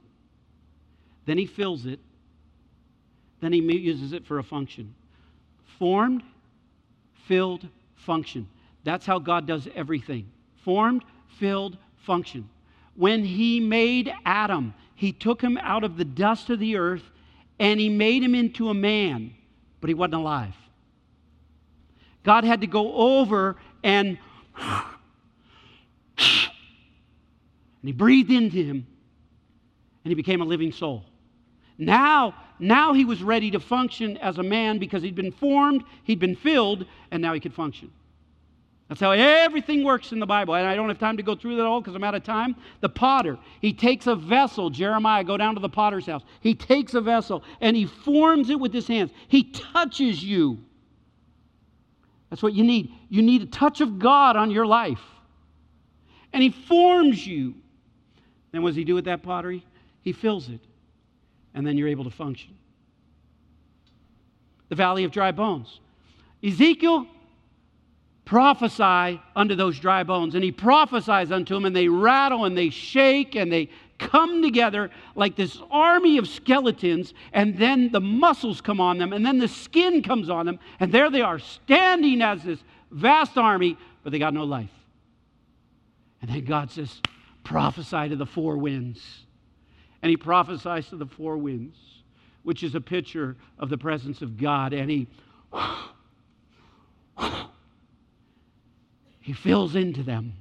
Then 1.26 1.36
he 1.36 1.46
fills 1.46 1.84
it. 1.84 2.00
Then 3.40 3.52
he 3.52 3.60
uses 3.60 4.12
it 4.12 4.24
for 4.24 4.38
a 4.38 4.42
function. 4.42 4.94
Formed, 5.78 6.22
filled, 7.26 7.68
function. 7.96 8.48
That's 8.84 9.04
how 9.04 9.18
God 9.18 9.46
does 9.46 9.68
everything. 9.74 10.30
Formed, 10.64 11.04
filled, 11.38 11.76
function. 11.98 12.48
When 12.96 13.24
he 13.24 13.60
made 13.60 14.12
Adam, 14.24 14.74
he 14.94 15.12
took 15.12 15.42
him 15.42 15.58
out 15.58 15.84
of 15.84 15.96
the 15.96 16.04
dust 16.04 16.50
of 16.50 16.58
the 16.58 16.76
earth 16.76 17.04
and 17.58 17.78
he 17.78 17.88
made 17.88 18.22
him 18.22 18.34
into 18.34 18.68
a 18.70 18.74
man, 18.74 19.34
but 19.80 19.88
he 19.88 19.94
wasn't 19.94 20.14
alive. 20.14 20.54
God 22.24 22.44
had 22.44 22.62
to 22.62 22.66
go 22.66 22.92
over 22.94 23.56
and 23.84 24.18
and 24.58 24.84
he 27.82 27.92
breathed 27.92 28.30
into 28.30 28.64
him 28.64 28.86
and 30.04 30.10
he 30.10 30.14
became 30.14 30.40
a 30.40 30.44
living 30.44 30.72
soul. 30.72 31.04
Now, 31.78 32.34
now 32.58 32.94
he 32.94 33.04
was 33.04 33.22
ready 33.22 33.50
to 33.50 33.60
function 33.60 34.16
as 34.16 34.38
a 34.38 34.42
man 34.42 34.78
because 34.78 35.02
he'd 35.02 35.14
been 35.14 35.32
formed, 35.32 35.84
he'd 36.04 36.18
been 36.18 36.34
filled, 36.34 36.86
and 37.10 37.20
now 37.20 37.34
he 37.34 37.40
could 37.40 37.52
function. 37.52 37.90
That's 38.88 39.00
how 39.00 39.10
everything 39.10 39.82
works 39.82 40.12
in 40.12 40.20
the 40.20 40.26
Bible. 40.26 40.54
And 40.54 40.66
I 40.66 40.76
don't 40.76 40.88
have 40.88 40.98
time 40.98 41.16
to 41.16 41.22
go 41.22 41.34
through 41.34 41.56
that 41.56 41.64
all 41.64 41.80
because 41.80 41.96
I'm 41.96 42.04
out 42.04 42.14
of 42.14 42.22
time. 42.22 42.54
The 42.80 42.88
potter, 42.88 43.36
he 43.60 43.72
takes 43.72 44.06
a 44.06 44.14
vessel. 44.14 44.70
Jeremiah, 44.70 45.24
go 45.24 45.36
down 45.36 45.54
to 45.54 45.60
the 45.60 45.68
potter's 45.68 46.06
house. 46.06 46.22
He 46.40 46.54
takes 46.54 46.94
a 46.94 47.00
vessel 47.00 47.42
and 47.60 47.76
he 47.76 47.86
forms 47.86 48.48
it 48.48 48.60
with 48.60 48.72
his 48.72 48.86
hands. 48.86 49.10
He 49.26 49.44
touches 49.44 50.22
you. 50.22 50.58
That's 52.30 52.42
what 52.42 52.54
you 52.54 52.64
need. 52.64 52.92
You 53.08 53.22
need 53.22 53.42
a 53.42 53.46
touch 53.46 53.80
of 53.80 53.98
God 53.98 54.36
on 54.36 54.50
your 54.50 54.66
life. 54.66 55.02
And 56.32 56.42
He 56.42 56.50
forms 56.50 57.26
you. 57.26 57.54
Then 58.52 58.62
what 58.62 58.70
does 58.70 58.76
He 58.76 58.84
do 58.84 58.94
with 58.94 59.04
that 59.04 59.22
pottery? 59.22 59.64
He 60.02 60.12
fills 60.12 60.48
it. 60.48 60.60
And 61.54 61.66
then 61.66 61.78
you're 61.78 61.88
able 61.88 62.04
to 62.04 62.10
function. 62.10 62.54
The 64.68 64.74
valley 64.74 65.04
of 65.04 65.12
dry 65.12 65.32
bones. 65.32 65.80
Ezekiel 66.44 67.06
prophesy 68.26 69.18
unto 69.34 69.54
those 69.54 69.78
dry 69.78 70.02
bones. 70.02 70.34
And 70.34 70.44
he 70.44 70.52
prophesies 70.52 71.32
unto 71.32 71.54
them, 71.54 71.64
and 71.64 71.74
they 71.74 71.88
rattle 71.88 72.44
and 72.44 72.58
they 72.58 72.68
shake 72.68 73.34
and 73.34 73.50
they 73.50 73.70
come 73.98 74.42
together 74.42 74.90
like 75.14 75.36
this 75.36 75.58
army 75.70 76.18
of 76.18 76.28
skeletons, 76.28 77.14
and 77.32 77.56
then 77.56 77.90
the 77.92 78.00
muscles 78.00 78.60
come 78.60 78.78
on 78.78 78.98
them, 78.98 79.14
and 79.14 79.24
then 79.24 79.38
the 79.38 79.48
skin 79.48 80.02
comes 80.02 80.28
on 80.28 80.44
them, 80.44 80.58
and 80.80 80.92
there 80.92 81.10
they 81.10 81.22
are 81.22 81.38
standing 81.38 82.20
as 82.20 82.42
this 82.42 82.58
vast 82.90 83.38
army, 83.38 83.78
but 84.02 84.12
they 84.12 84.18
got 84.18 84.34
no 84.34 84.44
life. 84.44 84.68
And 86.20 86.30
then 86.30 86.44
God 86.44 86.70
says, 86.70 87.00
prophesy 87.42 88.10
to 88.10 88.16
the 88.16 88.26
four 88.26 88.58
winds. 88.58 89.02
And 90.02 90.10
he 90.10 90.16
prophesies 90.16 90.88
to 90.88 90.96
the 90.96 91.06
four 91.06 91.38
winds, 91.38 91.78
which 92.42 92.62
is 92.62 92.74
a 92.74 92.80
picture 92.80 93.36
of 93.58 93.70
the 93.70 93.78
presence 93.78 94.20
of 94.20 94.36
God. 94.36 94.72
And 94.72 94.90
he 94.90 95.08
he 99.26 99.32
fills 99.32 99.74
into 99.74 100.04
them. 100.04 100.32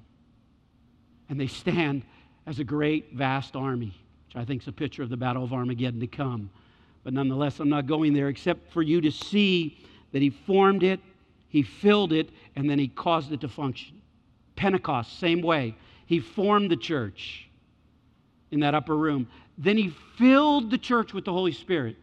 And 1.27 1.39
they 1.39 1.47
stand 1.47 2.03
as 2.45 2.59
a 2.59 2.63
great, 2.63 3.13
vast 3.13 3.55
army, 3.55 3.99
which 4.27 4.35
I 4.35 4.45
think 4.45 4.61
is 4.61 4.67
a 4.67 4.71
picture 4.71 5.01
of 5.01 5.09
the 5.09 5.17
Battle 5.17 5.43
of 5.43 5.53
Armageddon 5.53 5.99
to 6.01 6.07
come. 6.07 6.51
But 7.03 7.13
nonetheless, 7.13 7.59
I'm 7.59 7.67
not 7.67 7.87
going 7.87 8.13
there 8.13 8.27
except 8.27 8.71
for 8.71 8.83
you 8.83 9.01
to 9.01 9.09
see 9.09 9.83
that 10.11 10.21
he 10.21 10.29
formed 10.29 10.83
it, 10.83 10.99
he 11.49 11.63
filled 11.63 12.13
it, 12.13 12.29
and 12.55 12.69
then 12.69 12.77
he 12.77 12.87
caused 12.87 13.31
it 13.31 13.41
to 13.41 13.47
function. 13.47 13.99
Pentecost, 14.55 15.17
same 15.17 15.41
way. 15.41 15.75
He 16.05 16.19
formed 16.19 16.69
the 16.69 16.77
church 16.77 17.49
in 18.51 18.59
that 18.59 18.75
upper 18.75 18.95
room. 18.95 19.27
Then 19.57 19.79
he 19.79 19.95
filled 20.15 20.69
the 20.69 20.77
church 20.77 21.11
with 21.11 21.25
the 21.25 21.33
Holy 21.33 21.53
Spirit. 21.53 21.95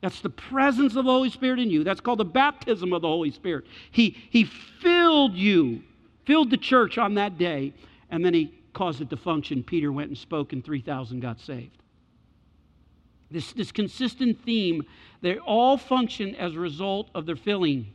That's 0.00 0.20
the 0.20 0.30
presence 0.30 0.94
of 0.94 1.06
the 1.06 1.10
Holy 1.10 1.30
Spirit 1.30 1.58
in 1.58 1.70
you. 1.70 1.82
That's 1.82 2.00
called 2.00 2.20
the 2.20 2.24
baptism 2.24 2.92
of 2.92 3.02
the 3.02 3.08
Holy 3.08 3.32
Spirit. 3.32 3.64
He, 3.90 4.16
he 4.30 4.44
filled 4.44 5.34
you, 5.34 5.82
filled 6.24 6.50
the 6.50 6.56
church 6.56 6.98
on 6.98 7.14
that 7.14 7.38
day, 7.38 7.72
and 8.10 8.24
then 8.24 8.34
he 8.34 8.54
caused 8.72 9.00
it 9.00 9.10
to 9.10 9.16
function. 9.16 9.62
Peter 9.62 9.92
went 9.92 10.08
and 10.08 10.18
spoke, 10.18 10.52
and 10.52 10.64
3,000 10.64 11.20
got 11.20 11.40
saved. 11.40 11.76
This, 13.30 13.52
this 13.52 13.72
consistent 13.72 14.42
theme, 14.44 14.84
they 15.20 15.38
all 15.38 15.76
function 15.76 16.34
as 16.36 16.54
a 16.54 16.60
result 16.60 17.08
of 17.14 17.26
their 17.26 17.36
filling. 17.36 17.92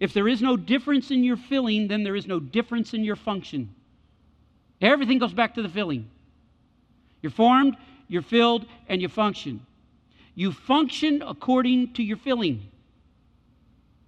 If 0.00 0.14
there 0.14 0.26
is 0.26 0.40
no 0.40 0.56
difference 0.56 1.10
in 1.10 1.22
your 1.22 1.36
filling, 1.36 1.88
then 1.88 2.02
there 2.02 2.16
is 2.16 2.26
no 2.26 2.40
difference 2.40 2.94
in 2.94 3.04
your 3.04 3.16
function. 3.16 3.74
Everything 4.80 5.18
goes 5.18 5.34
back 5.34 5.54
to 5.56 5.62
the 5.62 5.68
filling. 5.68 6.08
You're 7.20 7.30
formed, 7.30 7.76
you're 8.08 8.22
filled, 8.22 8.64
and 8.88 9.02
you 9.02 9.08
function. 9.08 9.64
You 10.34 10.52
function 10.52 11.22
according 11.22 11.92
to 11.94 12.02
your 12.02 12.16
filling. 12.16 12.62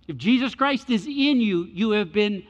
If 0.08 0.16
Jesus 0.16 0.54
Christ 0.54 0.90
is 0.90 1.06
in 1.06 1.40
you, 1.40 1.64
you 1.64 1.90
have 1.92 2.12
been 2.12 2.44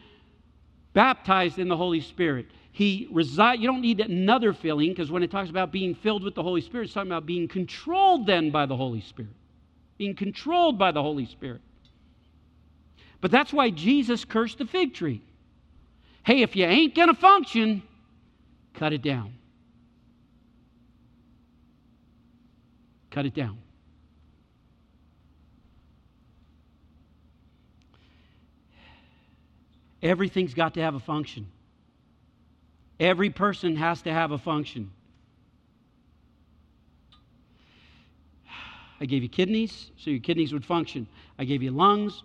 baptized 0.94 1.58
in 1.58 1.68
the 1.68 1.76
Holy 1.76 2.00
Spirit. 2.00 2.46
He 2.72 3.06
reside. 3.10 3.60
You 3.60 3.66
don't 3.66 3.82
need 3.82 4.00
another 4.00 4.54
filling 4.54 4.90
because 4.90 5.10
when 5.10 5.22
it 5.22 5.30
talks 5.30 5.50
about 5.50 5.70
being 5.70 5.94
filled 5.94 6.22
with 6.22 6.34
the 6.34 6.42
Holy 6.42 6.62
Spirit, 6.62 6.84
it's 6.84 6.94
talking 6.94 7.10
about 7.10 7.26
being 7.26 7.46
controlled 7.48 8.26
then 8.26 8.50
by 8.50 8.64
the 8.64 8.76
Holy 8.76 9.02
Spirit. 9.02 9.32
Being 9.98 10.16
controlled 10.16 10.78
by 10.78 10.90
the 10.90 11.02
Holy 11.02 11.26
Spirit. 11.26 11.60
But 13.20 13.30
that's 13.30 13.52
why 13.52 13.70
Jesus 13.70 14.24
cursed 14.24 14.58
the 14.58 14.66
fig 14.66 14.94
tree. 14.94 15.22
Hey, 16.24 16.42
if 16.42 16.56
you 16.56 16.64
ain't 16.64 16.94
going 16.94 17.08
to 17.08 17.14
function, 17.14 17.82
cut 18.74 18.92
it 18.92 19.02
down. 19.02 19.34
Cut 23.10 23.26
it 23.26 23.34
down. 23.34 23.58
Everything's 30.02 30.54
got 30.54 30.74
to 30.74 30.80
have 30.80 30.94
a 30.94 31.00
function. 31.00 31.46
Every 32.98 33.30
person 33.30 33.76
has 33.76 34.02
to 34.02 34.12
have 34.12 34.32
a 34.32 34.38
function. 34.38 34.90
I 39.00 39.04
gave 39.04 39.22
you 39.22 39.28
kidneys, 39.28 39.90
so 39.96 40.10
your 40.10 40.20
kidneys 40.20 40.52
would 40.52 40.64
function. 40.64 41.08
I 41.38 41.44
gave 41.44 41.62
you 41.62 41.72
lungs, 41.72 42.22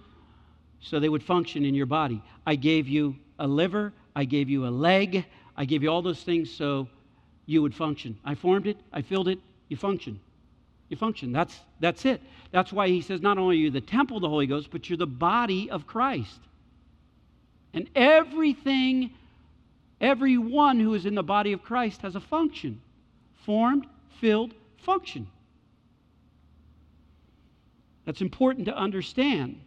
so 0.80 1.00
they 1.00 1.10
would 1.10 1.24
function 1.24 1.66
in 1.66 1.74
your 1.74 1.88
body. 1.88 2.22
I 2.46 2.56
gave 2.56 2.88
you 2.88 3.16
a 3.40 3.48
liver, 3.48 3.94
I 4.16 4.26
gave 4.26 4.50
you 4.50 4.68
a 4.68 4.70
leg, 4.70 5.26
I 5.56 5.66
gave 5.66 5.82
you 5.82 5.90
all 5.90 6.04
those 6.04 6.22
things 6.22 6.52
so 6.54 6.88
you 7.48 7.62
would 7.64 7.74
function. 7.74 8.18
I 8.24 8.36
formed 8.36 8.68
it, 8.68 8.78
I 8.94 9.02
filled 9.02 9.28
it, 9.28 9.40
you 9.70 9.78
function. 9.78 10.20
You 10.90 10.98
function. 10.98 11.32
That's, 11.32 11.60
that's 11.80 12.06
it. 12.06 12.22
That's 12.52 12.72
why 12.72 12.88
he 12.88 13.02
says 13.02 13.22
not 13.22 13.38
only 13.38 13.58
are 13.58 13.60
you 13.60 13.72
the 13.72 13.82
temple 13.82 14.18
of 14.18 14.22
the 14.22 14.30
Holy 14.30 14.48
Ghost, 14.48 14.70
but 14.72 14.90
you're 14.90 14.98
the 14.98 15.08
body 15.08 15.70
of 15.70 15.86
Christ. 15.86 16.40
And 17.78 17.88
everything, 17.94 19.12
everyone 20.02 20.80
who 20.80 20.96
is 20.96 21.06
in 21.06 21.14
the 21.14 21.22
body 21.22 21.52
of 21.52 21.62
Christ 21.62 22.02
has 22.02 22.16
a 22.16 22.20
function 22.20 22.82
formed, 23.46 23.86
filled, 24.20 24.56
function. 24.82 25.28
That's 28.04 28.22
important 28.22 28.66
to 28.66 28.76
understand. 28.76 29.62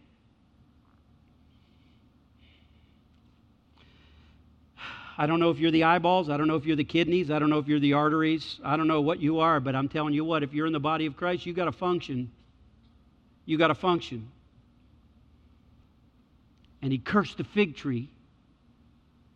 I 5.16 5.26
don't 5.28 5.38
know 5.38 5.50
if 5.50 5.60
you're 5.60 5.70
the 5.70 5.84
eyeballs. 5.84 6.28
I 6.30 6.36
don't 6.36 6.48
know 6.48 6.56
if 6.56 6.66
you're 6.66 6.74
the 6.74 6.82
kidneys. 6.82 7.30
I 7.30 7.38
don't 7.38 7.48
know 7.48 7.60
if 7.60 7.68
you're 7.68 7.78
the 7.78 7.92
arteries. 7.92 8.58
I 8.64 8.76
don't 8.76 8.88
know 8.88 9.02
what 9.02 9.20
you 9.20 9.38
are, 9.38 9.60
but 9.60 9.76
I'm 9.76 9.88
telling 9.88 10.14
you 10.14 10.24
what, 10.24 10.42
if 10.42 10.52
you're 10.52 10.66
in 10.66 10.72
the 10.72 10.80
body 10.80 11.06
of 11.06 11.16
Christ, 11.16 11.46
you've 11.46 11.54
got 11.54 11.66
to 11.66 11.72
function. 11.72 12.32
You've 13.46 13.60
got 13.60 13.68
to 13.68 13.76
function 13.76 14.32
and 16.82 16.92
he 16.92 16.98
cursed 16.98 17.38
the 17.38 17.44
fig 17.44 17.76
tree 17.76 18.10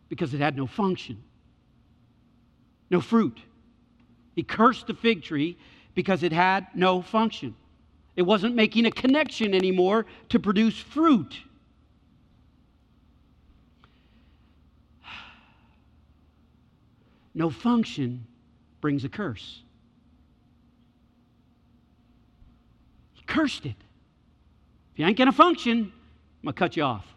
because 0.09 0.33
it 0.33 0.39
had 0.39 0.55
no 0.55 0.67
function, 0.67 1.23
no 2.89 3.01
fruit. 3.01 3.39
He 4.35 4.43
cursed 4.43 4.87
the 4.87 4.93
fig 4.93 5.23
tree 5.23 5.57
because 5.93 6.23
it 6.23 6.31
had 6.31 6.67
no 6.75 7.01
function. 7.01 7.55
It 8.15 8.23
wasn't 8.23 8.55
making 8.55 8.85
a 8.85 8.91
connection 8.91 9.53
anymore 9.53 10.05
to 10.29 10.39
produce 10.39 10.77
fruit. 10.77 11.37
No 17.37 17.49
function 17.49 18.25
brings 18.79 19.03
a 19.03 19.09
curse. 19.09 19.61
He 23.13 23.23
cursed 23.23 23.65
it. 23.65 23.75
If 24.93 24.99
you 24.99 25.05
ain't 25.05 25.17
going 25.17 25.25
to 25.25 25.33
function, 25.33 25.91
I'm 25.91 25.91
going 26.43 26.53
to 26.53 26.59
cut 26.59 26.77
you 26.77 26.83
off. 26.83 27.14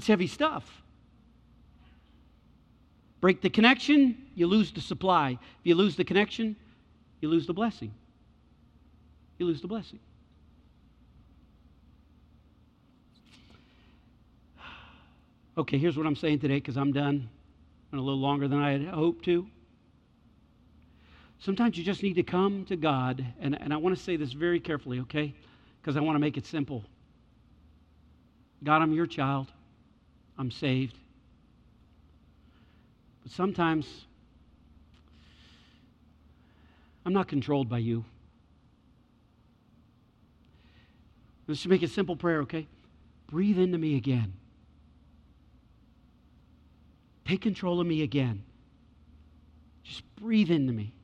That's 0.00 0.08
heavy 0.08 0.28
stuff. 0.28 0.64
Break 3.20 3.42
the 3.42 3.50
connection, 3.50 4.16
you 4.34 4.46
lose 4.46 4.72
the 4.72 4.80
supply. 4.80 5.32
If 5.32 5.38
you 5.64 5.74
lose 5.74 5.94
the 5.94 6.04
connection, 6.04 6.56
you 7.20 7.28
lose 7.28 7.46
the 7.46 7.52
blessing. 7.52 7.92
You 9.36 9.44
lose 9.44 9.60
the 9.60 9.68
blessing. 9.68 9.98
Okay, 15.58 15.76
here's 15.76 15.98
what 15.98 16.06
I'm 16.06 16.16
saying 16.16 16.38
today 16.38 16.54
because 16.54 16.78
I'm 16.78 16.94
done. 16.94 17.28
a 17.92 17.96
little 17.96 18.18
longer 18.18 18.48
than 18.48 18.58
I 18.58 18.72
had 18.72 18.86
hoped 18.86 19.26
to. 19.26 19.46
Sometimes 21.40 21.76
you 21.76 21.84
just 21.84 22.02
need 22.02 22.14
to 22.14 22.22
come 22.22 22.64
to 22.70 22.76
God, 22.76 23.22
and, 23.38 23.60
and 23.60 23.74
I 23.74 23.76
want 23.76 23.94
to 23.94 24.02
say 24.02 24.16
this 24.16 24.32
very 24.32 24.60
carefully, 24.60 25.00
okay? 25.00 25.34
Because 25.82 25.98
I 25.98 26.00
want 26.00 26.14
to 26.14 26.20
make 26.20 26.38
it 26.38 26.46
simple. 26.46 26.84
God, 28.64 28.80
I'm 28.80 28.94
your 28.94 29.06
child. 29.06 29.52
I'm 30.40 30.50
saved. 30.50 30.96
But 33.22 33.30
sometimes 33.30 34.06
I'm 37.04 37.12
not 37.12 37.28
controlled 37.28 37.68
by 37.68 37.76
you. 37.76 38.06
Let's 41.46 41.60
just 41.60 41.68
make 41.68 41.82
a 41.82 41.88
simple 41.88 42.16
prayer, 42.16 42.40
okay? 42.40 42.66
Breathe 43.26 43.58
into 43.58 43.76
me 43.76 43.96
again. 43.96 44.32
Take 47.26 47.42
control 47.42 47.78
of 47.78 47.86
me 47.86 48.00
again. 48.00 48.42
Just 49.84 50.02
breathe 50.16 50.50
into 50.50 50.72
me. 50.72 50.94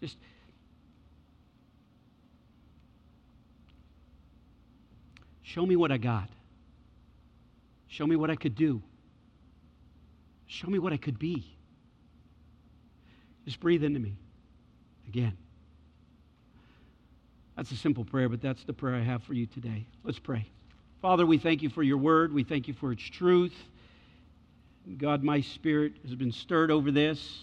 Just 0.00 0.16
show 5.44 5.64
me 5.64 5.76
what 5.76 5.92
I 5.92 5.98
got. 5.98 6.28
Show 7.96 8.06
me 8.06 8.14
what 8.14 8.28
I 8.28 8.36
could 8.36 8.54
do. 8.54 8.82
Show 10.46 10.68
me 10.68 10.78
what 10.78 10.92
I 10.92 10.98
could 10.98 11.18
be. 11.18 11.46
Just 13.46 13.58
breathe 13.58 13.82
into 13.82 13.98
me 13.98 14.18
again. 15.08 15.34
That's 17.56 17.72
a 17.72 17.76
simple 17.76 18.04
prayer, 18.04 18.28
but 18.28 18.42
that's 18.42 18.62
the 18.64 18.74
prayer 18.74 18.96
I 18.96 19.00
have 19.00 19.22
for 19.22 19.32
you 19.32 19.46
today. 19.46 19.86
Let's 20.04 20.18
pray. 20.18 20.46
Father, 21.00 21.24
we 21.24 21.38
thank 21.38 21.62
you 21.62 21.70
for 21.70 21.82
your 21.82 21.96
word. 21.96 22.34
We 22.34 22.44
thank 22.44 22.68
you 22.68 22.74
for 22.74 22.92
its 22.92 23.02
truth. 23.02 23.54
God, 24.98 25.22
my 25.22 25.40
spirit 25.40 25.94
has 26.02 26.14
been 26.14 26.32
stirred 26.32 26.70
over 26.70 26.90
this. 26.90 27.38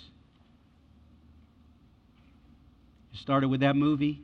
I 3.11 3.17
started 3.17 3.47
with 3.47 3.61
that 3.61 3.75
movie 3.75 4.21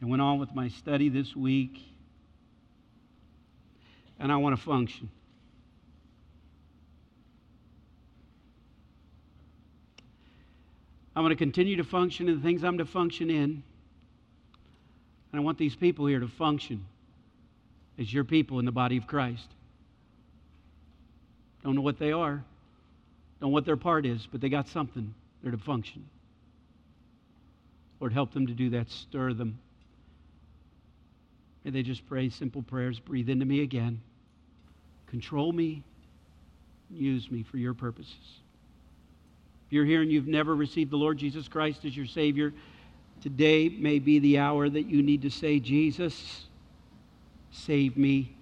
and 0.00 0.10
went 0.10 0.22
on 0.22 0.40
with 0.40 0.52
my 0.56 0.70
study 0.70 1.08
this 1.08 1.36
week 1.36 1.78
and 4.18 4.32
I 4.32 4.36
want 4.36 4.56
to 4.56 4.62
function. 4.62 5.08
I'm 11.14 11.24
going 11.24 11.34
to 11.34 11.36
continue 11.36 11.76
to 11.76 11.84
function 11.84 12.28
in 12.28 12.36
the 12.36 12.42
things 12.42 12.62
I'm 12.62 12.78
to 12.78 12.84
function 12.84 13.28
in. 13.28 13.62
And 15.32 15.40
I 15.40 15.40
want 15.40 15.58
these 15.58 15.74
people 15.74 16.06
here 16.06 16.20
to 16.20 16.28
function 16.28 16.84
as 17.98 18.12
your 18.12 18.24
people 18.24 18.60
in 18.60 18.64
the 18.64 18.72
body 18.72 18.96
of 18.96 19.06
Christ. 19.06 19.48
Don't 21.64 21.74
know 21.74 21.82
what 21.82 21.98
they 21.98 22.12
are, 22.12 22.44
don't 23.40 23.40
know 23.40 23.48
what 23.48 23.64
their 23.64 23.76
part 23.76 24.06
is, 24.06 24.28
but 24.30 24.40
they 24.40 24.48
got 24.48 24.68
something. 24.68 25.12
They're 25.42 25.52
to 25.52 25.58
function. 25.58 26.08
Lord, 28.00 28.12
help 28.12 28.32
them 28.32 28.46
to 28.46 28.52
do 28.52 28.70
that. 28.70 28.90
Stir 28.90 29.32
them. 29.32 29.58
May 31.64 31.72
they 31.72 31.82
just 31.82 32.06
pray 32.06 32.30
simple 32.30 32.62
prayers. 32.62 33.00
Breathe 33.00 33.28
into 33.28 33.44
me 33.44 33.62
again. 33.62 34.00
Control 35.10 35.52
me. 35.52 35.82
Use 36.90 37.30
me 37.30 37.42
for 37.42 37.56
your 37.56 37.74
purposes. 37.74 38.40
If 39.66 39.72
you're 39.72 39.84
here 39.84 40.02
and 40.02 40.10
you've 40.10 40.26
never 40.26 40.54
received 40.54 40.90
the 40.90 40.96
Lord 40.96 41.18
Jesus 41.18 41.48
Christ 41.48 41.84
as 41.84 41.96
your 41.96 42.06
Savior, 42.06 42.54
today 43.20 43.68
may 43.68 43.98
be 43.98 44.18
the 44.18 44.38
hour 44.38 44.68
that 44.68 44.86
you 44.86 45.02
need 45.02 45.22
to 45.22 45.30
say, 45.30 45.60
Jesus, 45.60 46.46
save 47.50 47.96
me. 47.96 48.34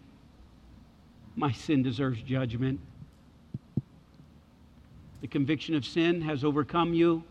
My 1.34 1.52
sin 1.52 1.82
deserves 1.82 2.22
judgment. 2.22 2.80
The 5.20 5.26
conviction 5.26 5.74
of 5.74 5.84
sin 5.84 6.20
has 6.22 6.44
overcome 6.44 6.94
you. 6.94 7.24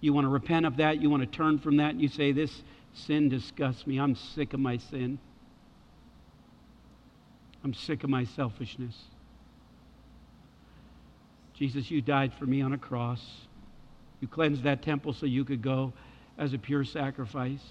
You 0.00 0.12
want 0.12 0.24
to 0.24 0.28
repent 0.28 0.66
of 0.66 0.76
that. 0.78 1.00
You 1.00 1.08
want 1.08 1.22
to 1.22 1.28
turn 1.28 1.58
from 1.58 1.76
that. 1.78 1.98
You 1.98 2.08
say, 2.08 2.32
This 2.32 2.62
sin 2.92 3.28
disgusts 3.28 3.86
me. 3.86 3.98
I'm 3.98 4.14
sick 4.14 4.52
of 4.52 4.60
my 4.60 4.76
sin. 4.76 5.18
I'm 7.64 7.72
sick 7.72 8.04
of 8.04 8.10
my 8.10 8.24
selfishness. 8.24 8.94
Jesus, 11.54 11.90
you 11.90 12.02
died 12.02 12.34
for 12.34 12.44
me 12.44 12.60
on 12.60 12.74
a 12.74 12.78
cross. 12.78 13.24
You 14.20 14.28
cleansed 14.28 14.64
that 14.64 14.82
temple 14.82 15.14
so 15.14 15.24
you 15.24 15.46
could 15.46 15.62
go 15.62 15.94
as 16.36 16.52
a 16.52 16.58
pure 16.58 16.84
sacrifice. 16.84 17.64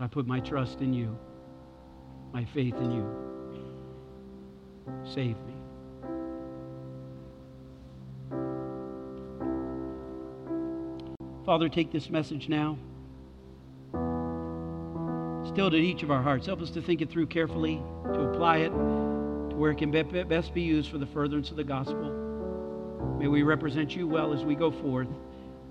I 0.00 0.06
put 0.06 0.26
my 0.26 0.40
trust 0.40 0.80
in 0.80 0.94
you, 0.94 1.16
my 2.32 2.46
faith 2.46 2.74
in 2.76 2.90
you. 2.90 3.06
Save 5.04 5.36
me. 5.44 5.54
Father, 11.44 11.68
take 11.68 11.92
this 11.92 12.08
message 12.08 12.48
now. 12.48 12.78
Still 15.52 15.70
to 15.70 15.76
each 15.76 16.02
of 16.02 16.10
our 16.10 16.22
hearts. 16.22 16.46
Help 16.46 16.62
us 16.62 16.70
to 16.70 16.80
think 16.80 17.02
it 17.02 17.10
through 17.10 17.26
carefully, 17.26 17.82
to 18.14 18.20
apply 18.20 18.58
it 18.58 18.70
to 18.70 19.54
where 19.54 19.70
it 19.70 19.76
can 19.76 19.90
best 19.90 20.54
be 20.54 20.62
used 20.62 20.90
for 20.90 20.96
the 20.96 21.06
furtherance 21.06 21.50
of 21.50 21.56
the 21.56 21.64
gospel. 21.64 22.10
May 23.18 23.28
we 23.28 23.42
represent 23.42 23.94
you 23.94 24.08
well 24.08 24.32
as 24.32 24.44
we 24.44 24.54
go 24.54 24.70
forth. 24.70 25.08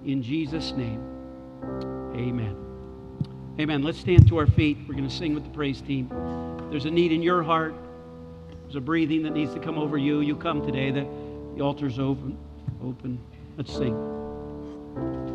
In 0.05 0.21
Jesus' 0.21 0.71
name, 0.73 1.01
amen. 2.15 2.55
Amen. 3.59 3.81
Let's 3.81 3.99
stand 3.99 4.27
to 4.27 4.37
our 4.37 4.47
feet. 4.47 4.77
We're 4.87 4.93
going 4.93 5.09
to 5.09 5.15
sing 5.15 5.33
with 5.33 5.43
the 5.43 5.49
praise 5.49 5.81
team. 5.81 6.09
There's 6.69 6.85
a 6.85 6.91
need 6.91 7.11
in 7.11 7.23
your 7.23 7.41
heart. 7.43 7.73
There's 8.63 8.75
a 8.75 8.81
breathing 8.81 9.23
that 9.23 9.31
needs 9.31 9.53
to 9.55 9.59
come 9.59 9.77
over 9.77 9.97
you. 9.97 10.21
You 10.21 10.35
come 10.35 10.65
today. 10.65 10.91
The, 10.91 11.07
the 11.55 11.61
altar's 11.61 11.99
open. 11.99 12.37
Open. 12.83 13.19
Let's 13.57 13.73
sing. 13.73 15.30